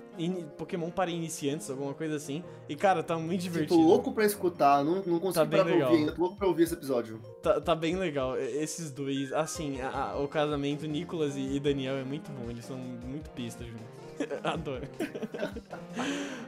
Pokémon 0.57 0.91
para 0.91 1.11
iniciantes, 1.11 1.71
alguma 1.71 1.93
coisa 1.95 2.17
assim. 2.17 2.43
E, 2.69 2.75
cara, 2.77 3.03
tá 3.03 3.19
muito 3.19 3.41
divertido. 3.43 3.75
Tô 3.81 3.87
louco 3.87 4.13
pra 4.13 4.25
escutar, 4.25 4.83
não, 4.85 5.03
não 5.07 5.19
consigo 5.21 5.33
Tá 5.35 5.45
bem 5.45 5.63
legal. 5.63 5.91
ouvir 5.91 6.01
ainda, 6.01 6.13
tô 6.13 6.21
louco 6.23 6.37
pra 6.37 6.47
ouvir 6.47 6.63
esse 6.65 6.75
episódio. 6.75 7.21
Tá, 7.43 7.61
tá 7.61 7.75
bem 7.75 7.97
legal. 7.97 8.37
Esses 8.39 8.91
dois, 8.91 9.33
assim, 9.33 9.81
a- 9.81 10.13
a- 10.13 10.19
o 10.23 10.27
casamento 10.29 10.87
Nicolas 10.87 11.37
e, 11.37 11.57
e 11.57 11.61
Daniel 11.61 11.97
é 11.97 12.05
muito 12.05 12.31
bom. 12.33 12.51
Eles 12.51 12.65
são 12.65 12.77
muito 12.79 13.29
pistas 13.31 13.67
juntos. 13.67 14.06
Adoro. 14.43 14.87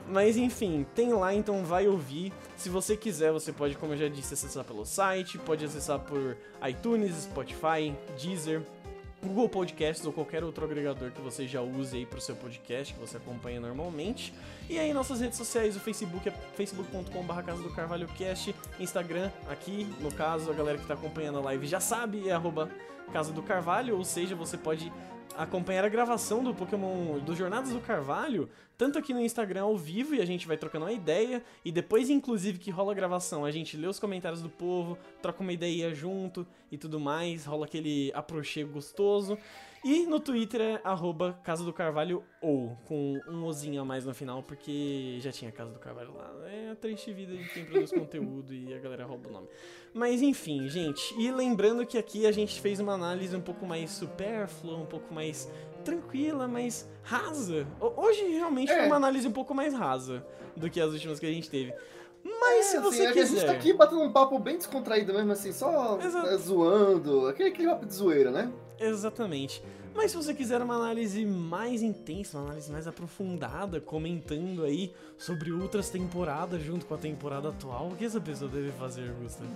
Mas 0.09 0.37
enfim, 0.37 0.87
tem 0.95 1.13
lá, 1.13 1.35
então 1.35 1.65
vai 1.65 1.87
ouvir. 1.87 2.33
Se 2.57 2.69
você 2.69 2.97
quiser, 2.97 3.33
você 3.33 3.53
pode, 3.53 3.77
como 3.77 3.93
eu 3.93 3.97
já 3.97 4.09
disse, 4.09 4.35
acessar 4.35 4.65
pelo 4.65 4.85
site, 4.85 5.39
pode 5.39 5.65
acessar 5.65 5.99
por 5.99 6.37
iTunes, 6.67 7.25
Spotify, 7.25 7.95
Deezer, 8.21 8.63
Google 9.23 9.49
Podcasts 9.49 10.07
ou 10.07 10.13
qualquer 10.13 10.45
outro 10.45 10.65
agregador 10.65 11.11
que 11.11 11.21
você 11.21 11.47
já 11.47 11.61
use 11.61 11.97
aí 11.97 12.07
pro 12.07 12.21
seu 12.21 12.37
podcast, 12.37 12.95
que 12.95 13.01
você 13.01 13.17
acompanha 13.17 13.61
normalmente. 13.61 14.33
E 14.69 14.79
aí 14.79 14.93
nossas 14.93 15.21
redes 15.21 15.37
sociais, 15.37 15.77
o 15.77 15.81
Facebook 15.81 16.29
é 16.29 16.33
facebook.com.br 16.57 17.43
Casa 17.43 17.63
do 17.63 17.71
Carvalho 17.71 18.07
Cast, 18.17 18.55
Instagram, 18.79 19.31
aqui, 19.49 19.87
no 20.01 20.13
caso, 20.13 20.51
a 20.51 20.55
galera 20.55 20.79
que 20.79 20.87
tá 20.87 20.95
acompanhando 20.95 21.39
a 21.39 21.43
live 21.43 21.67
já 21.67 21.81
sabe, 21.81 22.29
é 22.29 22.33
arroba 22.33 22.71
Casa 23.13 23.33
do 23.33 23.43
Carvalho, 23.43 23.97
ou 23.97 24.05
seja, 24.05 24.37
você 24.37 24.57
pode 24.57 24.93
acompanhar 25.37 25.85
a 25.85 25.89
gravação 25.89 26.43
do 26.43 26.55
Pokémon, 26.55 27.19
do 27.19 27.35
Jornadas 27.35 27.71
do 27.71 27.81
Carvalho, 27.81 28.49
tanto 28.77 28.99
aqui 28.99 29.13
no 29.13 29.21
Instagram 29.21 29.63
ao 29.63 29.77
vivo 29.77 30.15
e 30.15 30.21
a 30.21 30.25
gente 30.25 30.47
vai 30.47 30.57
trocando 30.57 30.85
uma 30.85 30.93
ideia, 30.93 31.43
e 31.65 31.73
depois, 31.73 32.09
inclusive, 32.11 32.59
que 32.59 32.71
rola 32.71 32.93
a 32.93 32.95
gravação, 32.95 33.45
a 33.45 33.51
gente 33.51 33.77
lê 33.77 33.87
os 33.87 33.99
comentários 33.99 34.41
do 34.41 34.49
povo, 34.49 34.97
troca 35.21 35.43
uma 35.43 35.53
ideia 35.53 35.95
junto 35.95 36.47
e 36.71 36.79
tudo 36.79 37.01
mais, 37.01 37.45
rola 37.45 37.67
aquele 37.67 38.13
aprochego 38.15 38.73
gostoso. 38.73 39.37
E 39.85 40.07
no 40.07 40.19
Twitter 40.19 40.61
é 40.61 40.81
arroba 40.83 41.39
Casa 41.45 41.65
do 41.65 41.73
Carvalho 41.73 42.23
ou, 42.43 42.77
com 42.87 43.21
um 43.29 43.45
ozinho 43.45 43.81
a 43.81 43.85
mais 43.85 44.05
no 44.05 44.13
final, 44.13 44.43
porque 44.43 45.19
já 45.21 45.31
tinha 45.31 45.53
Casa 45.53 45.71
do 45.73 45.79
Carvalho 45.79 46.13
lá. 46.15 46.35
É 46.51 46.71
a 46.73 46.75
triste 46.77 47.13
vida 47.13 47.37
de 47.37 47.49
quem 47.51 47.65
produz 47.65 47.91
conteúdo 47.93 48.53
e 48.53 48.75
a 48.75 48.79
galera 48.79 49.05
rouba 49.07 49.29
o 49.29 49.33
nome. 49.33 49.49
Mas 49.95 50.21
enfim, 50.21 50.69
gente, 50.69 51.15
e 51.19 51.31
lembrando 51.31 51.87
que 51.87 51.97
aqui 51.97 52.27
a 52.27 52.33
gente 52.33 52.61
fez 52.61 52.81
uma 52.81 52.93
análise 52.95 53.35
um 53.37 53.41
pouco 53.41 53.65
mais 53.67 53.91
supérflua, 53.91 54.77
um 54.77 54.87
pouco 54.87 55.15
mais 55.15 55.51
tranquila, 55.85 56.49
mais 56.49 56.89
rasa. 57.03 57.67
Ho- 57.81 57.95
Hoje 58.03 58.23
realmente 58.29 58.73
foi 58.73 58.83
É. 58.83 58.87
uma 58.87 58.97
análise 58.97 59.27
um 59.29 59.33
pouco 59.33 59.55
mais 59.55 59.73
rasa 59.73 60.27
do 60.57 60.69
que 60.69 60.81
as 60.81 60.93
últimas 60.93 61.19
que 61.21 61.27
a 61.27 61.33
gente 61.33 61.49
teve. 61.49 61.73
Mas 62.25 62.67
se 62.67 62.77
É, 62.77 62.81
você 62.81 63.03
assim, 63.03 63.11
é 63.11 63.13
que 63.13 63.19
a 63.21 63.25
gente 63.25 63.35
quiser. 63.37 63.47
tá 63.47 63.53
aqui 63.53 63.73
batendo 63.73 64.03
um 64.03 64.13
papo 64.13 64.39
bem 64.41 64.57
descontraído 64.59 65.15
mesmo, 65.15 65.33
assim, 65.33 65.53
só 65.53 65.99
Exato. 66.01 66.27
né, 66.27 66.37
zoando, 66.37 67.27
aquele, 67.29 67.49
aquele 67.51 67.69
papo 67.69 67.87
de 67.87 67.95
zoeira, 67.95 68.31
né? 68.31 68.53
Exatamente. 68.81 69.63
Mas 69.95 70.13
se 70.13 70.17
você 70.17 70.33
quiser 70.33 70.63
uma 70.63 70.77
análise 70.77 71.25
mais 71.25 71.83
intensa, 71.83 72.39
uma 72.39 72.47
análise 72.47 72.71
mais 72.71 72.87
aprofundada, 72.87 73.81
comentando 73.81 74.63
aí 74.65 74.93
sobre 75.17 75.51
outras 75.51 75.91
temporadas 75.91 76.63
junto 76.63 76.87
com 76.87 76.95
a 76.95 76.99
temporada 76.99 77.49
atual, 77.49 77.89
o 77.89 77.97
que 77.97 78.05
essa 78.05 78.21
pessoa 78.21 78.51
deve 78.51 78.71
fazer, 78.73 79.13
Gustavo? 79.21 79.51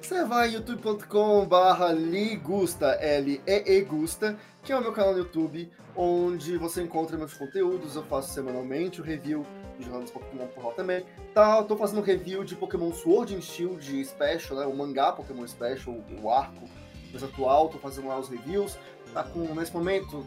Você 0.00 0.24
vai 0.24 0.48
em 0.48 0.54
youtube.com 0.54 1.46
barra 1.46 1.92
ligusta, 1.92 2.92
L-E-E 2.92 3.82
Gusta, 3.82 4.38
que 4.62 4.72
é 4.72 4.76
o 4.76 4.80
meu 4.80 4.92
canal 4.92 5.12
no 5.12 5.18
YouTube, 5.18 5.70
onde 5.94 6.56
você 6.56 6.82
encontra 6.82 7.16
meus 7.16 7.34
conteúdos, 7.34 7.94
eu 7.94 8.02
faço 8.04 8.32
semanalmente 8.32 9.00
o 9.00 9.04
review 9.04 9.44
de 9.78 9.84
jornadas 9.84 10.10
Pokémon 10.10 10.46
por 10.46 10.64
lá 10.64 10.72
também. 10.72 11.04
Tá, 11.34 11.58
eu 11.58 11.64
tô 11.64 11.76
fazendo 11.76 12.00
review 12.00 12.42
de 12.42 12.56
Pokémon 12.56 12.92
Sword 12.92 13.36
and 13.36 13.42
Shield 13.42 14.04
Special, 14.04 14.58
né, 14.58 14.66
o 14.66 14.74
mangá 14.74 15.12
Pokémon 15.12 15.46
Special, 15.46 15.96
o 16.22 16.30
arco 16.30 16.68
mais 17.10 17.22
atual, 17.24 17.68
tô 17.68 17.78
fazendo 17.78 18.08
lá 18.08 18.18
os 18.18 18.28
reviews. 18.28 18.78
Tá 19.12 19.22
com, 19.24 19.40
nesse 19.54 19.72
momento, 19.72 20.26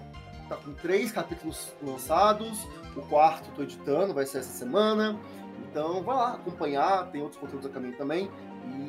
tá 0.49 0.55
com 0.57 0.73
três 0.73 1.11
capítulos 1.11 1.71
lançados, 1.81 2.57
o 2.95 3.01
quarto 3.03 3.49
tô 3.55 3.63
editando, 3.63 4.13
vai 4.13 4.25
ser 4.25 4.39
essa 4.39 4.51
semana. 4.51 5.19
Então 5.69 6.01
vai 6.03 6.15
lá 6.15 6.33
acompanhar, 6.33 7.11
tem 7.11 7.21
outros 7.21 7.39
conteúdos 7.39 7.65
a 7.65 7.69
caminho 7.69 7.95
também. 7.97 8.29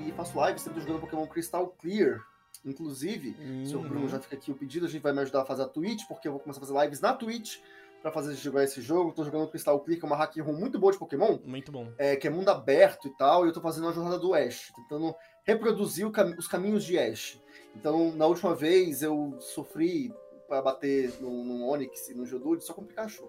E 0.07 0.12
faço 0.12 0.37
live 0.38 0.59
sempre 0.59 0.81
jogando 0.81 1.00
Pokémon 1.00 1.26
Crystal 1.26 1.66
Clear. 1.81 2.20
Inclusive, 2.64 3.37
se 3.66 3.74
o 3.74 3.81
Uhum. 3.81 3.88
Bruno 3.88 4.09
já 4.09 4.20
fica 4.20 4.37
aqui 4.37 4.50
o 4.50 4.55
pedido, 4.55 4.87
a 4.87 4.88
gente 4.88 5.02
vai 5.02 5.12
me 5.12 5.20
ajudar 5.20 5.42
a 5.42 5.44
fazer 5.44 5.62
a 5.62 5.68
Twitch, 5.68 6.07
porque 6.07 6.28
eu 6.28 6.33
vou 6.33 6.40
começar 6.40 6.61
a 6.61 6.66
fazer 6.66 6.81
lives 6.85 7.00
na 7.00 7.12
Twitch 7.12 7.59
pra 8.00 8.12
fazer 8.12 8.35
jogar 8.35 8.62
esse 8.64 8.81
jogo. 8.81 9.12
Tô 9.12 9.24
jogando 9.24 9.48
Crystal 9.48 9.78
Clear, 9.81 9.98
que 9.98 10.05
é 10.05 10.09
uma 10.09 10.16
hack 10.16 10.37
room 10.38 10.55
muito 10.55 10.78
boa 10.78 10.92
de 10.92 10.98
Pokémon, 10.98 11.38
Muito 11.44 11.72
bom. 11.72 11.92
é, 11.98 12.14
que 12.16 12.26
é 12.26 12.31
mundo 12.31 12.48
aberto 12.50 13.09
e 13.09 13.16
tal, 13.16 13.44
e 13.44 13.48
eu 13.48 13.52
tô 13.52 13.61
fazendo 13.61 13.88
a 13.88 13.92
jornada 13.92 14.18
do 14.18 14.33
Ash, 14.35 14.72
tentando 14.76 15.14
reproduzir 15.44 16.09
cam- 16.11 16.35
os 16.38 16.46
caminhos 16.48 16.85
de 16.85 16.98
Ash. 16.98 17.40
Então, 17.76 18.12
na 18.12 18.26
última 18.26 18.55
vez, 18.55 19.02
eu 19.02 19.37
sofri 19.40 20.12
pra 20.48 20.61
bater 20.61 21.12
no, 21.20 21.42
no 21.44 21.66
Onix 21.66 22.09
e 22.11 22.14
no 22.14 22.26
Geodude 22.26 22.64
só 22.64 22.74
com 22.74 22.83
o 22.83 22.85
Pikachu. 22.85 23.28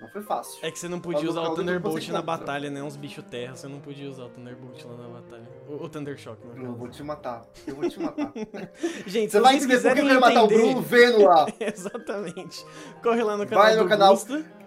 Não 0.00 0.08
foi 0.08 0.22
fácil. 0.22 0.58
É 0.66 0.70
que 0.70 0.78
você 0.78 0.88
não 0.88 1.00
podia 1.00 1.28
usar 1.30 1.42
o 1.42 1.54
Thunderbolt 1.54 2.08
na 2.08 2.20
batalha, 2.20 2.68
né? 2.68 2.82
Uns 2.82 2.96
bichos 2.96 3.24
terra, 3.30 3.54
você 3.54 3.68
não 3.68 3.80
podia 3.80 4.08
usar 4.10 4.24
o 4.24 4.28
Thunderbolt 4.28 4.84
lá 4.84 4.96
na 4.96 5.08
batalha. 5.08 5.48
O, 5.68 5.84
o 5.84 5.88
Thunder 5.88 6.18
Shock, 6.18 6.44
no 6.46 6.52
eu 6.56 6.62
caso. 6.62 6.76
vou 6.76 6.88
te 6.88 7.02
matar. 7.02 7.46
Eu 7.66 7.76
vou 7.76 7.88
te 7.88 8.00
matar. 8.00 8.32
Gente, 9.06 9.30
Você 9.30 9.40
vai 9.40 9.56
entender 9.56 9.80
por 9.80 9.94
que 9.94 10.00
eu 10.00 10.06
quero 10.06 10.20
matar 10.20 10.42
o. 10.44 10.48
Bruno 10.48 10.80
vendo 10.82 11.22
lá. 11.24 11.46
Exatamente. 11.60 12.66
Corre 13.02 13.22
lá 13.22 13.36
no 13.36 13.46
canal 13.46 13.64
Vai 13.64 13.76
no 13.76 13.82
do 13.84 13.88
canal. 13.88 14.16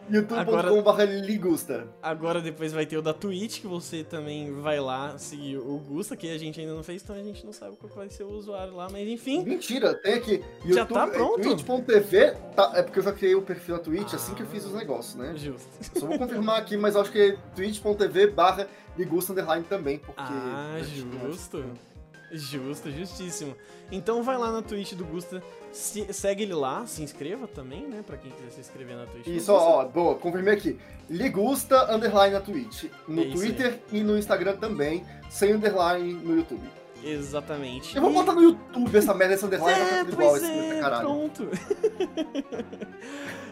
youtube.com.br 0.10 1.02
ligusta. 1.24 1.88
Agora 2.02 2.42
depois 2.42 2.72
vai 2.72 2.86
ter 2.86 2.98
o 2.98 3.02
da 3.02 3.14
Twitch, 3.14 3.62
que 3.62 3.68
você 3.68 4.04
também 4.04 4.52
vai 4.54 4.80
lá 4.80 5.18
seguir 5.18 5.58
o 5.58 5.78
Gusta, 5.78 6.16
que 6.16 6.30
a 6.30 6.38
gente 6.38 6.60
ainda 6.60 6.74
não 6.74 6.84
fez, 6.84 7.04
então 7.04 7.16
a 7.16 7.24
gente 7.24 7.46
não 7.46 7.54
sabe 7.54 7.76
qual 7.78 7.92
vai 7.94 8.10
ser 8.10 8.24
o 8.24 8.30
usuário 8.30 8.76
lá, 8.76 8.88
mas 8.92 9.08
enfim. 9.08 9.44
Mentira, 9.44 9.94
tem 9.94 10.16
aqui. 10.16 10.44
Já 10.66 10.86
tá 10.86 11.08
é, 11.08 11.12
pronto? 11.12 11.42
Twitch.tv, 11.42 12.36
tá, 12.56 12.72
é 12.76 12.84
porque 12.84 13.00
eu 13.00 13.04
já 13.04 13.12
criei 13.12 13.36
o 13.36 13.42
perfil 13.42 13.76
na 13.76 13.82
Twitch 13.82 14.14
assim 14.14 14.34
que 14.34 14.44
eu 14.44 14.48
fiz 14.48 14.66
os 14.66 14.74
negócios, 14.74 15.16
né? 15.16 15.34
Justo. 15.36 15.68
Só 16.00 16.06
vou 16.06 16.18
confirmar 16.18 16.60
aqui, 16.60 16.78
mas 16.78 16.96
acho 16.96 17.12
que 17.12 17.20
é 17.20 17.38
twitch.tv 17.56 18.28
barra 18.28 18.68
ligusta 18.98 19.32
underline 19.32 19.64
também, 19.64 20.00
porque... 20.00 20.22
Ah, 20.22 20.80
justo. 20.82 21.64
Justo, 22.32 22.92
justíssimo. 22.92 23.56
Então 23.92 24.22
vai 24.22 24.38
lá 24.38 24.52
na 24.52 24.62
Twitch 24.62 24.94
do 24.94 25.06
Gusta, 25.06 25.42
se- 25.72 26.12
segue 26.14 26.44
ele 26.44 26.54
lá, 26.54 26.86
se 26.86 27.02
inscreva 27.02 27.48
também, 27.48 27.88
né? 27.88 28.04
Pra 28.06 28.18
quem 28.18 28.32
quiser 28.32 28.50
se 28.50 28.60
inscrever 28.60 28.98
na 28.98 29.06
Twitch. 29.06 29.28
Isso, 29.28 29.54
ó, 29.54 29.86
boa, 29.86 30.16
confirmei 30.16 30.54
aqui. 30.54 30.78
Ligusta 31.10 31.94
underline 31.94 32.34
na 32.34 32.42
Twitch, 32.42 32.86
no 33.08 33.22
É 33.22 33.26
Twitter 33.32 33.80
e 33.94 34.02
no 34.02 34.18
Instagram 34.18 34.58
também, 34.58 35.06
sem 35.30 35.54
underline 35.54 36.14
no 36.14 36.36
YouTube. 36.36 36.68
Exatamente. 37.02 37.96
Eu 37.96 38.02
vou 38.02 38.12
botar 38.12 38.34
no 38.34 38.42
YouTube 38.44 38.94
essa 38.98 39.14
merda, 39.14 39.36
esse 39.36 39.46
underline, 39.46 39.80
É, 39.80 39.86
ficar 39.86 40.00
tudo 40.06 40.14
igual 40.14 40.30
pois 40.32 40.44
esse 40.44 40.52
é, 40.52 40.80
caralho. 40.82 41.08
pronto. 41.08 41.48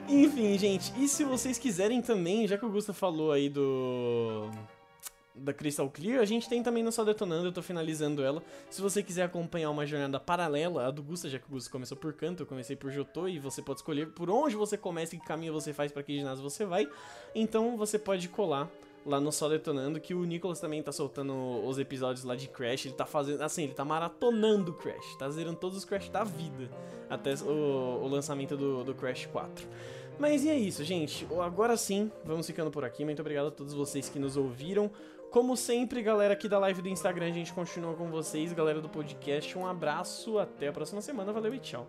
Enfim, 0.08 0.58
gente, 0.58 0.94
e 0.98 1.08
se 1.08 1.24
vocês 1.24 1.58
quiserem 1.58 2.02
também, 2.02 2.48
já 2.48 2.58
que 2.58 2.66
o 2.66 2.70
Gusta 2.70 2.94
falou 2.94 3.32
aí 3.32 3.50
do 3.50 4.50
da 5.36 5.54
Crystal 5.54 5.89
Clear, 5.89 6.21
a 6.21 6.26
gente 6.26 6.48
tem 6.48 6.63
também 6.63 6.84
no 6.84 6.91
Só 6.91 7.04
Detonando, 7.04 7.48
eu 7.48 7.52
tô 7.52 7.62
finalizando 7.62 8.24
ela. 8.24 8.41
Se 8.69 8.82
você 8.82 9.04
quiser 9.04 9.24
acompanhar 9.24 9.69
uma 9.69 9.86
jornada 9.86 10.19
paralela 10.19 10.88
à 10.88 10.91
do 10.91 11.04
Gusta, 11.04 11.30
já 11.30 11.38
que 11.38 11.45
o 11.45 11.52
Gusta 11.52 11.69
começou 11.69 11.98
por 11.98 12.13
canto, 12.13 12.43
eu 12.43 12.48
comecei 12.48 12.76
por 12.76 12.91
Jotô, 12.91 13.28
e 13.28 13.39
você 13.39 13.62
pode 13.62 13.80
escolher 13.80 14.08
por 14.08 14.30
onde 14.30 14.56
você 14.56 14.78
começa 14.78 15.15
que 15.15 15.26
caminho 15.26 15.54
você 15.54 15.74
faz 15.74 15.91
para 15.91 16.04
que 16.04 16.17
ginásio 16.17 16.43
você 16.43 16.65
vai. 16.65 16.88
Então 17.34 17.78
você 17.78 18.00
pode 18.00 18.30
colar 18.30 18.69
lá 19.06 19.19
no 19.19 19.32
Só 19.32 19.48
Detonando, 19.48 20.00
que 20.00 20.13
o 20.13 20.23
Nicolas 20.23 20.60
também 20.60 20.81
tá 20.81 20.92
soltando 20.92 21.33
os 21.63 21.77
episódios 21.77 22.25
lá 22.25 22.36
de 22.36 22.48
Crash, 22.48 22.88
ele 22.88 22.96
tá 22.96 23.06
fazendo, 23.06 23.42
assim, 23.42 23.65
ele 23.65 23.73
tá 23.73 23.86
maratonando 23.86 24.73
Crash, 24.73 25.15
tá 25.17 25.29
zerando 25.29 25.58
todos 25.58 25.77
os 25.77 25.86
Crash 25.86 26.10
da 26.10 26.23
vida, 26.23 26.69
até 27.08 27.36
o, 27.36 28.04
o 28.04 28.08
lançamento 28.08 28.58
do, 28.58 28.83
do 28.83 28.96
Crash 28.96 29.27
4. 29.27 29.67
Mas 30.17 30.44
e 30.46 30.50
é 30.50 30.58
isso, 30.58 30.83
gente, 30.83 31.27
agora 31.42 31.75
sim, 31.77 32.10
vamos 32.23 32.48
ficando 32.48 32.71
por 32.71 32.83
aqui, 32.83 33.04
muito 33.06 33.19
obrigado 33.19 33.48
a 33.48 33.52
todos 33.52 33.73
vocês 33.73 34.10
que 34.10 34.17
nos 34.17 34.38
ouviram. 34.38 34.90
Como 35.36 35.58
sempre, 35.58 36.02
galera 36.02 36.33
aqui 36.33 36.48
da 36.48 36.58
live 36.58 36.81
do 36.81 36.88
Instagram, 36.88 37.25
a 37.25 37.31
gente 37.31 37.52
continua 37.52 37.94
com 37.94 38.10
vocês, 38.10 38.54
galera 38.54 38.79
do 38.79 38.88
podcast, 38.88 39.58
um 39.58 39.67
abraço, 39.67 40.40
até 40.40 40.69
a 40.69 40.71
próxima 40.71 41.02
semana, 41.02 41.33
valeu 41.33 41.54
e 41.54 41.60
tchau. 41.60 41.86